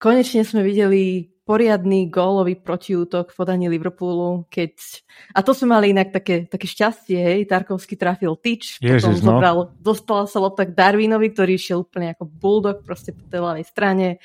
Konečne 0.00 0.42
sme 0.44 0.64
videli 0.64 1.34
poriadny 1.44 2.08
gólový 2.08 2.56
protiútok 2.56 3.30
v 3.32 3.36
podaní 3.36 3.68
Liverpoolu, 3.68 4.48
keď... 4.48 5.04
A 5.36 5.44
to 5.44 5.52
sme 5.52 5.76
mali 5.76 5.92
inak 5.92 6.08
také, 6.08 6.48
také 6.48 6.64
šťastie, 6.64 7.20
hej, 7.20 7.40
Tarkovský 7.44 8.00
trafil 8.00 8.32
tyč, 8.40 8.80
Ježiš, 8.80 9.04
potom 9.04 9.12
no. 9.12 9.20
zobral, 9.20 9.58
dostala 9.76 10.24
sa 10.24 10.40
lopta 10.40 10.64
k 10.64 10.72
Darwinovi, 10.72 11.36
ktorý 11.36 11.60
išiel 11.60 11.84
úplne 11.84 12.16
ako 12.16 12.24
bulldog 12.24 12.80
proste 12.80 13.12
po 13.12 13.28
tej 13.28 13.44
ľavej 13.44 13.64
strane. 13.68 14.24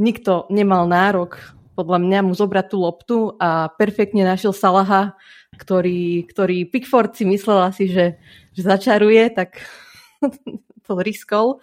Nikto 0.00 0.48
nemal 0.48 0.88
nárok 0.88 1.55
podľa 1.76 2.00
mňa 2.00 2.18
mu 2.24 2.32
zobrať 2.32 2.66
tú 2.72 2.76
loptu 2.80 3.18
a 3.36 3.68
perfektne 3.76 4.24
našiel 4.24 4.56
Salaha, 4.56 5.12
ktorý, 5.60 6.24
ktorý 6.24 6.64
Pickford 6.72 7.12
si 7.12 7.28
myslel 7.28 7.68
asi, 7.68 7.92
že, 7.92 8.16
že 8.56 8.62
začaruje, 8.64 9.28
tak 9.36 9.60
to 10.88 10.92
riskol. 11.04 11.60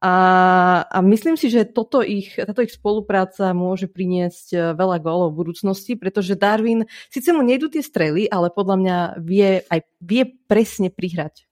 A, 0.00 0.14
a 0.88 0.98
myslím 1.04 1.36
si, 1.36 1.52
že 1.52 1.68
toto 1.68 2.00
ich, 2.00 2.32
táto 2.32 2.64
ich 2.64 2.72
spolupráca 2.72 3.52
môže 3.52 3.84
priniesť 3.84 4.46
e, 4.56 4.58
veľa 4.72 4.96
gólov 4.96 5.36
v 5.36 5.44
budúcnosti, 5.44 5.92
pretože 5.92 6.40
Darwin, 6.40 6.88
síce 7.12 7.36
mu 7.36 7.44
nejdú 7.44 7.68
tie 7.68 7.84
strely, 7.84 8.24
ale 8.24 8.48
podľa 8.48 8.76
mňa 8.80 8.96
vie, 9.20 9.60
aj 9.68 9.84
vie 10.00 10.24
presne 10.48 10.88
prihrať. 10.88 11.44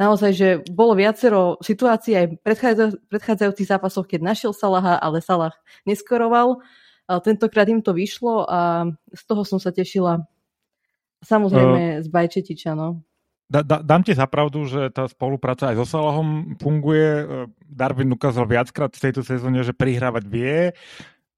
Naozaj, 0.00 0.30
že 0.32 0.48
bolo 0.72 0.96
viacero 0.96 1.60
situácií 1.60 2.16
aj 2.16 2.26
v 2.26 2.34
predchádzajúcich 3.12 3.68
zápasoch, 3.68 4.08
keď 4.08 4.32
našiel 4.32 4.56
Salaha, 4.56 4.96
ale 4.96 5.20
Salah 5.20 5.52
neskoroval. 5.84 6.64
Tentokrát 7.04 7.68
im 7.68 7.84
to 7.84 7.92
vyšlo 7.92 8.48
a 8.48 8.88
z 9.12 9.22
toho 9.28 9.44
som 9.44 9.60
sa 9.60 9.68
tešila. 9.68 10.24
Samozrejme 11.20 11.80
uh, 11.80 12.00
z 12.00 12.08
Bajčetiča, 12.08 12.72
no. 12.72 13.04
Da, 13.44 13.60
da, 13.60 13.84
dám 13.84 14.00
ti 14.00 14.16
za 14.16 14.24
pravdu, 14.24 14.64
že 14.64 14.88
tá 14.88 15.04
spolupráca 15.04 15.68
aj 15.68 15.76
so 15.76 15.84
Salahom 15.84 16.56
funguje. 16.56 17.04
E, 17.04 17.24
Darwin 17.68 18.08
ukázal 18.16 18.48
viackrát 18.48 18.88
v 18.96 19.04
tejto 19.04 19.20
sezóne, 19.20 19.60
že 19.60 19.76
prihrávať 19.76 20.24
vie. 20.24 20.72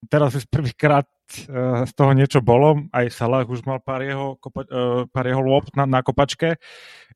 Teraz 0.06 0.38
už 0.38 0.46
prvýkrát 0.46 1.10
uh, 1.50 1.82
z 1.82 1.92
toho 1.98 2.14
niečo 2.14 2.38
bolo. 2.38 2.86
Aj 2.94 3.10
Salah 3.10 3.42
už 3.42 3.66
mal 3.66 3.82
pár 3.82 4.06
jeho, 4.06 4.38
kopa, 4.38 4.62
uh, 4.70 5.02
pár 5.10 5.26
jeho 5.26 5.42
lôb 5.42 5.66
na, 5.74 5.82
na 5.82 6.00
kopačke. 6.06 6.62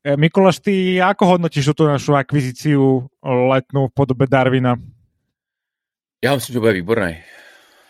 Mikuláš, 0.03 0.59
ty 0.59 0.99
ako 0.99 1.37
hodnotíš 1.37 1.71
túto 1.71 1.87
našu 1.87 2.17
akvizíciu 2.17 3.05
letnú 3.23 3.87
v 3.87 3.95
podobe 3.95 4.27
Darwina? 4.27 4.75
Já 6.25 6.35
myslím, 6.35 6.53
že 6.53 6.59
bude 6.59 6.73
výborný 6.73 7.21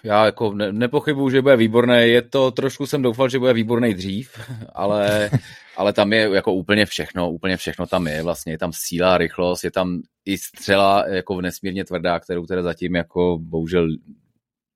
já 0.03 0.25
jako 0.25 0.53
ne, 0.53 0.71
nepochybuju, 0.71 1.29
že 1.29 1.41
bude 1.41 1.55
výborný. 1.55 1.95
Je 1.95 2.21
to, 2.21 2.51
trošku 2.51 2.87
jsem 2.87 3.01
doufal, 3.01 3.29
že 3.29 3.39
bude 3.39 3.53
výborný 3.53 3.93
dřív, 3.93 4.31
ale, 4.73 5.29
ale 5.77 5.93
tam 5.93 6.13
je 6.13 6.29
jako 6.33 6.53
úplně 6.53 6.85
všechno, 6.85 7.31
úplně 7.31 7.57
všechno 7.57 7.87
tam 7.87 8.07
je. 8.07 8.23
Vlastně 8.23 8.53
je 8.53 8.57
tam 8.57 8.71
síla, 8.73 9.17
rychlost, 9.17 9.63
je 9.63 9.71
tam 9.71 10.01
i 10.25 10.37
střela 10.37 11.07
jako 11.07 11.41
nesmírně 11.41 11.85
tvrdá, 11.85 12.19
kterou 12.19 12.45
teda 12.45 12.61
zatím 12.61 12.95
jako 12.95 13.37
bohužel 13.41 13.87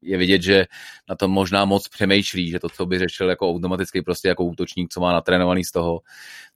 je 0.01 0.17
vidět, 0.17 0.41
že 0.41 0.65
na 1.09 1.15
tom 1.15 1.31
možná 1.31 1.65
moc 1.65 1.88
přemýšlí, 1.88 2.49
že 2.49 2.59
to, 2.59 2.69
co 2.69 2.85
by 2.85 2.99
řešil 2.99 3.29
jako 3.29 3.49
automaticky 3.49 4.01
prostě 4.01 4.27
jako 4.27 4.45
útočník, 4.45 4.89
co 4.89 5.01
má 5.01 5.13
natrénovaný 5.13 5.63
z 5.63 5.71
toho, 5.71 5.99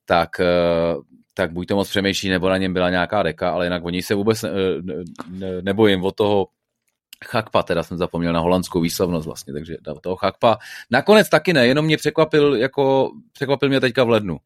tak, 0.04 0.40
eh, 0.40 0.94
tak 1.34 1.52
buď 1.52 1.68
to 1.68 1.76
moc 1.76 1.88
přemýšlí, 1.88 2.28
nebo 2.28 2.48
na 2.48 2.56
něm 2.56 2.72
byla 2.72 2.90
nějaká 2.90 3.22
deka, 3.22 3.50
ale 3.50 3.66
jinak 3.66 3.84
oni 3.84 4.02
se 4.02 4.14
vůbec 4.14 4.42
ne, 4.42 4.50
ne, 5.28 5.62
nebojím 5.62 6.04
od 6.04 6.16
toho 6.16 6.46
Chakpa, 7.24 7.62
teda 7.62 7.82
jsem 7.82 7.98
zapomněl 7.98 8.32
na 8.32 8.40
holandskou 8.40 8.80
výslovnost 8.80 9.26
vlastně, 9.26 9.52
takže 9.52 9.76
toho 10.00 10.16
Chakpa. 10.16 10.58
Nakonec 10.90 11.28
taky 11.28 11.52
ne, 11.52 11.66
jenom 11.66 11.84
mě 11.84 11.96
překvapil, 11.96 12.54
jako, 12.54 13.12
překvapil 13.32 13.68
mě 13.68 13.80
teďka 13.80 14.04
v 14.04 14.08
lednu. 14.08 14.38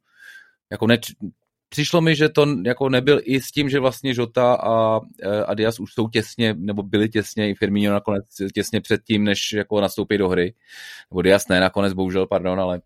Jako 0.70 0.86
ne, 0.86 0.98
přišlo 1.68 2.00
mi, 2.00 2.16
že 2.16 2.28
to 2.28 2.46
jako 2.64 2.88
nebyl 2.88 3.20
i 3.22 3.40
s 3.40 3.46
tím, 3.46 3.70
že 3.70 3.80
vlastně 3.80 4.14
Žota 4.14 4.54
a, 4.54 5.00
e, 5.22 5.44
a 5.44 5.70
už 5.80 5.94
jsou 5.94 6.08
těsně, 6.08 6.54
nebo 6.58 6.82
byli 6.82 7.08
těsně, 7.08 7.50
i 7.50 7.54
Firmino 7.54 7.92
nakonec 7.92 8.24
těsně 8.54 8.80
před 8.80 9.04
tím, 9.04 9.24
než 9.24 9.52
jako 9.52 9.80
nastoupí 9.80 10.18
do 10.18 10.28
hry. 10.28 10.54
Nebo 11.10 11.22
Diaz 11.22 11.48
ne, 11.48 11.60
nakonec 11.60 11.92
bohužel, 11.92 12.26
pardon, 12.26 12.60
ale 12.60 12.80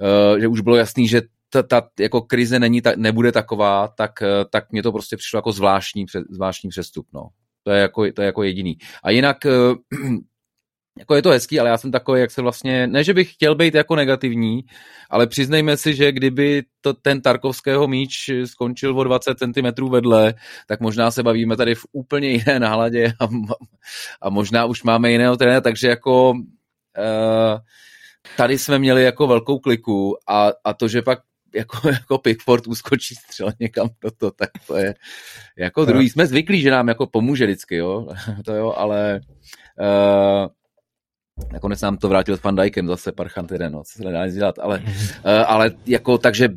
uh, 0.00 0.38
že 0.40 0.48
už 0.48 0.60
bylo 0.60 0.76
jasný, 0.76 1.08
že 1.08 1.22
ta, 1.50 1.62
ta 1.62 1.88
jako 2.00 2.22
krize 2.22 2.58
není 2.58 2.82
ta, 2.82 2.92
nebude 2.96 3.32
taková, 3.32 3.88
tak, 3.88 4.22
e, 4.22 4.44
tak 4.50 4.72
mě 4.72 4.82
to 4.82 4.92
prostě 4.92 5.16
přišlo 5.16 5.38
jako 5.38 5.52
zvláštní, 5.52 6.06
zvláštní 6.30 6.70
přestup. 6.70 7.06
No. 7.12 7.28
To 7.64 7.70
je 7.70 7.80
jako, 7.80 8.12
to 8.12 8.22
je 8.22 8.26
jako 8.26 8.42
jediný. 8.42 8.78
A 9.02 9.10
jinak 9.10 9.46
eh, 9.46 9.50
jako 10.98 11.14
je 11.14 11.22
to 11.22 11.30
hezký, 11.30 11.60
ale 11.60 11.70
já 11.70 11.78
jsem 11.78 11.90
takový, 11.90 12.20
jak 12.20 12.30
se 12.30 12.42
vlastně, 12.42 12.86
ne, 12.86 13.04
že 13.04 13.14
bych 13.14 13.32
chtěl 13.32 13.54
být 13.54 13.74
jako 13.74 13.96
negativní, 13.96 14.64
ale 15.10 15.26
přiznejme 15.26 15.76
si, 15.76 15.94
že 15.94 16.12
kdyby 16.12 16.62
to, 16.80 16.94
ten 16.94 17.20
Tarkovského 17.20 17.88
míč 17.88 18.30
skončil 18.44 18.98
o 18.98 19.04
20 19.04 19.38
cm 19.38 19.88
vedle, 19.88 20.34
tak 20.66 20.80
možná 20.80 21.10
se 21.10 21.22
bavíme 21.22 21.56
tady 21.56 21.74
v 21.74 21.86
úplně 21.92 22.28
jiné 22.30 22.58
náladě 22.60 23.12
a, 23.20 23.28
a 24.22 24.30
možná 24.30 24.64
už 24.64 24.82
máme 24.82 25.10
jiného 25.10 25.36
trenéra, 25.36 25.60
takže 25.60 25.88
jako 25.88 26.30
uh, 26.30 27.58
tady 28.36 28.58
jsme 28.58 28.78
měli 28.78 29.02
jako 29.02 29.26
velkou 29.26 29.58
kliku 29.58 30.16
a, 30.28 30.52
a 30.64 30.74
to, 30.74 30.88
že 30.88 31.02
pak 31.02 31.18
jako, 31.54 31.88
jako 31.88 32.18
Pickford 32.18 32.66
uskočí 32.66 33.14
střel 33.14 33.52
někam 33.60 33.88
do 34.02 34.10
to, 34.10 34.30
tak 34.30 34.50
to 34.66 34.76
je 34.76 34.94
jako 35.58 35.84
druhý. 35.84 36.08
Jsme 36.10 36.26
zvyklí, 36.26 36.60
že 36.60 36.70
nám 36.70 36.88
jako 36.88 37.06
pomůže 37.06 37.44
vždycky, 37.44 37.76
jo, 37.76 38.08
to 38.44 38.54
jo, 38.54 38.74
ale 38.76 39.20
uh, 39.80 40.46
nakonec 41.52 41.80
nám 41.80 41.96
to 41.96 42.08
vrátil 42.08 42.36
s 42.36 42.42
Van 42.42 42.56
Dijkem 42.56 42.86
zase 42.86 43.12
Parchant 43.12 43.52
jeden, 43.52 43.72
no, 43.72 43.82
co 43.84 43.92
se 43.98 44.04
nedá 44.04 44.26
nic 44.26 44.34
dělat, 44.34 44.58
ale, 44.58 44.78
uh, 44.78 44.92
ale 45.46 45.70
jako 45.86 46.18
takže 46.18 46.48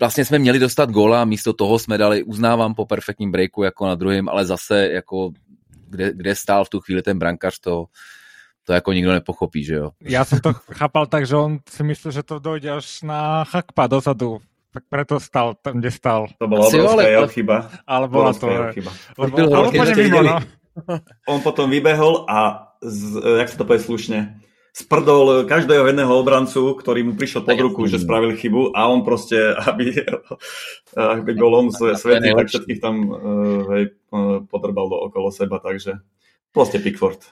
vlastně 0.00 0.24
jsme 0.24 0.38
měli 0.38 0.58
dostat 0.58 0.90
góla, 0.90 1.24
místo 1.24 1.52
toho 1.52 1.78
jsme 1.78 1.98
dali, 1.98 2.22
uznávám 2.22 2.74
po 2.74 2.86
perfektním 2.86 3.32
breaku 3.32 3.62
jako 3.62 3.86
na 3.86 3.94
druhém, 3.94 4.28
ale 4.28 4.46
zase 4.46 4.88
jako 4.88 5.30
kde, 5.88 6.12
kde 6.12 6.34
stál 6.34 6.64
v 6.64 6.68
tu 6.68 6.80
chvíli 6.80 7.02
ten 7.02 7.18
brankař, 7.18 7.58
to, 7.58 7.84
to 8.66 8.72
jako 8.72 8.92
nikdo 8.92 9.12
nepochopí, 9.12 9.64
že 9.64 9.74
jo. 9.74 9.90
Já 10.02 10.24
jsem 10.24 10.40
to 10.40 10.52
chápal 10.52 11.06
tak, 11.06 11.26
že 11.26 11.36
on 11.36 11.58
si 11.70 11.82
myslel, 11.82 12.12
že 12.12 12.22
to 12.22 12.38
dojde 12.38 12.70
až 12.70 13.02
na 13.02 13.46
hakpa 13.46 13.86
dozadu. 13.86 14.42
Tak 14.74 14.82
preto 14.90 15.16
stal 15.22 15.54
tam, 15.62 15.80
kde 15.80 15.90
stal. 15.90 16.26
To 16.36 16.48
bola 16.50 16.68
obrovská 16.68 17.08
jeho 17.08 17.28
chyba. 17.32 17.56
Ale 17.86 18.08
bola 18.12 18.32
to, 18.36 18.50
chyba. 18.76 18.90
Lebo, 19.18 19.36
ale 19.56 19.94
mimo, 19.96 20.20
no. 20.20 20.36
On 21.24 21.40
potom 21.40 21.70
vybehol 21.70 22.28
a 22.28 22.68
z, 22.84 23.16
jak 23.40 23.48
sa 23.48 23.56
to 23.56 23.64
povie 23.64 23.80
slušne, 23.80 24.18
sprdol 24.76 25.48
každého 25.48 25.88
jedného 25.88 26.12
obrancu, 26.12 26.76
ktorý 26.76 27.08
mu 27.08 27.12
prišiel 27.16 27.48
pod 27.48 27.56
ruku, 27.56 27.88
že 27.88 27.96
spravil 27.96 28.36
chybu 28.36 28.76
a 28.76 28.84
on 28.92 29.00
proste, 29.00 29.56
aby, 29.56 30.04
aby 30.92 31.30
bol 31.32 31.56
on 31.56 31.72
svetý, 31.72 32.36
tak 32.36 32.52
všetkých 32.52 32.80
tam 32.84 33.08
uh, 33.08 33.64
hej, 33.72 33.96
podrbal 34.52 34.92
do 34.92 35.08
okolo 35.08 35.32
seba, 35.32 35.56
takže 35.64 36.04
proste 36.52 36.76
Pickford. 36.84 37.24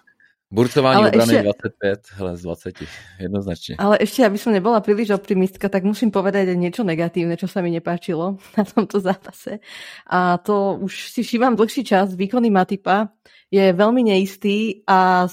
Burcování 0.53 0.97
ale 0.97 1.09
obrany 1.09 1.35
ešte, 1.35 1.43
25, 1.43 2.19
hele, 2.21 2.33
z 2.37 2.43
20, 2.43 2.87
jednoznačne. 3.19 3.75
Ale 3.81 3.95
ešte, 3.99 4.21
aby 4.23 4.39
som 4.39 4.53
nebola 4.55 4.79
príliš 4.85 5.11
optimistka, 5.11 5.67
tak 5.67 5.83
musím 5.83 6.15
povedať 6.15 6.53
niečo 6.55 6.87
negatívne, 6.87 7.35
čo 7.35 7.49
sa 7.51 7.65
mi 7.65 7.75
nepáčilo 7.75 8.39
na 8.59 8.65
tomto 8.65 9.01
zápase. 9.01 9.59
A 10.07 10.39
to 10.39 10.79
už 10.79 11.11
si 11.11 11.27
všímam 11.27 11.59
dlhší 11.59 11.83
čas. 11.83 12.15
Výkony 12.15 12.53
Matipa 12.53 13.11
je 13.51 13.73
veľmi 13.73 14.07
neistý 14.07 14.85
a 14.87 15.27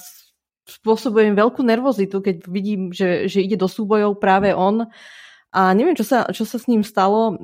spôsobuje 0.66 1.28
im 1.28 1.38
veľkú 1.38 1.62
nervozitu, 1.62 2.24
keď 2.24 2.47
vidím, 2.47 2.95
že, 2.95 3.28
že 3.28 3.43
ide 3.43 3.59
do 3.59 3.68
súbojov 3.68 4.18
práve 4.18 4.55
on. 4.55 4.88
A 5.51 5.76
neviem, 5.76 5.99
čo 5.99 6.07
sa, 6.07 6.32
čo 6.32 6.47
sa 6.47 6.55
s 6.55 6.72
ním 6.72 6.82
stalo. 6.82 7.36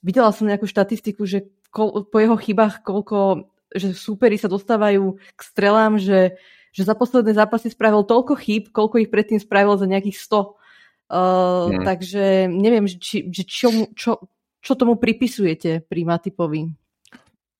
Videla 0.00 0.30
som 0.30 0.46
nejakú 0.46 0.70
štatistiku, 0.70 1.26
že 1.26 1.50
kol, 1.74 2.06
po 2.06 2.16
jeho 2.22 2.38
chybách, 2.38 2.86
koľko 2.86 3.50
že 3.74 3.92
súperi 3.92 4.38
sa 4.38 4.46
dostávajú 4.46 5.18
k 5.18 5.40
strelám, 5.42 5.98
že 5.98 6.38
že 6.76 6.84
za 6.84 6.92
posledné 6.92 7.32
zápasy 7.32 7.72
spravil 7.72 8.04
toľko 8.04 8.36
chýb, 8.36 8.68
koľko 8.68 9.00
ich 9.00 9.08
predtým 9.08 9.40
spravil 9.40 9.80
za 9.80 9.88
nejakých 9.88 10.20
100. 10.20 10.36
Uh, 10.36 11.72
mm. 11.72 11.84
Takže 11.88 12.24
neviem, 12.52 12.84
či, 12.84 13.32
že 13.32 13.48
čo, 13.48 13.72
čo, 13.96 14.28
čo 14.60 14.72
tomu 14.76 15.00
pripisujete 15.00 15.88
pri 15.88 16.00
Matipovi? 16.04 16.68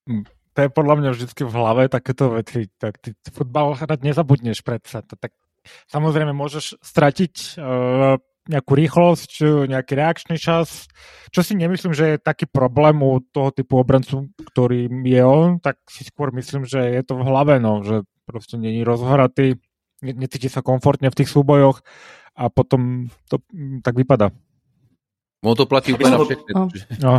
Hm, 0.04 0.24
to 0.52 0.58
je 0.60 0.68
podľa 0.68 0.94
mňa 1.00 1.08
vždy 1.16 1.24
v 1.48 1.56
hlave 1.56 1.82
takéto 1.88 2.36
veci. 2.36 2.68
Tak 2.76 3.00
ty 3.00 3.16
fotbal 3.32 3.72
hrať 3.80 4.04
nezabudneš 4.04 4.60
predsa. 4.60 5.00
To, 5.00 5.16
tak 5.16 5.32
samozrejme 5.88 6.36
môžeš 6.36 6.76
stratiť 6.84 7.56
uh, 7.56 8.20
nejakú 8.46 8.72
rýchlosť, 8.78 9.30
nejaký 9.66 9.92
reakčný 9.98 10.36
čas, 10.38 10.86
čo 11.34 11.42
si 11.42 11.58
nemyslím, 11.58 11.90
že 11.90 12.14
je 12.14 12.18
taký 12.22 12.46
problém 12.46 12.94
u 13.02 13.18
toho 13.18 13.50
typu 13.50 13.82
obrancu, 13.82 14.30
ktorým 14.54 15.02
je 15.02 15.22
on, 15.26 15.58
tak 15.58 15.82
si 15.90 16.06
skôr 16.06 16.30
myslím, 16.30 16.62
že 16.62 16.78
je 16.78 17.02
to 17.02 17.18
v 17.18 17.26
hlave, 17.26 17.58
no, 17.58 17.82
že 17.82 18.06
proste 18.26 18.58
není 18.58 18.82
rozhratý, 18.82 19.56
necíti 20.02 20.50
sa 20.50 20.60
komfortne 20.60 21.08
v 21.08 21.18
tých 21.22 21.30
súbojoch 21.30 21.80
a 22.36 22.52
potom 22.52 23.08
to 23.30 23.40
mm, 23.54 23.80
tak 23.80 23.96
vypadá. 23.96 24.34
No 25.40 25.54
to 25.54 25.70
platí 25.70 25.94
úplne 25.94 26.18
na 26.18 26.26
všechny. 26.26 26.50
No. 26.52 26.62
no. 26.98 27.12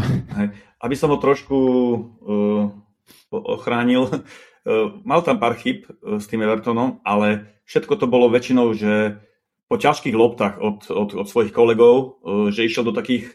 Aby 0.84 0.96
som 1.00 1.10
ho 1.10 1.18
trošku 1.18 1.58
uh, 1.58 2.64
ochránil, 3.32 4.12
uh, 4.12 4.22
mal 5.08 5.24
tam 5.24 5.40
pár 5.40 5.56
chyb 5.56 5.88
uh, 5.88 6.20
s 6.20 6.28
tým 6.28 6.44
Evertonom, 6.44 7.00
ale 7.08 7.58
všetko 7.66 7.96
to 7.98 8.06
bolo 8.06 8.28
väčšinou, 8.28 8.76
že 8.76 9.24
po 9.68 9.80
ťažkých 9.80 10.16
loptách 10.16 10.60
od, 10.60 10.88
od, 10.92 11.10
od 11.24 11.28
svojich 11.28 11.56
kolegov, 11.56 12.20
uh, 12.20 12.52
že 12.52 12.68
išiel 12.68 12.84
do 12.84 12.94
takých, 12.94 13.32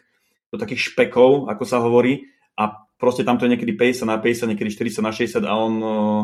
do 0.53 0.61
takých 0.61 0.93
špekov, 0.93 1.49
ako 1.49 1.63
sa 1.65 1.81
hovorí, 1.81 2.29
a 2.53 2.85
proste 3.01 3.25
tam 3.25 3.41
to 3.41 3.49
je 3.49 3.57
niekedy 3.57 3.73
50 3.73 4.05
na 4.07 4.21
50, 4.21 4.51
niekedy 4.53 4.69
40 4.69 5.01
na 5.01 5.11
60 5.11 5.41
a 5.41 5.53
on 5.57 5.73
uh, 5.81 6.23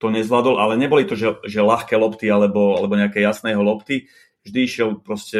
to 0.00 0.08
nezvládol, 0.08 0.56
ale 0.56 0.80
neboli 0.80 1.04
to, 1.04 1.12
že, 1.12 1.44
že 1.44 1.60
ľahké 1.60 1.94
lopty 2.00 2.26
alebo, 2.32 2.80
alebo 2.80 2.96
nejaké 2.96 3.20
jasného 3.20 3.60
lopty. 3.60 4.08
Vždy 4.40 4.58
išiel 4.64 4.88
proste 5.04 5.36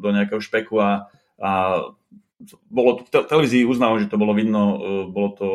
do 0.00 0.08
nejakého 0.08 0.40
špeku 0.40 0.80
a, 0.80 1.12
a 1.36 1.50
bolo 2.72 3.04
v 3.04 3.08
televízii 3.12 3.68
uznávam, 3.68 4.00
že 4.00 4.08
to 4.08 4.16
bolo 4.16 4.32
vidno, 4.32 4.62
e, 4.62 4.76
bolo 5.12 5.28
to 5.36 5.46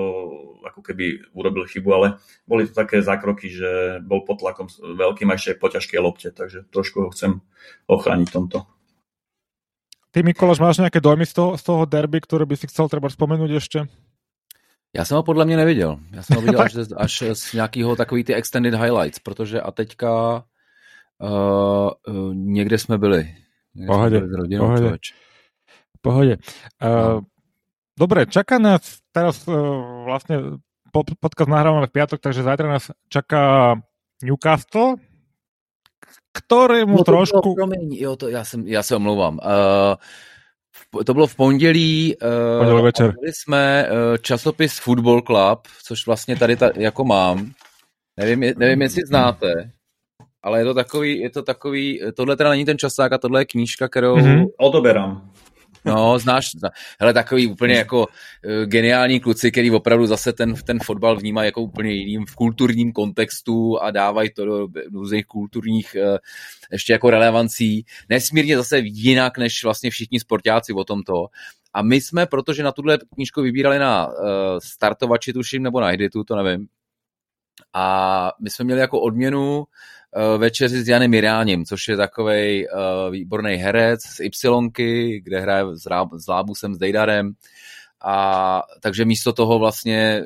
ako 0.64 0.82
keby 0.86 1.26
urobil 1.34 1.66
chybu, 1.66 1.90
ale 1.92 2.08
boli 2.46 2.70
to 2.70 2.78
také 2.78 3.02
zákroky, 3.02 3.50
že 3.50 4.00
bol 4.06 4.24
pod 4.24 4.40
tlakom 4.44 4.70
veľkým 4.70 5.28
a 5.32 5.36
ešte 5.36 5.58
po 5.58 5.74
ťažkej 5.74 6.00
lopte, 6.00 6.30
takže 6.30 6.70
trošku 6.70 7.08
ho 7.08 7.10
chcem 7.12 7.42
ochrániť 7.90 8.30
tomto. 8.30 8.70
Ty, 10.12 10.24
Mikuláš, 10.24 10.64
máš 10.64 10.80
nejaké 10.80 11.04
dojmy 11.04 11.28
z 11.28 11.34
toho, 11.36 11.52
z 11.60 11.64
toho 11.68 11.84
derby, 11.84 12.24
ktoré 12.24 12.48
by 12.48 12.56
si 12.56 12.70
chcel 12.72 12.88
treba 12.88 13.12
spomenúť 13.12 13.52
ešte? 13.60 13.80
Já 14.98 15.06
jsem 15.06 15.18
ho 15.18 15.24
podle 15.24 15.46
mě 15.46 15.58
neviděl. 15.58 16.00
Já 16.12 16.24
jsem 16.24 16.36
ho 16.36 16.42
viděl 16.42 16.62
až, 16.62 16.76
až 16.98 17.24
z 17.34 17.54
nějakého 17.54 17.96
takový 17.96 18.24
ty 18.24 18.34
extended 18.34 18.74
highlights, 18.74 19.20
protože 19.20 19.62
a 19.62 19.72
teďka 19.72 20.44
uh, 21.22 21.90
uh, 22.08 22.36
někde 22.36 22.78
jsme 22.78 22.98
byli. 22.98 23.36
Někde 23.76 23.94
pohodě, 23.94 24.18
jsme 24.18 24.28
byli 24.28 24.34
s 24.34 24.38
rodinou, 24.38 24.66
pohodě. 24.66 24.98
Pohodě. 26.02 26.38
Uh, 26.84 27.22
dobre, 28.00 28.26
čaká 28.26 28.60
nás 28.60 28.98
teraz 29.12 29.48
uh, 29.48 29.56
vlastně 30.06 30.38
podcast 31.20 31.50
nahrávame 31.50 31.88
v 31.88 31.92
piatok, 31.92 32.22
takže 32.22 32.44
zajtra 32.44 32.70
nás 32.70 32.92
čaká 33.10 33.76
Newcastle, 34.24 34.96
ktorému 36.34 36.98
no 36.98 37.04
trošku... 37.04 37.42
Bylo, 37.42 37.56
promiň, 37.56 37.94
jo, 37.94 38.16
to 38.16 38.30
já, 38.30 38.44
jsem, 38.44 38.68
já 38.68 38.84
se 38.84 38.96
omlouvám. 38.96 39.34
Uh, 39.34 39.96
to 41.06 41.14
bylo 41.14 41.28
v 41.28 41.36
pondělí. 41.36 42.16
Eh, 42.22 42.60
pondělí 42.60 42.82
večer. 42.82 43.14
Měli 43.20 43.34
jsme 43.34 43.90
uh, 43.90 44.18
časopis 44.18 44.80
Football 44.80 45.22
Club, 45.22 45.60
což 45.84 46.06
vlastně 46.06 46.36
tady 46.36 46.56
ta, 46.56 46.70
jako 46.76 47.04
mám. 47.06 47.52
Nevím, 48.20 48.54
nevím, 48.58 48.82
jestli 48.82 49.02
znáte, 49.08 49.54
ale 50.44 50.60
je 50.60 50.66
to 50.66 50.74
takový, 50.74 51.20
je 51.20 51.30
to 51.30 51.44
takový, 51.44 52.02
tohle 52.16 52.38
teda 52.38 52.50
není 52.50 52.66
ten 52.66 52.78
časák 52.78 53.14
a 53.14 53.18
tohle 53.18 53.42
je 53.42 53.46
knížka, 53.46 53.88
kterou... 53.88 54.18
Mm-hmm. 54.18 54.46
Odoberám. 54.58 55.32
No, 55.88 56.20
znáš, 56.20 56.50
hele, 57.00 57.14
takový 57.14 57.48
úplně 57.48 57.74
jako 57.74 58.00
uh, 58.00 58.66
geniální 58.66 59.20
kluci, 59.20 59.52
který 59.52 59.72
opravdu 59.72 60.06
zase 60.06 60.34
ten, 60.34 60.54
ten 60.56 60.80
fotbal 60.80 61.18
vnímá 61.18 61.44
jako 61.44 61.62
úplně 61.62 61.92
jiným 61.92 62.26
v 62.26 62.36
kulturním 62.36 62.92
kontextu 62.92 63.80
a 63.82 63.92
dávají 63.92 64.30
to 64.34 64.46
do 64.46 64.68
různých 64.94 65.26
kulturních 65.26 65.96
uh, 66.00 66.18
ještě 66.72 66.94
jako 66.94 67.10
relevancí. 67.10 67.86
Nesmírně 68.10 68.58
zase 68.58 68.80
jinak, 68.80 69.38
než 69.38 69.64
vlastně 69.64 69.90
všichni 69.90 70.20
sportáci 70.20 70.74
o 70.74 70.84
tomto. 70.84 71.14
A 71.74 71.82
my 71.82 72.02
jsme, 72.02 72.26
protože 72.26 72.64
na 72.64 72.72
tuhle 72.72 72.98
knížku 73.14 73.42
vybírali 73.42 73.80
na 73.80 74.08
uh, 74.08 74.14
startovači, 74.64 75.34
tuším, 75.34 75.64
nebo 75.64 75.82
na 75.82 75.88
Hiditu, 75.88 76.24
to 76.24 76.36
nevím. 76.36 76.68
A 77.74 78.32
my 78.42 78.50
jsme 78.50 78.66
měli 78.66 78.80
jako 78.80 79.02
odměnu 79.02 79.58
uh, 79.58 79.66
večeři 80.38 80.84
s 80.84 80.88
Janem 80.88 81.12
Miráním, 81.12 81.66
což 81.66 81.88
je 81.88 81.98
takový 81.98 82.66
uh, 82.68 83.12
výborný 83.12 83.56
herec 83.56 84.02
z 84.02 84.20
Ypsilonky, 84.20 85.22
kde 85.24 85.40
hraje 85.40 85.64
s, 86.18 86.28
Lábusem, 86.28 86.76
s 86.76 86.78
Dejdarem. 86.78 87.34
A 88.06 88.62
takže 88.82 89.06
místo 89.06 89.34
toho 89.34 89.60
vlastně, 89.60 90.26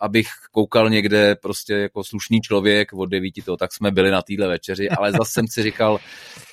abych 0.00 0.26
koukal 0.52 0.90
někde 0.90 1.34
prostě 1.34 1.74
jako 1.74 2.04
slušný 2.04 2.40
člověk 2.40 2.92
od 2.92 3.06
devíti 3.06 3.42
toho, 3.42 3.56
tak 3.56 3.72
jsme 3.72 3.90
byli 3.90 4.10
na 4.10 4.22
téhle 4.22 4.48
večeři, 4.48 4.88
ale 4.88 5.12
zase 5.12 5.32
jsem 5.32 5.48
si 5.48 5.62
říkal, 5.62 5.98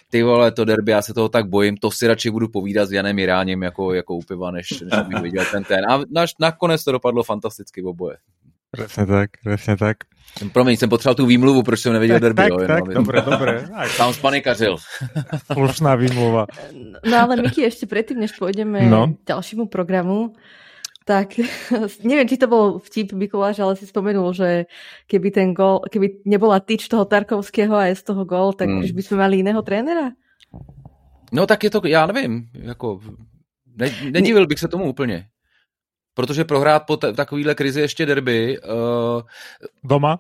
ty 0.10 0.24
vole, 0.24 0.52
to 0.52 0.66
derby, 0.66 0.92
já 0.92 1.02
se 1.02 1.14
toho 1.14 1.30
tak 1.30 1.50
bojím, 1.50 1.78
to 1.78 1.92
si 1.92 2.08
radši 2.08 2.32
budu 2.32 2.48
povídat 2.48 2.90
s 2.90 2.92
Janem 2.92 3.20
Iráněm 3.20 3.64
jako, 3.64 3.94
jako 3.94 4.16
upiva, 4.16 4.52
než, 4.52 4.72
než 4.82 4.94
abych 4.94 5.22
viděl 5.22 5.46
ten 5.52 5.64
ten. 5.64 5.92
A 5.92 6.02
naš, 6.10 6.32
nakonec 6.40 6.84
to 6.84 6.92
dopadlo 6.92 7.24
fantasticky 7.24 7.82
v 7.82 7.88
oboje. 7.88 8.18
Přesně 8.76 9.06
tak, 9.06 9.30
přesně 9.42 9.78
tak. 9.78 9.98
Promiň, 10.54 10.78
jsem 10.78 10.90
potřeboval 10.90 11.16
tu 11.16 11.26
výmluvu, 11.26 11.64
proč 11.64 11.80
jsem 11.80 11.94
neviděl 11.94 12.20
derby. 12.20 12.42
Tak, 12.42 12.50
jo, 12.50 12.58
tak, 12.68 12.84
jenom, 12.90 13.04
dobré, 13.04 13.22
dobré. 13.22 13.68
Tam 13.98 14.14
spanikařil. 14.14 14.78
Slušná 15.54 15.96
výmluva. 15.96 16.46
No 17.08 17.16
ale 17.18 17.40
Miki, 17.40 17.64
ešte 17.64 17.88
predtým, 17.88 18.20
než 18.20 18.36
pôjdeme 18.36 18.84
no. 18.92 19.16
ďalšímu 19.24 19.72
programu, 19.72 20.36
tak 21.08 21.40
neviem, 22.10 22.28
či 22.28 22.36
to 22.36 22.52
bol 22.52 22.84
vtip 22.84 23.16
Mikuláš, 23.16 23.64
ale 23.64 23.80
si 23.80 23.88
spomenul, 23.88 24.36
že 24.36 24.68
keby 25.08 25.32
ten 25.32 25.56
gol, 25.56 25.88
keby 25.88 26.28
nebola 26.28 26.60
tyč 26.60 26.92
toho 26.92 27.08
Tarkovského 27.08 27.72
a 27.72 27.88
je 27.88 27.96
z 27.96 28.04
toho 28.04 28.28
gol, 28.28 28.52
tak 28.52 28.68
hmm. 28.68 28.84
už 28.84 28.92
by 28.92 29.02
sme 29.06 29.18
mali 29.24 29.40
iného 29.40 29.62
trénera? 29.64 30.12
No 31.32 31.48
tak 31.48 31.64
je 31.64 31.70
to, 31.70 31.82
já 31.88 32.06
nevím, 32.06 32.50
jako 32.54 33.00
ne, 33.76 33.96
nedivil 34.12 34.48
bych 34.48 34.60
se 34.60 34.68
tomu 34.68 34.90
úplně. 34.90 35.28
Protože 36.16 36.44
prohrát 36.44 36.86
po 36.86 36.98
takovýhle 36.98 37.56
krizi 37.56 37.82
ještě 37.82 38.06
derby... 38.06 38.60
Uh, 38.60 39.22
Doma? 39.84 40.20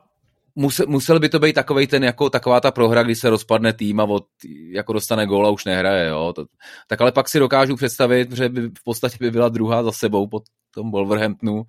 Musel, 0.55 0.85
musel 0.89 1.19
by 1.19 1.29
to 1.29 1.39
být 1.39 1.53
takový 1.53 1.87
ten, 1.87 2.03
jako 2.03 2.29
taková 2.29 2.59
ta 2.61 2.71
prohra, 2.71 3.03
kdy 3.03 3.15
se 3.15 3.29
rozpadne 3.29 3.73
tým 3.73 3.99
a 3.99 4.03
od, 4.03 4.25
jako 4.69 4.93
dostane 4.93 5.25
gól 5.25 5.47
a 5.47 5.49
už 5.49 5.65
nehraje. 5.65 6.07
Jo. 6.07 6.33
To, 6.35 6.45
tak 6.87 7.01
ale 7.01 7.11
pak 7.11 7.29
si 7.29 7.39
dokážu 7.39 7.75
představit, 7.75 8.31
že 8.31 8.49
by 8.49 8.61
v 8.61 8.83
podstatě 8.83 9.17
by 9.19 9.31
byla 9.31 9.49
druhá 9.49 9.83
za 9.83 9.91
sebou 9.91 10.27
po 10.27 10.41
tom 10.73 10.91
Wolverhamptonu. 10.91 11.55
Uh, 11.55 11.63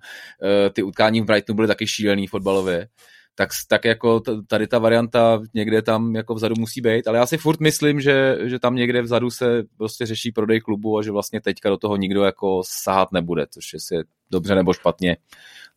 ty 0.73 0.83
utkání 0.83 1.21
v 1.21 1.25
Brightonu 1.25 1.55
byly 1.55 1.67
taky 1.67 1.87
šílený 1.87 2.27
fotbalově. 2.27 2.87
Tak, 3.37 3.49
tak 3.67 3.85
jako 3.85 4.21
tady 4.47 4.67
ta 4.67 4.79
varianta 4.79 5.39
někde 5.53 5.81
tam 5.81 6.15
jako 6.15 6.35
vzadu 6.35 6.55
musí 6.57 6.81
být, 6.81 7.07
ale 7.07 7.17
já 7.17 7.25
si 7.25 7.37
furt 7.37 7.59
myslím, 7.59 8.01
že, 8.01 8.37
že 8.43 8.59
tam 8.59 8.75
někde 8.75 9.01
vzadu 9.01 9.29
se 9.29 9.63
prostě 9.77 10.05
řeší 10.05 10.31
prodej 10.31 10.61
klubu 10.61 10.97
a 10.97 11.01
že 11.01 11.11
vlastně 11.11 11.41
teďka 11.41 11.69
do 11.69 11.77
toho 11.77 11.97
nikdo 11.97 12.23
jako 12.23 12.61
sahat 12.65 13.11
nebude, 13.11 13.45
což 13.49 13.73
je 13.91 14.03
dobře 14.31 14.55
nebo 14.55 14.73
špatně, 14.73 15.17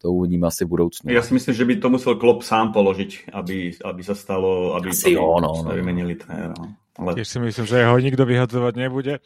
to 0.03 0.09
uvidíme 0.09 0.47
asi 0.47 0.65
v 0.65 0.69
budoucnu. 0.69 1.13
Já 1.13 1.23
si 1.23 1.35
myslím, 1.35 1.55
že 1.55 1.65
by 1.65 1.77
to 1.77 1.91
musel 1.91 2.15
Klopp 2.15 2.43
sám 2.43 2.73
položit, 2.73 3.09
aby, 3.33 3.73
aby 3.85 4.05
se 4.05 4.15
stalo, 4.15 4.75
aby, 4.75 4.89
asi 4.89 5.07
aby 5.07 5.15
jo, 5.15 5.37
no, 5.43 5.63
no. 5.65 5.75
vymenili 5.75 6.15
trenéra. 6.15 6.55
Ale... 6.97 7.15
Tiež 7.15 7.29
si 7.29 7.39
myslím, 7.41 7.67
že 7.67 7.87
ho 7.87 7.97
nikto 7.97 8.29
vyhadzovať 8.29 8.75
nebude. 8.77 9.25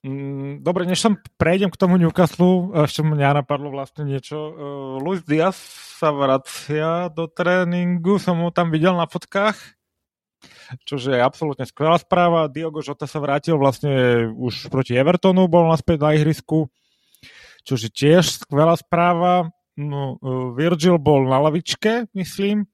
Mm, 0.00 0.64
dobre, 0.64 0.88
než 0.88 0.96
som 1.04 1.20
prejdem 1.36 1.68
k 1.68 1.76
tomu 1.76 2.00
Newcastle, 2.00 2.72
ešte 2.88 3.04
mňa 3.04 3.44
napadlo 3.44 3.68
vlastne 3.68 4.08
niečo. 4.08 4.36
Uh, 4.36 4.54
Luis 4.96 5.20
Diaz 5.28 5.60
sa 6.00 6.08
vracia 6.08 7.12
do 7.12 7.28
tréningu, 7.28 8.16
som 8.16 8.40
ho 8.40 8.48
tam 8.48 8.72
videl 8.72 8.96
na 8.96 9.04
fotkách, 9.04 9.60
čože 10.88 11.12
je 11.12 11.20
absolútne 11.20 11.68
skvelá 11.68 12.00
správa. 12.00 12.48
Diogo 12.48 12.80
Jota 12.80 13.04
sa 13.04 13.20
vrátil 13.20 13.60
vlastne 13.60 14.24
už 14.32 14.72
proti 14.72 14.96
Evertonu, 14.96 15.52
bol 15.52 15.68
naspäť 15.68 16.00
na 16.00 16.16
ihrisku, 16.16 16.72
čože 17.68 17.92
tiež 17.92 18.48
skvelá 18.48 18.80
správa. 18.80 19.52
No, 19.76 20.16
uh, 20.16 20.56
Virgil 20.56 20.96
bol 20.96 21.28
na 21.28 21.44
lavičke, 21.44 22.08
myslím, 22.16 22.64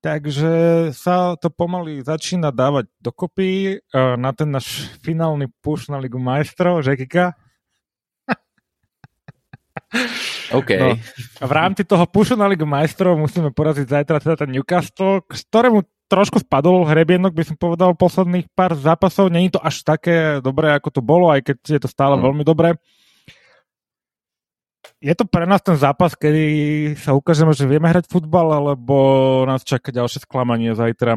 Takže 0.00 0.52
sa 0.96 1.36
to 1.36 1.52
pomaly 1.52 2.00
začína 2.00 2.48
dávať 2.48 2.88
dokopy 3.04 3.76
uh, 3.76 4.16
na 4.16 4.32
ten 4.32 4.48
náš 4.48 4.88
finálny 5.04 5.52
push 5.60 5.92
na 5.92 6.00
Ligu 6.00 6.16
majstrov, 6.16 6.80
že 6.80 6.96
Kika? 6.96 7.36
OK. 10.56 10.70
No, 10.80 10.96
v 11.44 11.52
rámci 11.52 11.84
toho 11.84 12.08
pushu 12.08 12.32
na 12.32 12.48
Ligu 12.48 12.64
majstrov 12.64 13.20
musíme 13.20 13.52
poraziť 13.52 13.92
zajtra 13.92 14.24
teda 14.24 14.36
ten 14.40 14.56
Newcastle, 14.56 15.20
ktorému 15.28 15.84
trošku 16.08 16.40
spadol 16.40 16.88
hrebienok, 16.88 17.36
by 17.36 17.52
som 17.52 17.56
povedal, 17.60 17.92
posledných 17.92 18.48
pár 18.56 18.72
zápasov. 18.80 19.28
Není 19.28 19.52
to 19.52 19.60
až 19.60 19.84
také 19.84 20.40
dobré, 20.40 20.72
ako 20.72 20.96
to 20.96 21.00
bolo, 21.04 21.28
aj 21.28 21.44
keď 21.44 21.76
je 21.76 21.80
to 21.84 21.92
stále 21.92 22.16
mm. 22.16 22.24
veľmi 22.24 22.42
dobré 22.42 22.72
je 25.00 25.14
to 25.16 25.24
pre 25.24 25.48
nás 25.48 25.64
ten 25.64 25.80
zápas, 25.80 26.12
kedy 26.12 26.44
sa 27.00 27.16
ukážeme, 27.16 27.56
že 27.56 27.64
vieme 27.64 27.88
hrať 27.88 28.04
futbal, 28.04 28.52
alebo 28.52 28.96
nás 29.48 29.64
čaká 29.64 29.88
ďalšie 29.88 30.28
sklamanie 30.28 30.76
zajtra? 30.76 31.16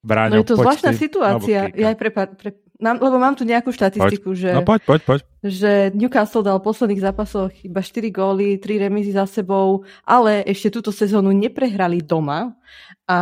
Bráňo, 0.00 0.32
no 0.32 0.40
je 0.40 0.48
to 0.48 0.60
zvláštna 0.60 0.92
situácia. 0.96 1.68
Ja 1.76 1.92
aj 1.92 1.96
pre, 1.96 2.08
pre, 2.12 2.50
nám, 2.80 3.00
lebo 3.00 3.16
mám 3.20 3.36
tu 3.36 3.44
nejakú 3.44 3.68
štatistiku, 3.68 4.32
poď. 4.32 4.40
že, 4.40 4.50
no, 4.56 4.64
poď, 4.64 4.80
poď, 4.88 5.00
poď. 5.04 5.20
že 5.44 5.72
Newcastle 5.92 6.44
dal 6.44 6.56
v 6.60 6.68
posledných 6.68 7.04
zápasoch 7.04 7.52
iba 7.64 7.84
4 7.84 8.08
góly, 8.08 8.56
3 8.56 8.88
remízy 8.88 9.12
za 9.12 9.28
sebou, 9.28 9.84
ale 10.04 10.40
ešte 10.48 10.72
túto 10.72 10.88
sezónu 10.88 11.32
neprehrali 11.36 12.00
doma 12.00 12.56
a 13.04 13.18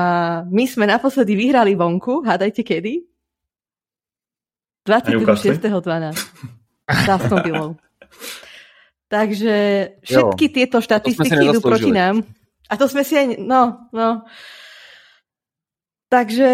my 0.46 0.64
sme 0.70 0.86
naposledy 0.86 1.34
vyhrali 1.34 1.74
vonku, 1.74 2.22
hádajte 2.22 2.62
kedy? 2.62 3.06
26.12. 4.86 6.14
Za 6.88 7.20
Aston 7.20 7.87
Takže 9.08 9.54
všetky 10.04 10.44
jo, 10.46 10.54
tieto 10.54 10.78
štatistiky 10.84 11.48
idú 11.48 11.64
proti 11.64 11.88
nám. 11.88 12.28
A 12.68 12.76
to 12.76 12.84
sme 12.84 13.00
si 13.00 13.16
aj... 13.16 13.40
No, 13.40 13.88
no. 13.96 14.28
Takže 16.12 16.50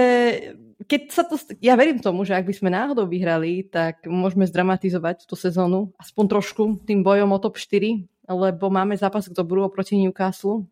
keď 0.87 1.01
sa 1.11 1.27
to... 1.27 1.35
Ja 1.59 1.75
verím 1.75 1.99
tomu, 1.99 2.23
že 2.23 2.39
ak 2.39 2.47
by 2.47 2.55
sme 2.55 2.71
náhodou 2.71 3.11
vyhrali, 3.11 3.67
tak 3.67 4.07
môžeme 4.07 4.47
zdramatizovať 4.47 5.27
tú 5.27 5.35
sezónu 5.35 5.91
aspoň 5.99 6.25
trošku 6.39 6.63
tým 6.87 7.03
bojom 7.03 7.35
o 7.35 7.39
top 7.43 7.59
4, 7.59 8.07
lebo 8.31 8.71
máme 8.71 8.95
zápas 8.95 9.27
k 9.27 9.35
dobru 9.35 9.67
oproti 9.67 9.99
Newcastle. 9.99 10.71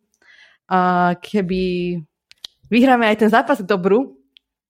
A 0.70 1.12
keby 1.18 1.98
vyhráme 2.70 3.10
aj 3.10 3.26
ten 3.26 3.30
zápas 3.34 3.58
k 3.58 3.66
dobru, 3.66 4.22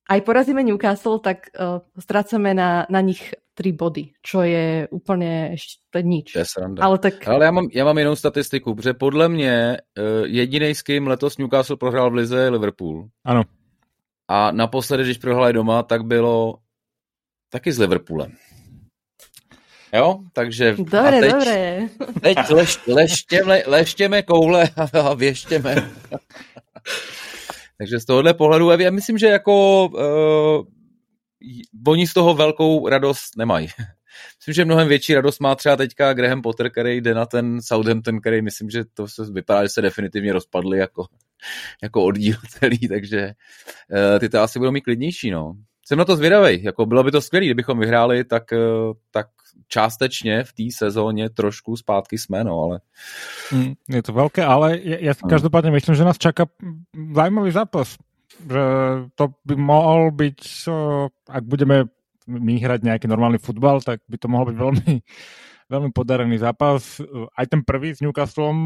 aj 0.09 0.25
porazíme 0.25 0.65
Newcastle, 0.65 1.21
tak 1.21 1.53
uh, 1.53 1.85
strácame 2.01 2.57
na, 2.57 2.89
na 2.89 3.01
nich 3.05 3.21
tři 3.55 3.73
body, 3.73 4.09
čo 4.23 4.43
je 4.43 4.89
úplně 4.91 5.49
ještě 5.51 6.03
nič. 6.03 6.33
To 6.33 6.39
je 6.39 6.45
sranda. 6.45 6.85
Ale, 6.85 6.99
tak... 6.99 7.29
Ale 7.29 7.45
já, 7.45 7.51
mám, 7.51 7.69
já 7.73 7.85
mám 7.85 7.99
jinou 7.99 8.17
statistiku, 8.17 8.75
protože 8.75 8.95
podle 8.95 9.29
mě 9.29 9.77
uh, 9.99 10.27
jediný, 10.27 10.75
s 10.75 10.83
kým 10.83 11.07
letos 11.07 11.39
Newcastle 11.39 11.77
prohrál 11.77 12.11
v 12.11 12.15
Lize, 12.15 12.39
je 12.39 12.49
Liverpool. 12.49 13.09
Ano. 13.25 13.43
A 14.29 14.53
naposledy, 14.53 15.03
když 15.03 15.19
prohráli 15.19 15.53
doma, 15.53 15.83
tak 15.83 16.05
bylo 16.05 16.55
taky 17.51 17.73
s 17.73 17.79
Liverpoolem. 17.79 18.33
Jo, 19.95 20.19
takže... 20.33 20.75
Dobré, 20.79 21.21
teď, 21.21 21.33
dobré. 21.33 21.89
Teď 22.23 22.39
leš, 22.51 22.79
leštěme, 22.87 23.63
leštěme 23.67 24.23
koule 24.23 24.69
a 25.03 25.15
věštěme. 25.15 25.75
takže 27.79 28.01
z 28.01 28.05
tohohle 28.05 28.35
pohledu, 28.35 28.71
já 28.71 28.91
myslím, 28.91 29.19
že 29.19 29.27
jako 29.27 29.87
uh, 29.87 30.82
oni 31.87 32.07
z 32.07 32.13
toho 32.13 32.35
velkou 32.35 32.89
radost 32.89 33.37
nemají. 33.37 33.69
Myslím, 34.39 34.55
že 34.55 34.65
mnohem 34.65 34.89
větší 34.89 35.15
radost 35.15 35.41
má 35.41 35.55
třeba 35.55 35.77
teďka 35.77 36.13
Graham 36.13 36.43
Potter, 36.43 36.71
který 36.71 37.01
jde 37.01 37.15
na 37.15 37.27
ten 37.27 37.63
Southampton, 37.63 38.21
který 38.21 38.43
myslím, 38.43 38.71
že 38.71 38.85
to 38.95 39.09
se 39.09 39.33
vypadá, 39.33 39.63
že 39.63 39.69
se 39.69 39.83
definitivně 39.83 40.33
rozpadly 40.33 40.79
jako, 40.79 41.07
jako 41.83 42.05
oddíl 42.05 42.37
celý, 42.49 42.89
takže 42.89 43.33
uh, 43.91 44.19
ty 44.19 44.29
to 44.29 44.41
asi 44.41 44.59
budou 44.59 44.71
mít 44.71 44.81
klidnější, 44.81 45.31
no. 45.31 45.53
Jsem 45.87 45.99
na 45.99 46.05
to 46.05 46.17
zvědavý, 46.17 46.63
jako 46.63 46.87
bylo 46.87 47.05
by 47.05 47.11
to 47.11 47.21
skvělé, 47.21 47.47
kdybychom 47.47 47.79
vyhráli, 47.79 48.25
tak, 48.25 48.43
uh, 48.53 48.93
tak 49.11 49.27
částečně 49.69 50.45
v 50.45 50.53
té 50.53 50.63
sezóně 50.77 51.31
trošku 51.31 51.77
zpátky 51.77 52.19
jsme, 52.19 52.45
no, 52.45 52.61
ale... 52.61 52.81
Mm, 53.53 53.75
je 53.89 54.03
to 54.03 54.13
velké, 54.13 54.45
ale 54.45 54.79
já 54.83 55.15
si 55.15 55.21
každopádně 55.29 55.71
myslím, 55.71 55.95
že 55.95 56.05
nás 56.05 56.19
čaká 56.19 56.47
zajímavý 57.15 57.51
zápas 57.51 57.97
že 58.41 58.65
to 59.17 59.25
by 59.45 59.55
mohol 59.59 60.11
byť, 60.15 60.41
ak 61.29 61.45
budeme 61.45 61.91
my 62.27 62.55
hrať 62.59 62.87
nejaký 62.87 63.07
normálny 63.11 63.43
futbal, 63.43 63.83
tak 63.83 64.01
by 64.07 64.17
to 64.19 64.31
mohol 64.31 64.47
byť 64.49 64.57
veľmi, 64.57 64.93
veľmi 65.73 65.91
podarený 65.91 66.37
zápas. 66.39 67.03
Aj 67.35 67.47
ten 67.49 67.67
prvý 67.67 67.95
s 67.97 68.01
Newcastlom 68.05 68.57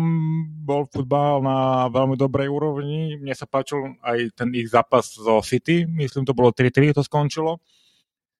bol 0.64 0.84
futbal 0.90 1.40
na 1.40 1.88
veľmi 1.88 2.18
dobrej 2.18 2.52
úrovni. 2.52 3.16
Mne 3.16 3.34
sa 3.34 3.48
páčil 3.48 3.96
aj 4.04 4.36
ten 4.36 4.52
ich 4.52 4.68
zápas 4.68 5.08
zo 5.08 5.40
City, 5.40 5.88
myslím 5.88 6.28
to 6.28 6.36
bolo 6.36 6.52
3-3, 6.52 6.96
to 6.96 7.02
skončilo. 7.06 7.62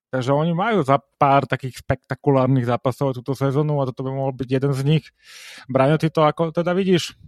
Takže 0.07 0.31
oni 0.31 0.55
majú 0.55 0.87
za 0.87 1.03
pár 1.19 1.51
takých 1.51 1.83
spektakulárnych 1.83 2.65
zápasov 2.65 3.19
túto 3.19 3.35
sezónu 3.35 3.83
a 3.83 3.91
toto 3.91 4.07
by 4.07 4.11
mohol 4.15 4.33
byť 4.33 4.49
jeden 4.49 4.73
z 4.73 4.83
nich. 4.87 5.05
Braňo, 5.67 5.99
ty 5.99 6.09
to 6.15 6.23
ako 6.23 6.55
teda 6.55 6.73
vidíš? 6.73 7.19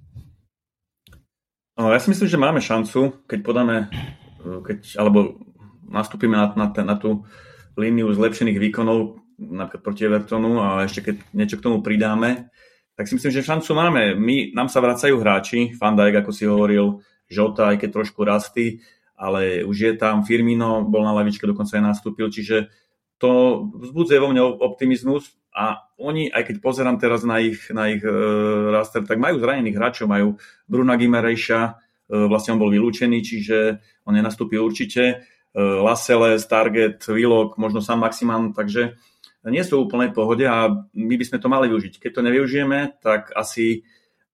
No, 1.79 1.95
ja 1.95 2.03
si 2.03 2.11
myslím, 2.11 2.27
že 2.27 2.43
máme 2.43 2.59
šancu, 2.59 3.23
keď 3.31 3.39
podáme, 3.47 3.87
eh, 4.43 4.61
keď, 4.67 4.99
alebo 4.99 5.39
nastúpime 5.87 6.35
na, 6.35 6.51
na, 6.59 6.67
na 6.75 6.97
tú 6.99 7.23
líniu 7.79 8.11
zlepšených 8.11 8.59
výkonov, 8.59 9.23
napríklad 9.39 9.87
proti 9.87 10.03
Evertonu 10.03 10.59
a 10.59 10.83
ešte 10.83 11.07
keď 11.07 11.17
niečo 11.31 11.63
k 11.63 11.65
tomu 11.71 11.79
pridáme, 11.79 12.51
tak 12.99 13.07
si 13.07 13.15
myslím, 13.15 13.31
že 13.31 13.47
šancu 13.47 13.71
máme. 13.79 14.19
My, 14.19 14.51
nám 14.51 14.67
sa 14.67 14.83
vracajú 14.83 15.23
hráči, 15.23 15.79
Van 15.79 15.95
Dijk, 15.95 16.27
ako 16.27 16.31
si 16.35 16.51
hovoril, 16.51 16.99
Žota, 17.31 17.71
aj 17.71 17.87
keď 17.87 17.91
trošku 17.95 18.27
rasty, 18.27 18.83
ale 19.15 19.63
už 19.63 19.77
je 19.79 19.93
tam 19.95 20.27
Firmino, 20.27 20.83
bol 20.83 21.07
na 21.07 21.15
lavičke, 21.15 21.47
dokonca 21.47 21.79
aj 21.79 21.95
nastúpil, 21.95 22.27
čiže 22.27 22.75
to 23.23 23.63
vzbudzuje 23.79 24.19
vo 24.19 24.35
mne 24.35 24.43
optimizmus 24.59 25.38
a 25.59 25.91
oni, 25.99 26.31
aj 26.31 26.47
keď 26.47 26.57
pozerám 26.63 27.03
teraz 27.03 27.27
na 27.27 27.43
ich, 27.43 27.67
na 27.75 27.91
ich 27.91 27.99
uh, 28.07 28.71
raster, 28.71 29.03
tak 29.03 29.19
majú 29.19 29.43
zranených 29.43 29.75
hráčov, 29.75 30.07
majú 30.07 30.39
Bruna 30.71 30.95
Gimerejša, 30.95 31.61
uh, 31.67 32.31
vlastne 32.31 32.55
on 32.55 32.63
bol 32.63 32.71
vylúčený, 32.71 33.19
čiže 33.19 33.83
on 34.07 34.15
nenastúpi 34.15 34.55
určite, 34.55 35.27
uh, 35.27 35.83
Lasele, 35.83 36.39
Target, 36.39 37.03
Willock, 37.11 37.59
možno 37.59 37.83
sám 37.83 38.07
Maximan, 38.07 38.55
takže 38.55 38.95
nie 39.51 39.67
sú 39.67 39.83
v 39.83 39.91
úplnej 39.91 40.15
pohode 40.15 40.47
a 40.47 40.71
my 40.95 41.15
by 41.19 41.25
sme 41.27 41.43
to 41.43 41.51
mali 41.51 41.67
využiť. 41.67 41.99
Keď 41.99 42.11
to 42.15 42.23
nevyužijeme, 42.23 43.03
tak 43.03 43.35
asi, 43.35 43.83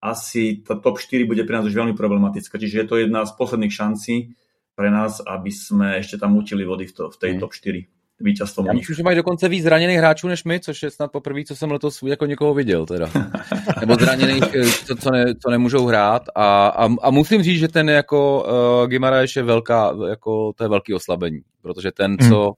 asi 0.03 0.59
tá 0.59 0.75
top 0.75 0.99
4 0.99 1.23
bude 1.23 1.47
pre 1.47 1.55
nás 1.55 1.63
už 1.63 1.75
veľmi 1.75 1.95
problematická, 1.95 2.59
čiže 2.59 2.83
je 2.83 2.87
to 2.87 2.95
jedna 2.99 3.23
z 3.23 3.31
posledných 3.39 3.71
šancí 3.71 4.35
pre 4.75 4.91
nás, 4.91 5.23
aby 5.23 5.55
sme 5.55 6.03
ešte 6.03 6.19
tam 6.19 6.35
utili 6.35 6.67
vody 6.67 6.83
v, 6.83 6.91
to, 6.91 7.03
v 7.07 7.15
tej 7.15 7.31
mm. 7.31 7.39
top 7.39 7.55
4 7.55 7.92
vítězstvom. 8.19 8.65
Já 8.65 8.73
myslím, 8.73 8.95
že 8.95 9.03
mají 9.03 9.17
dokonce 9.17 9.49
víc 9.49 9.63
zraněných 9.63 9.97
hráčů 9.97 10.27
než 10.27 10.43
my, 10.43 10.59
což 10.59 10.83
je 10.83 10.91
snad 10.91 11.11
poprvé, 11.11 11.43
co 11.43 11.55
jsem 11.55 11.71
letos 11.71 11.99
jako 12.03 12.25
někoho 12.25 12.53
viděl 12.53 12.85
teda. 12.85 13.09
Nebo 13.79 13.95
zraněných, 13.95 14.43
eh, 14.55 14.65
co, 14.85 14.95
co, 14.95 15.11
ne, 15.11 15.25
co 15.35 15.49
nemůžou 15.49 15.85
hrát. 15.85 16.23
A, 16.35 16.67
a, 16.67 16.89
a, 17.01 17.09
musím 17.11 17.43
říct, 17.43 17.59
že 17.59 17.67
ten 17.67 17.89
jako 17.89 18.45
uh, 18.81 18.87
Gimaraeš 18.87 19.35
je 19.35 19.43
velká, 19.43 19.95
jako 20.09 20.53
to 20.53 20.63
je 20.63 20.67
velký 20.67 20.93
oslabení, 20.93 21.41
protože 21.61 21.91
ten, 21.91 22.17
hmm. 22.19 22.29
co 22.29 22.53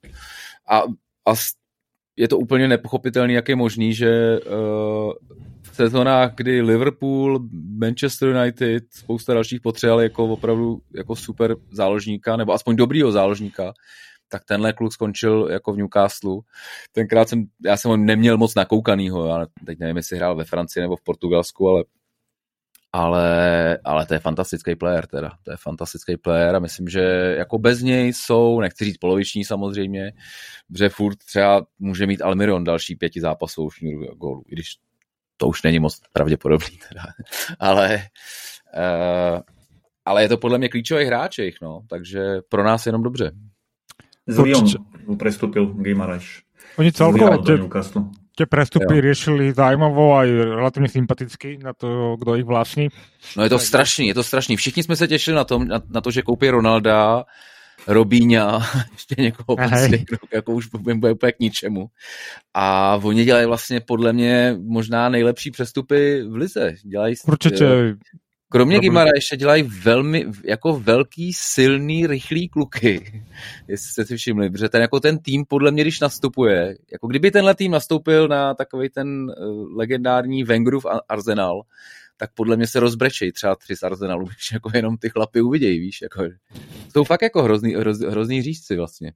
a, 0.68 0.82
a 1.26 1.34
je 2.16 2.28
to 2.28 2.38
úplně 2.38 2.68
nepochopitelný, 2.68 3.34
jak 3.34 3.48
je 3.48 3.56
možný, 3.56 3.94
že 3.94 4.40
uh, 4.40 5.12
v 5.62 5.76
sezónách, 5.76 6.34
kdy 6.34 6.62
Liverpool, 6.62 7.40
Manchester 7.78 8.28
United, 8.28 8.84
spousta 8.90 9.34
dalších 9.34 9.60
potřeboval 9.60 10.00
jako 10.00 10.24
opravdu 10.24 10.80
jako 10.94 11.16
super 11.16 11.56
záložníka, 11.70 12.36
nebo 12.36 12.52
aspoň 12.52 12.76
dobrýho 12.76 13.12
záložníka, 13.12 13.72
tak 14.28 14.44
tenhle 14.44 14.72
kluk 14.72 14.92
skončil 14.92 15.48
jako 15.50 15.72
v 15.72 15.76
Newcastle. 15.76 16.36
Tenkrát 16.92 17.28
jsem, 17.28 17.44
já 17.64 17.76
jsem 17.76 17.90
ho 17.90 17.96
neměl 17.96 18.38
moc 18.38 18.54
nakoukanýho, 18.54 19.26
já 19.26 19.46
teď 19.66 19.78
nevím, 19.78 19.96
jestli 19.96 20.16
hrál 20.16 20.36
ve 20.36 20.44
Francii 20.44 20.82
nebo 20.82 20.96
v 20.96 21.02
Portugalsku, 21.02 21.68
ale 21.68 21.84
ale, 22.92 23.78
ale 23.84 24.06
to 24.06 24.14
je 24.14 24.20
fantastický 24.20 24.76
player 24.76 25.06
teda, 25.06 25.30
to 25.42 25.50
je 25.50 25.56
fantastický 25.56 26.16
player 26.16 26.56
a 26.56 26.58
myslím, 26.58 26.88
že 26.88 27.00
jako 27.38 27.58
bez 27.58 27.82
něj 27.82 28.12
jsou, 28.12 28.60
nechci 28.60 28.84
říct 28.84 28.96
poloviční 28.96 29.44
samozřejmě, 29.44 30.12
že 30.78 30.88
furt 30.88 31.16
třeba 31.16 31.66
může 31.78 32.06
mít 32.06 32.22
Almiron 32.22 32.64
další 32.64 32.96
pěti 32.96 33.20
zápasů 33.20 33.70
šňůru 33.70 34.14
gólu, 34.14 34.42
i 34.48 34.52
když 34.52 34.76
to 35.36 35.46
už 35.48 35.62
není 35.62 35.78
moc 35.78 36.00
pravděpodobný 36.12 36.78
teda, 36.88 37.02
ale 37.58 38.02
uh, 38.76 39.40
ale 40.04 40.22
je 40.22 40.28
to 40.28 40.38
podle 40.38 40.58
mě 40.58 40.68
klíčový 40.68 41.04
hráč 41.04 41.38
jich, 41.38 41.56
no, 41.62 41.82
takže 41.88 42.20
pro 42.48 42.64
nás 42.64 42.86
jenom 42.86 43.02
dobře. 43.02 43.32
Z 44.26 44.36
Lyon 44.38 44.66
prestúpil 45.18 45.70
Gimaraš. 45.78 46.42
Oni 46.76 46.92
celkovo 46.92 47.38
tie 48.36 48.44
prestupy 48.44 49.00
jo. 49.00 49.04
riešili 49.08 49.56
zájmovo 49.56 50.12
aj 50.20 50.28
relatívne 50.28 50.92
sympaticky 50.92 51.56
na 51.56 51.72
to, 51.72 52.20
kdo 52.20 52.36
ich 52.36 52.44
vlastní. 52.44 52.92
No 53.32 53.48
je 53.48 53.50
to 53.50 53.58
strašný, 53.58 54.12
je 54.12 54.14
to 54.14 54.22
strašný. 54.22 54.56
Všichni 54.56 54.82
jsme 54.82 54.96
se 54.96 55.08
těšili 55.08 55.36
na, 55.36 55.44
tom, 55.44 55.68
na, 55.68 55.80
na 55.88 56.00
to, 56.00 56.10
že 56.10 56.22
koupí 56.22 56.50
Ronalda, 56.50 57.24
Robíňa, 57.86 58.60
ještě 58.92 59.14
někoho 59.18 59.56
prostě, 59.56 60.04
jako 60.32 60.52
už 60.52 60.66
bude 60.66 61.12
úplně 61.12 61.32
k 61.32 61.40
ničemu. 61.40 61.86
A 62.54 62.96
oni 63.02 63.24
dělají 63.24 63.46
vlastně 63.46 63.80
podle 63.80 64.12
mě 64.12 64.56
možná 64.58 65.08
nejlepší 65.08 65.50
přestupy 65.50 66.22
v 66.22 66.34
lize. 66.34 66.74
Dělají, 66.84 67.14
Určitě 67.28 67.96
Kromě 68.56 68.80
Gimara 68.80 69.10
ještě 69.14 69.36
dělají 69.36 69.62
velmi, 69.62 70.26
jako 70.44 70.80
velký, 70.80 71.32
silný, 71.34 72.06
rychlý 72.06 72.48
kluky, 72.48 73.22
jestli 73.68 73.90
jste 73.90 74.04
si 74.04 74.16
všimli, 74.16 74.50
protože 74.50 74.68
ten, 74.68 74.82
jako 74.82 75.00
ten 75.00 75.18
tým 75.18 75.44
podle 75.48 75.70
mě, 75.70 75.82
když 75.82 76.00
nastupuje, 76.00 76.76
jako 76.92 77.06
kdyby 77.06 77.30
tenhle 77.30 77.54
tým 77.54 77.72
nastoupil 77.72 78.28
na 78.28 78.54
takový 78.54 78.88
ten 78.88 79.08
uh, 79.08 79.76
legendární 79.76 80.44
Wengerův 80.44 80.86
Arsenal, 81.08 81.62
tak 82.16 82.30
podle 82.34 82.56
mě 82.56 82.66
se 82.66 82.80
rozbrečej 82.80 83.32
třeba 83.32 83.56
tři 83.56 83.76
z 83.76 83.82
Arsenalu, 83.82 84.24
když 84.34 84.52
jako 84.52 84.70
jenom 84.74 84.96
ty 84.96 85.08
chlapy 85.08 85.40
uvidějí, 85.40 85.80
víš, 85.80 86.02
jako, 86.02 86.24
jsou 86.92 87.04
fakt 87.04 87.22
jako 87.22 87.42
hrozný, 87.42 87.74
hroz, 87.74 87.98
hrozný 87.98 88.42
řízci 88.42 88.76
vlastně. 88.76 89.12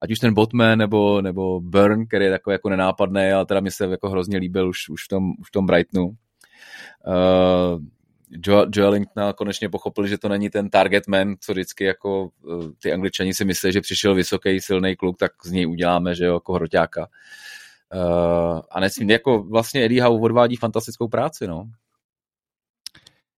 Ať 0.00 0.10
už 0.10 0.18
ten 0.18 0.34
Botman 0.34 0.78
nebo, 0.78 1.20
nebo 1.20 1.60
Burn, 1.60 2.06
který 2.06 2.24
je 2.24 2.30
takový 2.30 2.54
jako 2.54 2.68
nenápadný, 2.68 3.32
ale 3.32 3.46
teda 3.46 3.60
mi 3.60 3.70
se 3.70 3.84
jako 3.84 4.10
hrozně 4.10 4.38
líbil 4.38 4.68
už, 4.68 4.88
už, 4.88 5.04
v, 5.04 5.08
tom, 5.08 5.32
už 5.38 5.48
v 5.48 5.52
tom 5.52 5.66
Brightonu. 5.66 6.06
Uh, 6.06 7.80
Joe, 8.46 8.66
Joe 8.74 9.00
konečně 9.34 9.68
pochopil, 9.68 10.06
že 10.06 10.18
to 10.18 10.28
není 10.28 10.50
ten 10.50 10.70
target 10.70 11.08
man, 11.08 11.34
co 11.40 11.52
vždycky 11.52 11.84
jako 11.84 12.30
eh, 12.50 12.68
ty 12.82 12.92
angličani 12.92 13.34
si 13.34 13.44
myslí, 13.44 13.72
že 13.72 13.80
přišel 13.80 14.14
vysoký, 14.14 14.60
silný 14.60 14.96
kluk, 14.96 15.18
tak 15.18 15.32
z 15.44 15.52
něj 15.52 15.66
uděláme, 15.66 16.14
že 16.14 16.24
jo, 16.24 16.34
jako 16.34 16.52
hroťáka. 16.52 17.08
Uh, 17.94 18.60
a 18.70 18.80
nesmím, 18.80 19.10
jako 19.10 19.42
vlastně 19.42 19.84
Eddie 19.84 20.02
Howe 20.02 20.20
odvádí 20.20 20.56
fantastickou 20.56 21.08
práci, 21.08 21.46
no. 21.46 21.64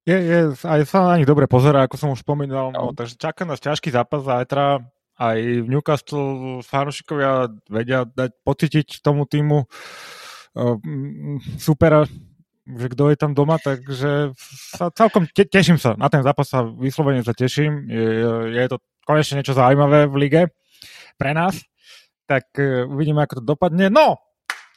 Je, 0.06 0.14
je, 0.14 0.40
aj 0.68 0.84
sa 0.84 1.00
na 1.00 1.16
nich 1.16 1.24
dobre 1.24 1.48
pozera, 1.48 1.88
ako 1.88 1.96
som 1.96 2.12
už 2.12 2.20
spomínal, 2.20 2.68
no. 2.70 2.78
no 2.78 2.88
takže 2.92 3.16
čaká 3.16 3.48
nás 3.48 3.56
ťažký 3.56 3.88
zápas 3.88 4.20
zajtra, 4.20 4.84
aj 5.16 5.38
v 5.64 5.66
Newcastle 5.66 6.60
fanúšikovia 6.60 7.48
vedia 7.72 8.04
dať 8.04 8.30
pocítiť 8.44 9.00
tomu 9.00 9.24
týmu 9.24 9.64
uh, 9.64 10.76
supera 11.56 12.04
že 12.64 12.86
kto 12.88 13.12
je 13.12 13.16
tam 13.20 13.36
doma, 13.36 13.60
takže 13.60 14.32
sa 14.72 14.88
celkom 14.88 15.28
te, 15.28 15.44
teším 15.44 15.76
sa. 15.76 15.92
Na 16.00 16.08
ten 16.08 16.24
zápas 16.24 16.48
sa 16.48 16.64
vyslovene 16.64 17.20
sa 17.20 17.36
teším. 17.36 17.84
Je, 17.88 18.04
je 18.56 18.64
to 18.72 18.80
konečne 19.04 19.40
niečo 19.40 19.52
zaujímavé 19.52 20.08
v 20.08 20.14
lige 20.16 20.42
pre 21.20 21.36
nás. 21.36 21.60
Tak 22.24 22.56
uh, 22.56 22.88
uvidíme, 22.88 23.20
ako 23.20 23.40
to 23.40 23.44
dopadne. 23.44 23.92
No, 23.92 24.16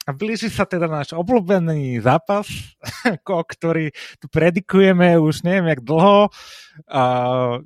a 0.08 0.16
blíži 0.16 0.48
sa 0.48 0.64
teda 0.64 0.88
náš 0.88 1.12
obľúbený 1.12 2.00
zápas, 2.00 2.48
ktorý 3.28 3.92
tu 4.16 4.26
predikujeme 4.32 5.20
už 5.20 5.44
neviem 5.44 5.68
jak 5.68 5.84
dlho. 5.84 6.32
A 6.88 7.02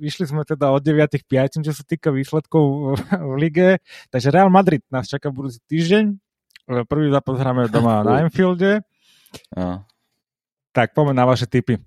išli 0.03 0.27
sme 0.27 0.43
teda 0.43 0.75
od 0.75 0.83
9. 0.83 1.23
5. 1.23 1.63
čo 1.63 1.71
sa 1.71 1.83
týka 1.87 2.11
výsledkov 2.11 2.63
v 3.31 3.33
lige. 3.39 3.79
Takže 4.11 4.27
Real 4.27 4.51
Madrid 4.51 4.83
nás 4.91 5.07
čaká 5.07 5.31
budúci 5.31 5.63
týždeň. 5.71 6.19
Prvý 6.87 7.15
zápas 7.15 7.39
hráme 7.39 7.71
doma 7.71 8.03
na 8.07 8.27
Anfielde. 8.27 8.83
A. 9.55 9.87
Tak 10.73 10.97
poďme 10.97 11.13
na 11.13 11.25
vaše 11.29 11.45
tipy. 11.45 11.77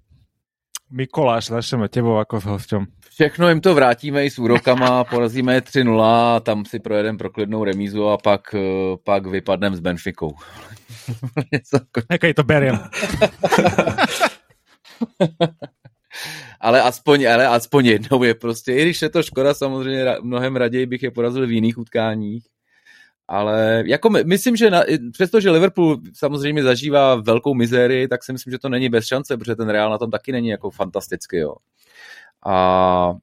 Mikoláš, 0.87 1.51
začneme 1.51 1.91
tebou 1.91 2.22
ako 2.22 2.39
s 2.39 2.47
hostem. 2.47 2.87
Všechno 3.11 3.49
jim 3.49 3.61
to 3.61 3.74
vrátíme 3.74 4.22
i 4.22 4.30
s 4.30 4.39
úrokama, 4.39 5.05
porazíme 5.11 5.59
3-0, 5.59 6.41
tam 6.41 6.62
si 6.64 6.78
projedeme 6.78 7.18
proklidnou 7.18 7.64
remízu 7.64 8.09
a 8.09 8.18
pak, 8.18 8.55
eh, 8.55 8.95
pak 9.05 9.26
vypadneme 9.26 9.76
s 9.76 9.80
Benficou. 9.80 10.34
Jaký 12.11 12.34
to 12.34 12.45
beriem. 12.45 12.78
ale 16.61 16.82
aspoň, 16.82 17.26
ale 17.26 17.47
aspoň 17.47 17.87
jednou 17.87 18.22
je 18.22 18.34
prostě, 18.34 18.72
i 18.72 18.82
když 18.82 19.03
je 19.03 19.09
to 19.09 19.22
škoda, 19.22 19.55
samozřejmě 19.55 20.05
mnohem 20.22 20.57
raději 20.57 20.87
bych 20.87 21.03
je 21.03 21.11
porazil 21.11 21.47
v 21.47 21.51
jiných 21.51 21.78
utkáních, 21.78 22.45
ale 23.29 23.83
jako 23.87 24.11
my, 24.11 24.24
myslím, 24.24 24.57
že 24.57 24.70
na, 24.70 24.83
přestože 25.12 25.51
Liverpool 25.51 25.97
samozřejmě 26.14 26.62
zažívá 26.62 27.14
velkou 27.14 27.55
mizérii, 27.55 28.09
tak 28.09 28.24
si 28.24 28.33
myslím, 28.33 28.51
že 28.51 28.59
to 28.59 28.68
není 28.68 28.89
bez 28.89 29.07
šance, 29.07 29.37
protože 29.37 29.57
ten 29.57 29.68
Real 29.68 29.91
na 29.91 29.99
tom 29.99 30.11
taky 30.11 30.33
není 30.33 30.49
jako 30.49 30.70
fantastický, 30.70 31.37
jo. 31.37 31.55
A, 32.47 33.14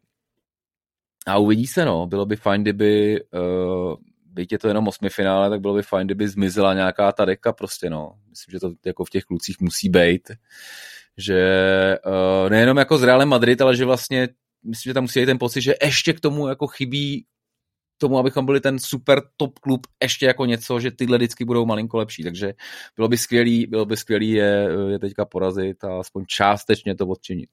a 1.28 1.38
uvidí 1.38 1.68
se, 1.68 1.86
no. 1.86 2.08
Bylo 2.08 2.26
by 2.26 2.36
fajn, 2.36 2.62
kdyby, 2.62 3.24
uh, 3.34 3.95
byť 4.26 4.51
je 4.51 4.60
to 4.60 4.68
jenom 4.68 4.88
osmi 4.88 5.10
finále, 5.10 5.49
tak 5.49 5.62
bylo 5.62 5.74
by 5.74 5.84
fajn, 5.84 6.08
kdyby 6.08 6.28
zmizela 6.28 6.74
nějaká 6.74 7.12
ta 7.12 7.26
deka 7.26 7.54
prostě, 7.54 7.89
no. 7.89 8.12
Myslím, 8.30 8.51
že 8.51 8.60
to 8.60 8.72
jako 8.86 9.06
v 9.06 9.10
těch 9.10 9.24
klucích 9.24 9.60
musí 9.60 9.89
být. 9.89 10.32
Že 11.18 11.39
uh, 12.06 12.49
nejenom 12.49 12.78
jako 12.78 12.97
s 12.97 13.04
Realem 13.04 13.30
Madrid, 13.30 13.62
ale 13.62 13.76
že 13.76 13.86
vlastně 13.86 14.28
myslím, 14.64 14.89
že 14.89 14.93
tam 14.93 15.04
musí 15.04 15.20
být 15.20 15.26
ten 15.26 15.39
pocit, 15.39 15.62
že 15.62 15.74
ještě 15.84 16.14
k 16.14 16.20
tomu 16.20 16.47
jako 16.47 16.68
chybí 16.68 17.26
tomu, 17.98 18.18
abychom 18.18 18.46
byli 18.46 18.60
ten 18.60 18.80
super 18.80 19.22
top 19.38 19.60
klub, 19.60 19.88
ještě 20.04 20.26
jako 20.26 20.46
něco, 20.46 20.80
že 20.80 20.91
tyhle 20.91 21.18
vždycky 21.18 21.46
budou 21.46 21.66
malinko 21.66 21.98
lepší. 21.98 22.24
Takže 22.24 22.54
bylo 22.96 23.08
by 23.08 23.18
skvělý, 23.18 23.68
bylo 23.68 23.86
by 23.86 23.98
skvělý 23.98 24.30
je, 24.30 24.70
je 24.89 25.00
teďka 25.00 25.26
porazit 25.26 25.84
a 25.84 26.00
aspoň 26.00 26.26
částečně 26.28 26.96
to 26.96 27.08
odčinit. 27.08 27.50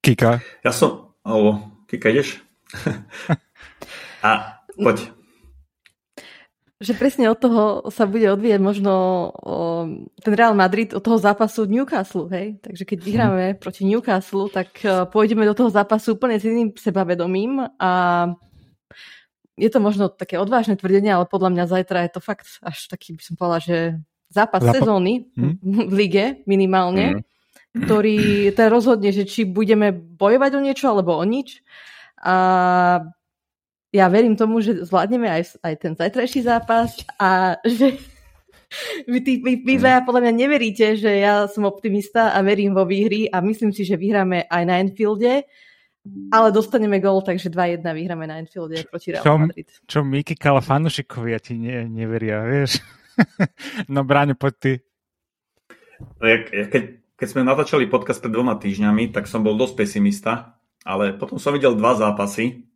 Kika? 0.00 0.40
Já 0.64 0.72
jsem, 0.72 0.90
oh, 1.22 1.58
Kika, 1.86 2.08
jdeš? 2.08 2.42
a 4.22 4.52
pojď. 4.82 5.16
Že 6.76 6.92
presne 6.92 7.32
od 7.32 7.40
toho 7.40 7.88
sa 7.88 8.04
bude 8.04 8.28
odvíjať 8.28 8.60
možno 8.60 8.92
o, 9.32 9.88
ten 10.20 10.34
Real 10.36 10.52
Madrid 10.52 10.92
od 10.92 11.00
toho 11.00 11.16
zápasu 11.16 11.64
Newcastle, 11.64 12.28
hej? 12.28 12.60
Takže 12.60 12.84
keď 12.84 12.98
vyhráme 13.00 13.44
hmm. 13.56 13.58
proti 13.64 13.88
Newcastle, 13.88 14.52
tak 14.52 14.84
uh, 14.84 15.08
pôjdeme 15.08 15.48
do 15.48 15.56
toho 15.56 15.72
zápasu 15.72 16.20
úplne 16.20 16.36
s 16.36 16.44
iným 16.44 16.76
sebavedomím 16.76 17.64
a 17.80 17.92
je 19.56 19.70
to 19.72 19.80
možno 19.80 20.12
také 20.12 20.36
odvážne 20.36 20.76
tvrdenie, 20.76 21.08
ale 21.08 21.24
podľa 21.24 21.50
mňa 21.56 21.64
zajtra 21.72 22.04
je 22.06 22.12
to 22.12 22.20
fakt 22.20 22.60
až 22.60 22.92
taký, 22.92 23.16
by 23.16 23.22
som 23.24 23.34
povedala, 23.40 23.60
že 23.64 23.76
zápas 24.28 24.60
Zápa- 24.60 24.76
sezóny 24.76 25.32
hmm? 25.32 25.54
v 25.90 25.94
lige 25.96 26.24
minimálne, 26.44 27.20
hmm. 27.20 27.88
ktorý 27.88 28.18
ten 28.58 28.68
rozhodne, 28.68 29.10
že 29.10 29.24
či 29.24 29.48
budeme 29.48 29.96
bojovať 29.96 30.50
o 30.54 30.60
niečo 30.60 30.86
alebo 30.92 31.16
o 31.16 31.24
nič. 31.24 31.64
A 32.20 32.36
ja 33.96 34.06
verím 34.12 34.36
tomu, 34.36 34.60
že 34.60 34.84
zvládneme 34.84 35.24
aj, 35.24 35.56
aj 35.64 35.74
ten 35.80 35.92
zajtrajší 35.96 36.44
zápas 36.44 36.92
a 37.16 37.56
že 37.64 37.96
vy, 39.08 39.18
tí, 39.24 39.40
vy, 39.40 39.64
vy 39.64 39.78
dvaja 39.80 40.04
podľa 40.04 40.26
mňa 40.26 40.32
neveríte, 40.36 40.98
že 41.00 41.22
ja 41.22 41.48
som 41.48 41.64
optimista 41.64 42.36
a 42.36 42.44
verím 42.44 42.76
vo 42.76 42.84
výhry 42.84 43.30
a 43.30 43.40
myslím 43.40 43.72
si, 43.72 43.88
že 43.88 43.96
vyhráme 43.96 44.44
aj 44.50 44.62
na 44.66 44.84
Enfielde 44.84 45.48
ale 46.30 46.48
dostaneme 46.52 46.98
gól, 46.98 47.22
takže 47.22 47.50
2-1 47.50 47.82
vyhráme 47.82 48.26
na 48.26 48.38
Enfielde 48.42 48.82
proti 48.86 49.14
Real 49.14 49.38
Madrid. 49.38 49.68
Čo 49.86 50.02
Miki 50.02 50.34
Kala 50.34 50.60
fanušikovia 50.60 51.38
ti 51.38 51.58
ne, 51.58 51.86
neveria, 51.86 52.42
vieš? 52.44 52.82
no 53.92 54.02
Bráňo, 54.02 54.34
poď 54.34 54.54
ty. 54.58 54.72
Ja, 56.20 56.36
ja 56.52 56.64
keď, 56.68 56.82
keď 57.16 57.26
sme 57.30 57.46
natáčali 57.46 57.88
podcast 57.88 58.20
pred 58.20 58.34
dvoma 58.34 58.60
týždňami, 58.60 59.14
tak 59.14 59.30
som 59.30 59.40
bol 59.40 59.56
dosť 59.56 59.74
pesimista, 59.78 60.60
ale 60.84 61.16
potom 61.16 61.40
som 61.40 61.56
videl 61.56 61.78
dva 61.78 61.96
zápasy. 61.96 62.68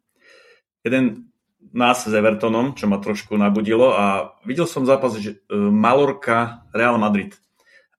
Jeden 0.81 1.31
nás 1.77 2.03
s 2.03 2.13
Evertonom, 2.13 2.73
čo 2.73 2.89
ma 2.89 2.99
trošku 2.99 3.37
nabudilo 3.37 3.93
a 3.93 4.35
videl 4.49 4.65
som 4.65 4.89
zápas 4.89 5.15
že, 5.21 5.45
uh, 5.53 5.69
Malorka 5.69 6.67
Real 6.73 6.97
Madrid. 6.97 7.37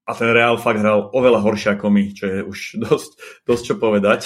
A 0.01 0.17
ten 0.17 0.33
Real 0.33 0.57
fakt 0.57 0.81
hral 0.81 1.13
oveľa 1.13 1.39
horšie 1.45 1.77
ako 1.77 1.87
my, 1.93 2.03
čo 2.11 2.25
je 2.27 2.39
už 2.41 2.59
dosť, 2.89 3.11
dosť 3.45 3.63
čo 3.63 3.75
povedať. 3.77 4.21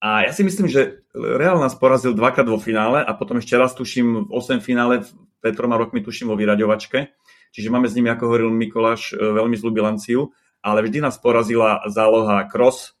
A 0.00 0.24
ja 0.24 0.32
si 0.32 0.40
myslím, 0.40 0.64
že 0.64 1.04
Real 1.12 1.60
nás 1.60 1.76
porazil 1.76 2.16
dvakrát 2.16 2.48
vo 2.48 2.56
finále 2.56 3.04
a 3.04 3.12
potom 3.12 3.36
ešte 3.36 3.60
raz 3.60 3.76
tuším 3.76 4.26
v 4.26 4.32
8 4.32 4.64
finále 4.64 5.04
pred 5.44 5.52
troma 5.52 5.76
rokmi 5.76 6.00
tuším 6.00 6.32
vo 6.32 6.40
vyraďovačke. 6.40 7.12
Čiže 7.50 7.68
máme 7.68 7.90
s 7.90 7.96
nimi, 7.98 8.08
ako 8.08 8.30
hovoril 8.30 8.50
Mikoláš, 8.54 9.12
e, 9.12 9.20
veľmi 9.20 9.58
zlú 9.58 9.74
bilanciu, 9.74 10.32
ale 10.64 10.86
vždy 10.86 11.02
nás 11.02 11.18
porazila 11.18 11.82
záloha 11.90 12.46
Cross, 12.46 12.96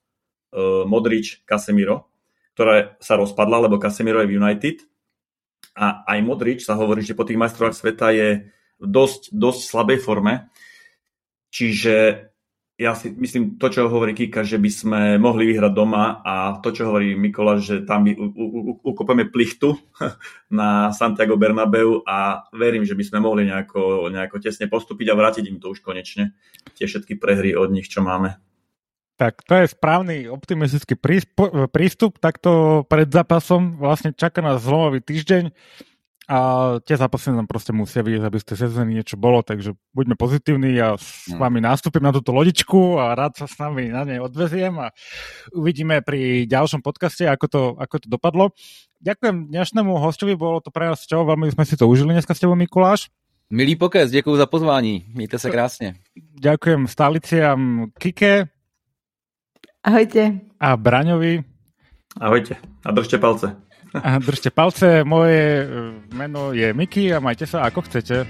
e, 0.52 0.84
Modrič, 0.84 1.40
Casemiro, 1.46 2.10
ktorá 2.52 2.98
sa 2.98 3.16
rozpadla, 3.16 3.70
lebo 3.70 3.78
Casemiro 3.80 4.20
je 4.20 4.28
v 4.28 4.36
United. 4.36 4.76
A 5.78 6.02
aj 6.04 6.18
Modrič 6.20 6.66
sa 6.66 6.74
hovorí, 6.74 7.00
že 7.06 7.16
po 7.16 7.24
tých 7.24 7.38
majstrovách 7.38 7.78
sveta 7.78 8.10
je 8.12 8.50
v 8.80 8.86
dosť, 8.90 9.30
dosť 9.32 9.60
slabej 9.70 9.98
forme. 10.02 10.50
Čiže 11.54 12.28
ja 12.80 12.96
si 12.96 13.12
myslím, 13.12 13.60
to, 13.60 13.68
čo 13.68 13.92
hovorí 13.92 14.16
Kika, 14.16 14.40
že 14.40 14.56
by 14.56 14.70
sme 14.72 15.00
mohli 15.20 15.52
vyhrať 15.52 15.72
doma 15.76 16.24
a 16.24 16.56
to, 16.64 16.72
čo 16.72 16.88
hovorí 16.88 17.12
Mikola, 17.12 17.60
že 17.60 17.84
tam 17.84 18.08
by 18.08 18.16
ukopeme 18.80 19.28
plichtu 19.28 19.76
na 20.48 20.88
Santiago 20.88 21.36
Bernabeu 21.36 22.00
a 22.08 22.48
verím, 22.56 22.88
že 22.88 22.96
by 22.96 23.04
sme 23.04 23.18
mohli 23.20 23.44
nejako, 23.44 24.08
nejako 24.08 24.40
tesne 24.40 24.64
postúpiť 24.64 25.12
a 25.12 25.18
vrátiť 25.20 25.44
im 25.52 25.60
to 25.60 25.76
už 25.76 25.84
konečne, 25.84 26.32
tie 26.72 26.88
všetky 26.88 27.20
prehry 27.20 27.52
od 27.52 27.68
nich, 27.68 27.84
čo 27.84 28.00
máme. 28.00 28.40
Tak 29.20 29.44
to 29.44 29.52
je 29.60 29.68
správny 29.68 30.32
optimistický 30.32 30.96
prístup. 31.68 32.16
Takto 32.16 32.82
pred 32.88 33.12
zápasom 33.12 33.76
vlastne 33.76 34.16
čaká 34.16 34.40
nás 34.40 34.64
zlomový 34.64 35.04
týždeň 35.04 35.52
a 36.30 36.38
tie 36.86 36.94
zápasy 36.94 37.34
nám 37.34 37.50
proste 37.50 37.74
musia 37.74 38.06
vidieť, 38.06 38.22
aby 38.22 38.38
ste 38.38 38.54
sezóny 38.54 39.02
niečo 39.02 39.18
bolo, 39.18 39.42
takže 39.42 39.74
buďme 39.90 40.14
pozitívni 40.14 40.78
a 40.78 40.94
s 40.94 41.26
mm. 41.26 41.42
vami 41.42 41.58
nástupím 41.58 42.06
na 42.06 42.14
túto 42.14 42.30
lodičku 42.30 43.02
a 43.02 43.18
rád 43.18 43.34
sa 43.34 43.50
s 43.50 43.58
nami 43.58 43.90
na 43.90 44.06
nej 44.06 44.22
odveziem 44.22 44.78
a 44.78 44.94
uvidíme 45.50 45.98
pri 46.06 46.46
ďalšom 46.46 46.86
podcaste, 46.86 47.26
ako 47.26 47.46
to, 47.50 47.62
ako 47.82 47.96
to 47.98 48.06
dopadlo. 48.06 48.54
Ďakujem 49.02 49.50
dnešnému 49.50 49.90
hostovi, 49.98 50.38
bolo 50.38 50.62
to 50.62 50.70
pre 50.70 50.86
nás 50.86 51.02
čo, 51.02 51.26
veľmi 51.26 51.50
sme 51.50 51.66
si 51.66 51.74
to 51.74 51.90
užili 51.90 52.14
dneska 52.14 52.30
s 52.30 52.38
tebou, 52.38 52.54
Mikuláš. 52.54 53.10
Milý 53.50 53.74
pokec, 53.74 54.10
děkuji 54.10 54.36
za 54.36 54.46
pozvání, 54.46 55.10
mějte 55.10 55.38
se 55.38 55.50
krásně. 55.50 55.94
Ďakujem 56.40 56.86
stáliciam 56.86 57.90
Kike. 57.98 58.46
Ahojte. 59.82 60.38
A 60.60 60.76
Braňovi. 60.76 61.42
Ahojte 62.20 62.54
a 62.84 62.90
držte 62.90 63.18
palce. 63.18 63.69
Držte 64.26 64.50
palce, 64.50 65.04
moje 65.04 65.62
e, 65.62 65.66
meno 66.12 66.52
je 66.52 66.74
Miki 66.74 67.14
a 67.14 67.20
majte 67.20 67.46
sa 67.46 67.66
ako 67.66 67.82
chcete. 67.82 68.24